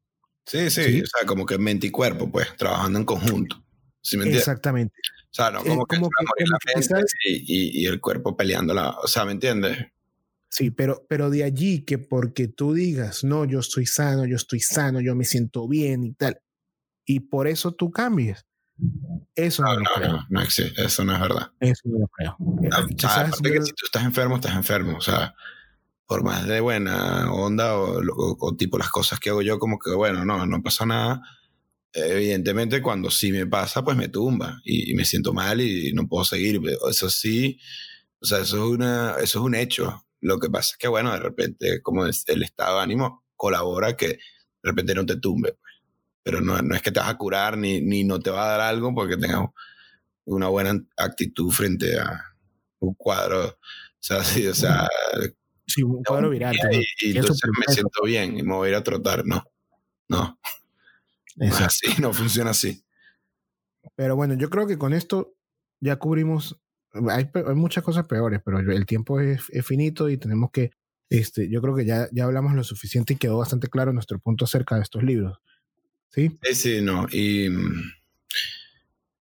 Sí, 0.46 0.68
sí, 0.68 0.82
¿Sí? 0.82 1.02
o 1.02 1.06
sea, 1.06 1.28
como 1.28 1.46
que 1.46 1.58
mente 1.58 1.86
y 1.86 1.90
cuerpo, 1.90 2.28
pues, 2.28 2.48
trabajando 2.56 2.98
en 2.98 3.04
conjunto. 3.04 3.64
Exactamente. 4.02 4.96
O 5.30 5.34
sea, 5.34 5.52
no 5.52 5.60
eh, 5.60 5.68
como, 5.68 5.86
que, 5.86 5.96
como 5.96 6.08
la 6.16 7.04
y, 7.22 7.86
el 7.86 8.00
cuerpo 8.00 8.36
peleándola. 8.36 8.96
O 9.00 9.06
sea, 9.06 9.24
¿me 9.24 9.30
entiendes? 9.30 9.78
Sí, 10.52 10.70
pero, 10.70 11.06
pero 11.08 11.30
de 11.30 11.44
allí 11.44 11.82
que 11.86 11.96
porque 11.96 12.46
tú 12.46 12.74
digas, 12.74 13.24
no, 13.24 13.46
yo 13.46 13.60
estoy 13.60 13.86
sano, 13.86 14.26
yo 14.26 14.36
estoy 14.36 14.60
sano, 14.60 15.00
yo 15.00 15.14
me 15.14 15.24
siento 15.24 15.66
bien 15.66 16.04
y 16.04 16.12
tal, 16.12 16.42
y 17.06 17.20
por 17.20 17.48
eso 17.48 17.72
tú 17.72 17.90
cambies. 17.90 18.44
Eso 19.34 19.62
no, 19.62 19.74
no, 19.74 19.80
lo 19.80 19.84
creo. 19.94 20.12
No, 20.12 20.26
no, 20.28 20.42
eso 20.42 21.04
no 21.04 21.14
es 21.14 21.20
verdad. 21.20 21.52
Eso 21.58 21.82
no 21.86 22.00
lo 22.00 22.08
creo. 22.08 22.36
que 23.42 23.62
si 23.62 23.72
tú 23.72 23.86
estás 23.86 24.04
enfermo, 24.04 24.36
estás 24.36 24.54
enfermo. 24.54 24.98
O 24.98 25.00
sea, 25.00 25.34
por 26.06 26.22
más 26.22 26.46
de 26.46 26.60
buena 26.60 27.32
onda 27.32 27.78
o, 27.78 28.02
o, 28.38 28.56
tipo 28.56 28.76
las 28.76 28.90
cosas 28.90 29.20
que 29.20 29.30
hago 29.30 29.40
yo, 29.40 29.58
como 29.58 29.78
que, 29.78 29.94
bueno, 29.94 30.24
no, 30.24 30.44
no 30.44 30.62
pasa 30.62 30.84
nada 30.84 31.22
evidentemente 31.94 32.80
cuando 32.80 33.10
sí 33.10 33.32
me 33.32 33.46
pasa, 33.46 33.84
pues 33.84 33.96
me 33.96 34.08
tumba 34.08 34.60
y, 34.64 34.94
me 34.94 35.04
siento 35.04 35.32
mal 35.32 35.60
y 35.60 35.92
no 35.92 36.08
puedo 36.08 36.24
seguir. 36.24 36.60
Eso 36.88 37.10
sí, 37.10 37.58
o 38.20 38.26
sea, 38.26 38.38
eso 38.38 38.56
es, 38.56 38.70
una, 38.70 39.16
eso 39.20 39.38
es 39.40 39.44
un 39.44 39.54
hecho. 39.54 40.04
Lo 40.22 40.38
que 40.38 40.48
pasa 40.48 40.70
es 40.72 40.78
que, 40.78 40.88
bueno, 40.88 41.12
de 41.12 41.18
repente, 41.18 41.82
como 41.82 42.06
el 42.06 42.42
estado 42.42 42.76
de 42.78 42.82
ánimo 42.82 43.24
colabora 43.36 43.96
que 43.96 44.06
de 44.06 44.18
repente 44.62 44.94
no 44.94 45.04
te 45.04 45.16
tumbe. 45.16 45.52
Pues. 45.60 45.74
Pero 46.22 46.40
no, 46.40 46.62
no, 46.62 46.74
es 46.76 46.82
que 46.82 46.92
te 46.92 47.00
vas 47.00 47.08
a 47.08 47.18
curar 47.18 47.58
ni, 47.58 47.80
ni 47.80 48.04
no 48.04 48.20
te 48.20 48.30
va 48.30 48.44
a 48.44 48.56
dar 48.56 48.60
algo 48.60 48.94
porque 48.94 49.16
tengas 49.16 49.48
una 50.24 50.48
buena 50.48 50.80
actitud 50.96 51.50
frente 51.50 51.98
a 51.98 52.36
un 52.78 52.94
cuadro. 52.94 53.46
O 53.48 53.58
sea, 53.98 54.22
sí, 54.24 54.46
o 54.46 54.54
sea. 54.54 54.88
Sí, 55.66 55.82
un 55.82 56.02
cuadro 56.04 56.30
viral. 56.30 56.56
Y, 57.00 57.16
entonces 57.16 57.50
me 57.58 57.74
siento 57.74 58.02
bien 58.04 58.38
y 58.38 58.42
me 58.42 58.54
voy 58.54 58.68
a 58.68 58.70
ir 58.70 58.76
a 58.76 58.84
trotar. 58.84 59.26
No, 59.26 59.42
no. 60.08 60.38
No, 61.34 61.56
así, 61.56 62.00
no 62.00 62.12
funciona 62.12 62.50
así. 62.50 62.84
Pero 63.96 64.14
bueno, 64.14 64.34
yo 64.34 64.50
creo 64.50 64.66
que 64.66 64.78
con 64.78 64.92
esto 64.92 65.34
ya 65.80 65.96
cubrimos. 65.96 66.61
Hay, 67.10 67.28
muchas 67.54 67.82
cosas 67.82 68.06
peores, 68.06 68.40
pero 68.44 68.58
el 68.58 68.86
tiempo 68.86 69.20
es, 69.20 69.42
finito 69.64 70.08
y 70.08 70.18
tenemos 70.18 70.50
que. 70.50 70.70
Este, 71.08 71.50
yo 71.50 71.60
creo 71.60 71.74
que 71.76 71.84
ya, 71.84 72.08
ya 72.12 72.24
hablamos 72.24 72.54
lo 72.54 72.64
suficiente 72.64 73.12
y 73.12 73.16
quedó 73.16 73.38
bastante 73.38 73.68
claro 73.68 73.92
nuestro 73.92 74.18
punto 74.18 74.44
acerca 74.44 74.76
de 74.76 74.82
estos 74.82 75.02
libros. 75.02 75.38
¿Sí? 76.08 76.38
Sí, 76.42 76.54
sí, 76.54 76.80
no. 76.82 77.06
Y. 77.10 77.48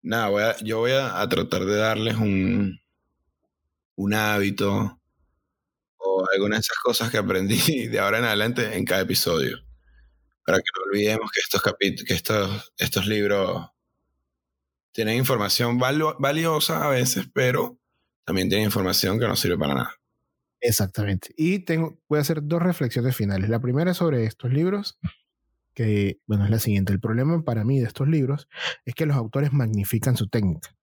Nada, 0.01 0.29
voy 0.29 0.43
a, 0.43 0.57
yo 0.57 0.79
voy 0.79 0.91
a, 0.91 1.27
tratar 1.27 1.65
de 1.65 1.75
darles 1.75 2.15
un, 2.15 2.79
un 3.95 4.13
hábito 4.13 5.01
o 5.97 6.25
algunas 6.33 6.59
de 6.59 6.61
esas 6.61 6.77
cosas 6.81 7.11
que 7.11 7.17
aprendí 7.17 7.87
de 7.87 7.99
ahora 7.99 8.19
en 8.19 8.25
adelante 8.25 8.77
en 8.77 8.85
cada 8.85 9.01
episodio 9.01 9.67
para 10.45 10.59
que 10.59 10.69
no 10.77 10.83
olvidemos 10.89 11.29
que 11.29 11.41
estos 11.41 11.61
que 12.05 12.13
estos, 12.13 12.73
estos 12.77 13.05
libros 13.05 13.67
tienen 14.97 15.17
información 15.17 15.77
valiosa 15.77 16.83
a 16.83 16.89
veces, 16.89 17.29
pero 17.31 17.79
también 18.25 18.49
tienen 18.49 18.65
información 18.65 19.19
que 19.19 19.27
no 19.27 19.35
sirve 19.35 19.55
para 19.55 19.75
nada. 19.75 19.91
Exactamente. 20.59 21.29
Y 21.37 21.59
tengo, 21.59 21.99
voy 22.09 22.17
a 22.17 22.21
hacer 22.21 22.39
dos 22.41 22.63
reflexiones 22.63 23.15
finales. 23.15 23.47
La 23.47 23.59
primera 23.59 23.93
sobre 23.93 24.25
estos 24.25 24.51
libros, 24.51 24.97
que, 25.75 26.19
bueno, 26.25 26.45
es 26.45 26.49
la 26.49 26.57
siguiente. 26.57 26.93
El 26.93 26.99
problema 26.99 27.43
para 27.43 27.63
mí 27.63 27.79
de 27.79 27.85
estos 27.85 28.07
libros 28.07 28.49
es 28.85 28.95
que 28.95 29.05
los 29.05 29.15
autores 29.15 29.53
magnifican 29.53 30.17
su 30.17 30.29
técnica. 30.29 30.75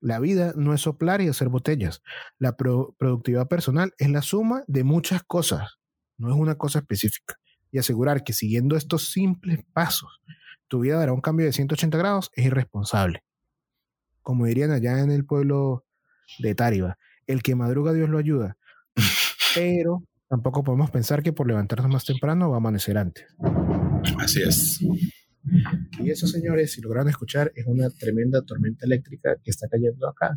La 0.00 0.18
vida 0.18 0.52
no 0.56 0.74
es 0.74 0.80
soplar 0.80 1.20
y 1.20 1.28
hacer 1.28 1.48
botellas. 1.48 2.02
La 2.40 2.56
productividad 2.56 3.46
personal 3.46 3.94
es 3.98 4.10
la 4.10 4.22
suma 4.22 4.64
de 4.66 4.82
muchas 4.82 5.22
cosas, 5.22 5.78
no 6.18 6.30
es 6.30 6.36
una 6.36 6.56
cosa 6.56 6.80
específica 6.80 7.36
y 7.70 7.78
asegurar 7.78 8.24
que 8.24 8.32
siguiendo 8.32 8.74
estos 8.74 9.12
simples 9.12 9.60
pasos 9.72 10.20
tu 10.66 10.80
vida 10.80 10.98
dará 10.98 11.12
un 11.12 11.20
cambio 11.20 11.46
de 11.46 11.52
180 11.52 11.96
grados 11.96 12.30
es 12.34 12.46
irresponsable. 12.46 13.22
Como 14.26 14.44
dirían 14.46 14.72
allá 14.72 14.98
en 14.98 15.12
el 15.12 15.24
pueblo 15.24 15.86
de 16.40 16.56
Táriba, 16.56 16.98
el 17.28 17.44
que 17.44 17.54
madruga 17.54 17.92
Dios 17.92 18.10
lo 18.10 18.18
ayuda. 18.18 18.56
Pero 19.54 20.02
tampoco 20.28 20.64
podemos 20.64 20.90
pensar 20.90 21.22
que 21.22 21.32
por 21.32 21.46
levantarnos 21.46 21.92
más 21.92 22.04
temprano 22.04 22.50
va 22.50 22.56
a 22.56 22.58
amanecer 22.58 22.98
antes. 22.98 23.24
Así 24.18 24.42
es. 24.42 24.80
Y 26.00 26.10
eso, 26.10 26.26
señores, 26.26 26.72
si 26.72 26.80
lograron 26.80 27.08
escuchar, 27.08 27.52
es 27.54 27.66
una 27.68 27.88
tremenda 27.88 28.42
tormenta 28.42 28.84
eléctrica 28.84 29.36
que 29.44 29.52
está 29.52 29.68
cayendo 29.68 30.08
acá. 30.08 30.36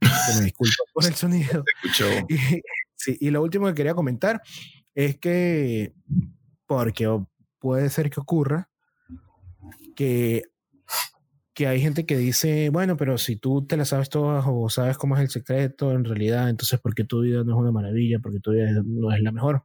Que 0.00 0.38
me 0.40 0.44
disculpo 0.44 0.84
por 0.92 1.06
el 1.06 1.14
sonido. 1.14 1.64
Y, 2.28 2.36
sí, 2.94 3.16
y 3.18 3.30
lo 3.30 3.42
último 3.42 3.68
que 3.68 3.74
quería 3.74 3.94
comentar 3.94 4.42
es 4.94 5.16
que 5.16 5.94
porque 6.66 7.08
puede 7.58 7.88
ser 7.88 8.10
que 8.10 8.20
ocurra 8.20 8.68
que, 9.96 10.42
que 11.54 11.68
hay 11.68 11.80
gente 11.80 12.04
que 12.04 12.16
dice, 12.16 12.68
bueno, 12.70 12.96
pero 12.96 13.16
si 13.16 13.36
tú 13.36 13.64
te 13.64 13.76
la 13.76 13.84
sabes 13.84 14.08
todas 14.08 14.44
o 14.46 14.68
sabes 14.68 14.98
cómo 14.98 15.16
es 15.16 15.22
el 15.22 15.30
secreto 15.30 15.92
en 15.92 16.04
realidad, 16.04 16.50
entonces 16.50 16.80
¿por 16.80 16.94
qué 16.94 17.04
tu 17.04 17.20
vida 17.20 17.44
no 17.44 17.52
es 17.52 17.58
una 17.58 17.70
maravilla? 17.70 18.18
Porque 18.20 18.40
tu 18.40 18.50
vida 18.50 18.70
no 18.84 19.12
es 19.12 19.22
la 19.22 19.30
mejor. 19.32 19.64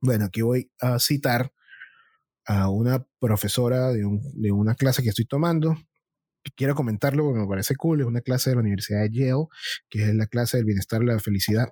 Bueno, 0.00 0.24
aquí 0.24 0.42
voy 0.42 0.70
a 0.80 0.98
citar 0.98 1.52
a 2.44 2.68
una 2.68 3.06
profesora 3.20 3.92
de, 3.92 4.04
un, 4.04 4.20
de 4.34 4.50
una 4.50 4.74
clase 4.74 5.02
que 5.02 5.10
estoy 5.10 5.24
tomando, 5.24 5.76
quiero 6.56 6.74
comentarlo 6.74 7.24
porque 7.24 7.40
me 7.40 7.46
parece 7.46 7.76
cool, 7.76 8.00
es 8.00 8.06
una 8.06 8.20
clase 8.20 8.50
de 8.50 8.56
la 8.56 8.62
Universidad 8.62 9.02
de 9.02 9.10
Yale, 9.10 9.46
que 9.88 10.02
es 10.02 10.14
la 10.14 10.26
clase 10.26 10.56
del 10.56 10.66
bienestar 10.66 11.02
y 11.02 11.06
la 11.06 11.18
felicidad. 11.20 11.68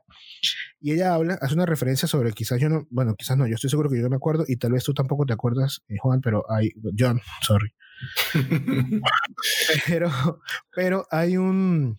Y 0.80 0.92
ella 0.92 1.14
habla, 1.14 1.38
hace 1.40 1.54
una 1.54 1.66
referencia 1.66 2.06
sobre, 2.06 2.32
quizás 2.32 2.60
yo 2.60 2.68
no, 2.68 2.86
bueno, 2.90 3.14
quizás 3.16 3.36
no, 3.36 3.46
yo 3.46 3.54
estoy 3.54 3.70
seguro 3.70 3.90
que 3.90 3.96
yo 3.96 4.02
no 4.02 4.10
me 4.10 4.16
acuerdo 4.16 4.44
y 4.46 4.56
tal 4.56 4.72
vez 4.72 4.84
tú 4.84 4.94
tampoco 4.94 5.26
te 5.26 5.32
acuerdas, 5.32 5.82
eh, 5.88 5.96
Juan, 5.98 6.20
pero 6.20 6.44
hay, 6.50 6.70
John, 6.96 7.20
sorry. 7.42 7.74
pero, 9.86 10.10
pero 10.74 11.06
hay 11.10 11.36
un, 11.36 11.98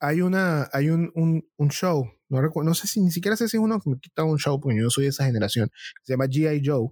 hay 0.00 0.20
una, 0.20 0.68
hay 0.72 0.90
un, 0.90 1.10
un, 1.14 1.48
un 1.56 1.68
show, 1.70 2.10
no, 2.28 2.40
recuerdo, 2.40 2.68
no 2.70 2.74
sé 2.74 2.86
si 2.86 3.00
ni 3.00 3.10
siquiera 3.10 3.36
sé 3.36 3.48
si 3.48 3.56
es 3.56 3.62
uno 3.62 3.80
que 3.80 3.90
me 3.90 3.98
quita 3.98 4.24
un 4.24 4.38
show, 4.38 4.60
porque 4.60 4.78
yo 4.78 4.90
soy 4.90 5.04
de 5.04 5.10
esa 5.10 5.24
generación, 5.24 5.70
se 6.02 6.12
llama 6.12 6.26
G.I. 6.26 6.62
Joe 6.64 6.88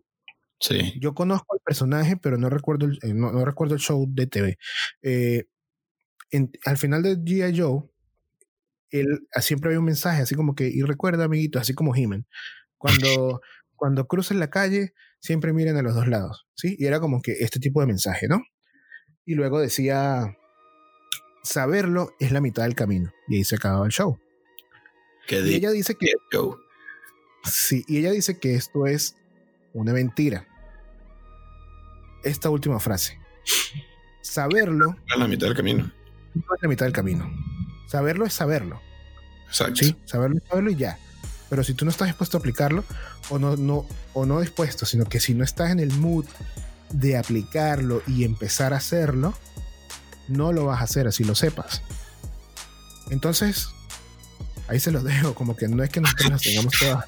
Sí. 0.60 0.92
Yo 1.00 1.14
conozco 1.14 1.54
al 1.54 1.60
personaje, 1.64 2.18
pero 2.18 2.36
no 2.36 2.50
recuerdo 2.50 2.86
el, 2.86 2.98
eh, 3.02 3.14
no, 3.14 3.44
recuerdo 3.44 3.74
el 3.74 3.80
show 3.80 4.06
de 4.08 4.26
TV. 4.26 4.58
Eh, 5.02 5.46
al 6.66 6.76
final 6.76 7.02
de 7.02 7.16
G.I. 7.16 7.58
Joe, 7.58 7.88
él, 8.90 9.26
ah, 9.34 9.40
siempre 9.40 9.68
había 9.68 9.80
un 9.80 9.86
mensaje 9.86 10.22
así 10.22 10.34
como 10.34 10.54
que, 10.54 10.68
y 10.68 10.82
recuerda, 10.82 11.24
amiguito, 11.24 11.58
así 11.58 11.74
como 11.74 11.94
Jimen, 11.94 12.26
cuando, 12.76 13.40
cuando 13.74 14.06
crucen 14.06 14.38
la 14.38 14.50
calle, 14.50 14.92
siempre 15.20 15.52
miren 15.52 15.76
a 15.76 15.82
los 15.82 15.94
dos 15.94 16.08
lados, 16.08 16.46
¿sí? 16.54 16.76
Y 16.78 16.86
era 16.86 17.00
como 17.00 17.22
que 17.22 17.32
este 17.40 17.60
tipo 17.60 17.80
de 17.80 17.86
mensaje, 17.86 18.26
¿no? 18.28 18.42
Y 19.24 19.34
luego 19.34 19.60
decía, 19.60 20.36
saberlo 21.42 22.14
es 22.18 22.32
la 22.32 22.40
mitad 22.40 22.64
del 22.64 22.74
camino. 22.74 23.12
Y 23.28 23.36
ahí 23.36 23.44
se 23.44 23.56
acababa 23.56 23.86
el 23.86 23.92
show. 23.92 24.18
y 25.28 25.54
ella 25.54 25.70
dice 25.70 25.94
que... 25.94 26.12
Sí, 27.44 27.84
y 27.88 27.98
ella 27.98 28.10
dice 28.10 28.38
que 28.38 28.54
esto 28.54 28.86
es 28.86 29.16
una 29.72 29.92
mentira 29.92 30.46
esta 32.22 32.50
última 32.50 32.80
frase. 32.80 33.18
Saberlo. 34.20 34.96
Es 35.08 35.18
la 35.18 35.28
mitad 35.28 35.46
del 35.46 35.56
camino. 35.56 35.90
es 36.34 36.62
la 36.62 36.68
mitad 36.68 36.86
del 36.86 36.92
camino. 36.92 37.30
Saberlo 37.86 38.26
es 38.26 38.32
saberlo. 38.32 38.80
Exacto. 39.48 39.76
Sí, 39.76 39.96
saberlo 40.04 40.38
es 40.38 40.44
saberlo 40.48 40.70
y 40.70 40.76
ya. 40.76 40.98
Pero 41.50 41.64
si 41.64 41.74
tú 41.74 41.84
no 41.84 41.90
estás 41.90 42.08
dispuesto 42.08 42.38
a 42.38 42.40
aplicarlo, 42.40 42.84
o 43.28 43.38
no, 43.38 43.56
no, 43.56 43.84
o 44.14 44.24
no 44.24 44.40
dispuesto, 44.40 44.86
sino 44.86 45.04
que 45.04 45.20
si 45.20 45.34
no 45.34 45.44
estás 45.44 45.70
en 45.70 45.80
el 45.80 45.92
mood 45.92 46.24
de 46.92 47.18
aplicarlo 47.18 48.02
y 48.06 48.24
empezar 48.24 48.72
a 48.72 48.78
hacerlo, 48.78 49.34
no 50.28 50.52
lo 50.52 50.66
vas 50.66 50.80
a 50.80 50.84
hacer 50.84 51.06
así 51.06 51.24
lo 51.24 51.34
sepas. 51.34 51.82
Entonces, 53.10 53.68
ahí 54.68 54.80
se 54.80 54.92
los 54.92 55.04
dejo, 55.04 55.34
como 55.34 55.56
que 55.56 55.68
no 55.68 55.82
es 55.82 55.90
que 55.90 56.00
nosotros 56.00 56.30
las 56.30 56.42
tengamos 56.42 56.74
todas, 56.78 57.04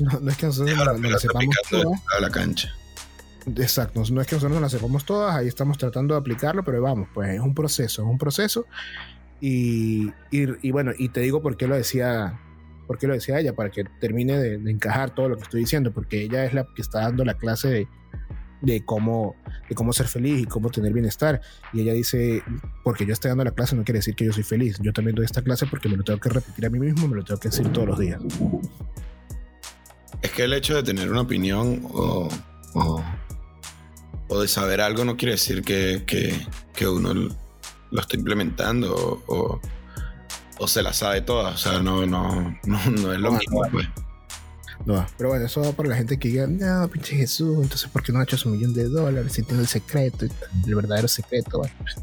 no, 0.00 0.30
es 0.30 0.36
que 0.36 0.46
nosotros 0.46 1.00
no, 1.00 1.18
sepamos 1.18 1.56
todas. 1.68 2.00
A 2.16 2.20
la 2.20 2.30
cancha. 2.30 2.72
Exacto, 3.56 4.02
no 4.10 4.20
es 4.20 4.26
que 4.28 4.36
nosotros 4.36 4.52
nos 4.52 4.62
las 4.62 4.72
sepamos 4.72 5.04
todas, 5.04 5.34
ahí 5.34 5.48
estamos 5.48 5.78
tratando 5.78 6.14
de 6.14 6.20
aplicarlo, 6.20 6.64
pero 6.64 6.80
vamos, 6.80 7.08
pues 7.12 7.30
es 7.30 7.40
un 7.40 7.54
proceso, 7.54 8.02
es 8.02 8.08
un 8.08 8.18
proceso. 8.18 8.66
Y, 9.40 10.12
y, 10.30 10.70
bueno, 10.70 10.92
y 10.96 11.08
te 11.08 11.20
digo 11.20 11.40
por 11.40 11.56
qué 11.56 11.66
lo 11.66 11.74
decía, 11.74 12.38
por 12.90 12.98
qué 12.98 13.06
lo 13.06 13.14
decía 13.14 13.38
ella, 13.38 13.54
para 13.54 13.70
que 13.70 13.84
termine 14.00 14.36
de, 14.36 14.54
encajar 14.68 15.14
todo 15.14 15.28
lo 15.28 15.36
que 15.36 15.44
estoy 15.44 15.60
diciendo, 15.60 15.92
porque 15.92 16.24
ella 16.24 16.44
es 16.44 16.54
la 16.54 16.66
que 16.74 16.82
está 16.82 17.02
dando 17.02 17.24
la 17.24 17.34
clase 17.34 17.86
de, 18.62 18.84
cómo, 18.84 19.36
de 19.68 19.76
cómo 19.76 19.92
ser 19.92 20.08
feliz 20.08 20.40
y 20.40 20.44
cómo 20.46 20.70
tener 20.70 20.92
bienestar. 20.92 21.40
Y 21.72 21.82
ella 21.82 21.92
dice, 21.92 22.42
porque 22.82 23.06
yo 23.06 23.12
estoy 23.12 23.28
dando 23.28 23.44
la 23.44 23.52
clase 23.52 23.76
no 23.76 23.84
quiere 23.84 24.00
decir 24.00 24.16
que 24.16 24.24
yo 24.24 24.32
soy 24.32 24.42
feliz. 24.42 24.76
Yo 24.82 24.92
también 24.92 25.14
doy 25.14 25.24
esta 25.24 25.40
clase 25.40 25.66
porque 25.66 25.88
me 25.88 25.98
lo 25.98 26.02
tengo 26.02 26.18
que 26.18 26.30
repetir 26.30 26.66
a 26.66 26.68
mí 26.70 26.80
mismo, 26.80 27.06
me 27.06 27.14
lo 27.14 27.22
tengo 27.22 27.38
que 27.38 27.50
decir 27.50 27.70
todos 27.70 27.86
los 27.86 27.98
días. 28.00 28.20
Es 30.20 30.32
que 30.32 30.42
el 30.42 30.52
hecho 30.52 30.74
de 30.74 30.82
tener 30.82 31.08
una 31.12 31.20
opinión 31.20 31.82
o, 31.92 32.28
o 34.26 34.40
de 34.40 34.48
saber 34.48 34.80
algo 34.80 35.04
no 35.04 35.16
quiere 35.16 35.34
decir 35.34 35.62
que, 35.62 36.02
que, 36.74 36.88
uno 36.88 37.14
lo 37.14 38.00
está 38.00 38.16
implementando 38.16 39.22
o, 39.28 39.60
se 40.68 40.82
la 40.82 40.92
sabe 40.92 41.22
toda. 41.22 41.50
O 41.50 41.56
sea, 41.56 41.80
no, 41.80 42.06
no, 42.06 42.56
no, 42.64 43.12
es 43.12 43.20
lo 43.20 43.32
mismo, 43.32 43.62
pues. 43.70 43.88
No, 44.86 45.06
pero 45.18 45.30
bueno, 45.30 45.44
eso 45.44 45.60
va 45.60 45.72
por 45.72 45.86
la 45.86 45.96
gente 45.96 46.18
que 46.18 46.28
diga, 46.28 46.46
no, 46.46 46.88
pinche 46.88 47.14
Jesús, 47.14 47.62
entonces 47.62 47.88
¿por 47.90 48.02
qué 48.02 48.12
no 48.12 48.20
ha 48.20 48.22
hecho 48.22 48.38
su 48.38 48.48
millón 48.48 48.72
de 48.72 48.84
dólares 48.84 49.34
si 49.34 49.42
tiene 49.42 49.62
el 49.62 49.68
secreto, 49.68 50.24
el 50.66 50.74
verdadero 50.74 51.06
secreto? 51.06 51.58
Bueno, 51.58 51.74
pues, 51.80 51.96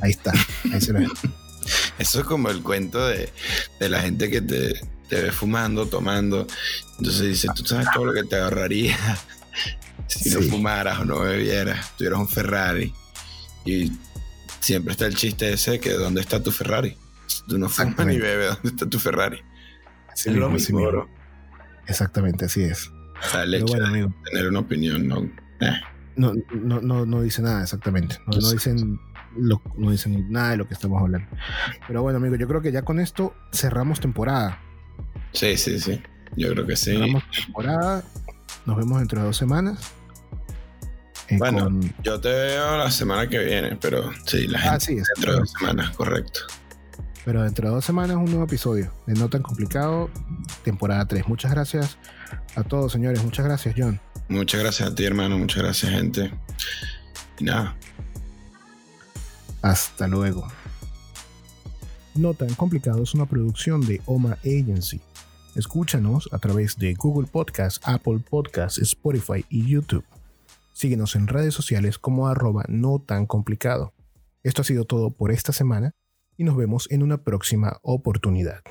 ahí 0.00 0.12
está, 0.12 0.32
ahí 0.72 0.80
se 0.80 0.94
lo 0.94 1.00
Eso 1.98 2.20
es 2.20 2.24
como 2.24 2.48
el 2.48 2.62
cuento 2.62 3.06
de, 3.06 3.30
de 3.78 3.88
la 3.88 4.00
gente 4.00 4.30
que 4.30 4.40
te, 4.40 4.80
te, 5.10 5.20
ve 5.20 5.30
fumando, 5.30 5.86
tomando, 5.86 6.46
entonces 6.98 7.22
dice, 7.22 7.48
tú 7.54 7.66
sabes 7.66 7.86
todo 7.94 8.06
lo 8.06 8.14
que 8.14 8.24
te 8.24 8.36
agarraría 8.36 8.96
si 10.06 10.30
no 10.30 10.40
fumaras 10.40 11.00
o 11.00 11.04
no 11.04 11.20
bebieras, 11.20 11.96
tuvieras 11.96 12.20
un 12.20 12.28
Ferrari. 12.28 12.92
Y 13.64 13.92
siempre 14.60 14.92
está 14.92 15.06
el 15.06 15.14
chiste 15.14 15.52
ese 15.52 15.78
que 15.78 15.92
¿dónde 15.92 16.20
está 16.20 16.42
tu 16.42 16.50
Ferrari? 16.50 16.96
Tú 17.46 17.58
no 17.58 17.68
fumas 17.68 18.06
ni 18.06 18.18
bebes, 18.18 18.54
¿dónde 18.54 18.68
está 18.68 18.88
tu 18.88 18.98
Ferrari? 18.98 19.42
es 20.14 20.26
lo 20.26 20.50
mismo, 20.50 21.08
Exactamente, 21.86 22.44
así 22.44 22.62
es. 22.62 22.88
O 22.88 23.30
sea, 23.30 23.42
el 23.42 23.54
hecho 23.54 23.74
de 23.74 24.10
tener 24.30 24.48
una 24.48 24.60
opinión, 24.60 25.08
no. 25.08 25.22
Eh. 25.60 25.80
No, 26.16 26.32
no, 26.52 26.80
no, 26.80 27.06
no 27.06 27.22
dice 27.22 27.42
nada 27.42 27.62
exactamente. 27.62 28.18
No, 28.26 28.38
no 28.38 28.50
dicen 28.50 29.00
lo, 29.36 29.62
no 29.76 29.90
dicen 29.90 30.30
nada 30.30 30.50
de 30.50 30.56
lo 30.58 30.68
que 30.68 30.74
estamos 30.74 31.00
hablando. 31.00 31.28
Pero 31.86 32.02
bueno, 32.02 32.18
amigo, 32.18 32.36
yo 32.36 32.46
creo 32.46 32.60
que 32.60 32.72
ya 32.72 32.82
con 32.82 33.00
esto 33.00 33.34
cerramos 33.52 34.00
temporada. 34.00 34.60
Sí, 35.32 35.56
sí, 35.56 35.80
sí. 35.80 36.02
Yo 36.36 36.52
creo 36.52 36.66
que 36.66 36.76
sí. 36.76 36.92
Cerramos 36.92 37.22
temporada. 37.30 38.04
Nos 38.66 38.76
vemos 38.76 38.98
dentro 38.98 39.20
de 39.20 39.26
dos 39.26 39.36
semanas. 39.36 39.92
Eh, 41.28 41.38
bueno, 41.38 41.70
yo 42.02 42.20
te 42.20 42.28
veo 42.28 42.76
la 42.76 42.90
semana 42.90 43.28
que 43.28 43.38
viene, 43.38 43.76
pero 43.80 44.10
sí, 44.26 44.46
la 44.48 44.58
ah, 44.58 44.78
gente 44.80 45.02
dentro 45.14 45.32
de 45.32 45.38
dos 45.40 45.52
semanas, 45.58 45.90
correcto. 45.90 46.40
Pero 47.24 47.42
dentro 47.42 47.68
de 47.68 47.74
dos 47.74 47.84
semanas 47.84 48.16
un 48.16 48.26
nuevo 48.26 48.44
episodio 48.44 48.92
de 49.06 49.14
No 49.14 49.28
tan 49.28 49.42
complicado, 49.42 50.10
temporada 50.64 51.06
3. 51.06 51.28
Muchas 51.28 51.52
gracias 51.52 51.96
a 52.56 52.64
todos, 52.64 52.92
señores. 52.92 53.22
Muchas 53.22 53.44
gracias, 53.44 53.74
John. 53.76 54.00
Muchas 54.28 54.60
gracias 54.60 54.90
a 54.90 54.94
ti, 54.94 55.04
hermano. 55.04 55.38
Muchas 55.38 55.62
gracias, 55.62 55.92
gente. 55.92 56.32
Y 57.38 57.44
nada. 57.44 57.76
Hasta 59.62 60.08
luego. 60.08 60.48
No 62.14 62.34
tan 62.34 62.52
complicado 62.54 63.02
es 63.02 63.14
una 63.14 63.26
producción 63.26 63.86
de 63.86 64.02
Oma 64.06 64.36
Agency. 64.44 65.00
Escúchanos 65.54 66.28
a 66.32 66.38
través 66.38 66.76
de 66.76 66.94
Google 66.94 67.28
Podcasts, 67.30 67.80
Apple 67.84 68.18
Podcasts, 68.28 68.78
Spotify 68.78 69.44
y 69.48 69.66
YouTube. 69.66 70.04
Síguenos 70.72 71.14
en 71.14 71.28
redes 71.28 71.54
sociales 71.54 71.98
como 71.98 72.26
arroba 72.26 72.64
no 72.68 72.98
tan 72.98 73.26
complicado. 73.26 73.92
Esto 74.42 74.62
ha 74.62 74.64
sido 74.64 74.84
todo 74.84 75.10
por 75.10 75.30
esta 75.30 75.52
semana 75.52 75.94
y 76.42 76.44
nos 76.44 76.56
vemos 76.56 76.90
en 76.90 77.04
una 77.04 77.22
próxima 77.22 77.78
oportunidad. 77.82 78.64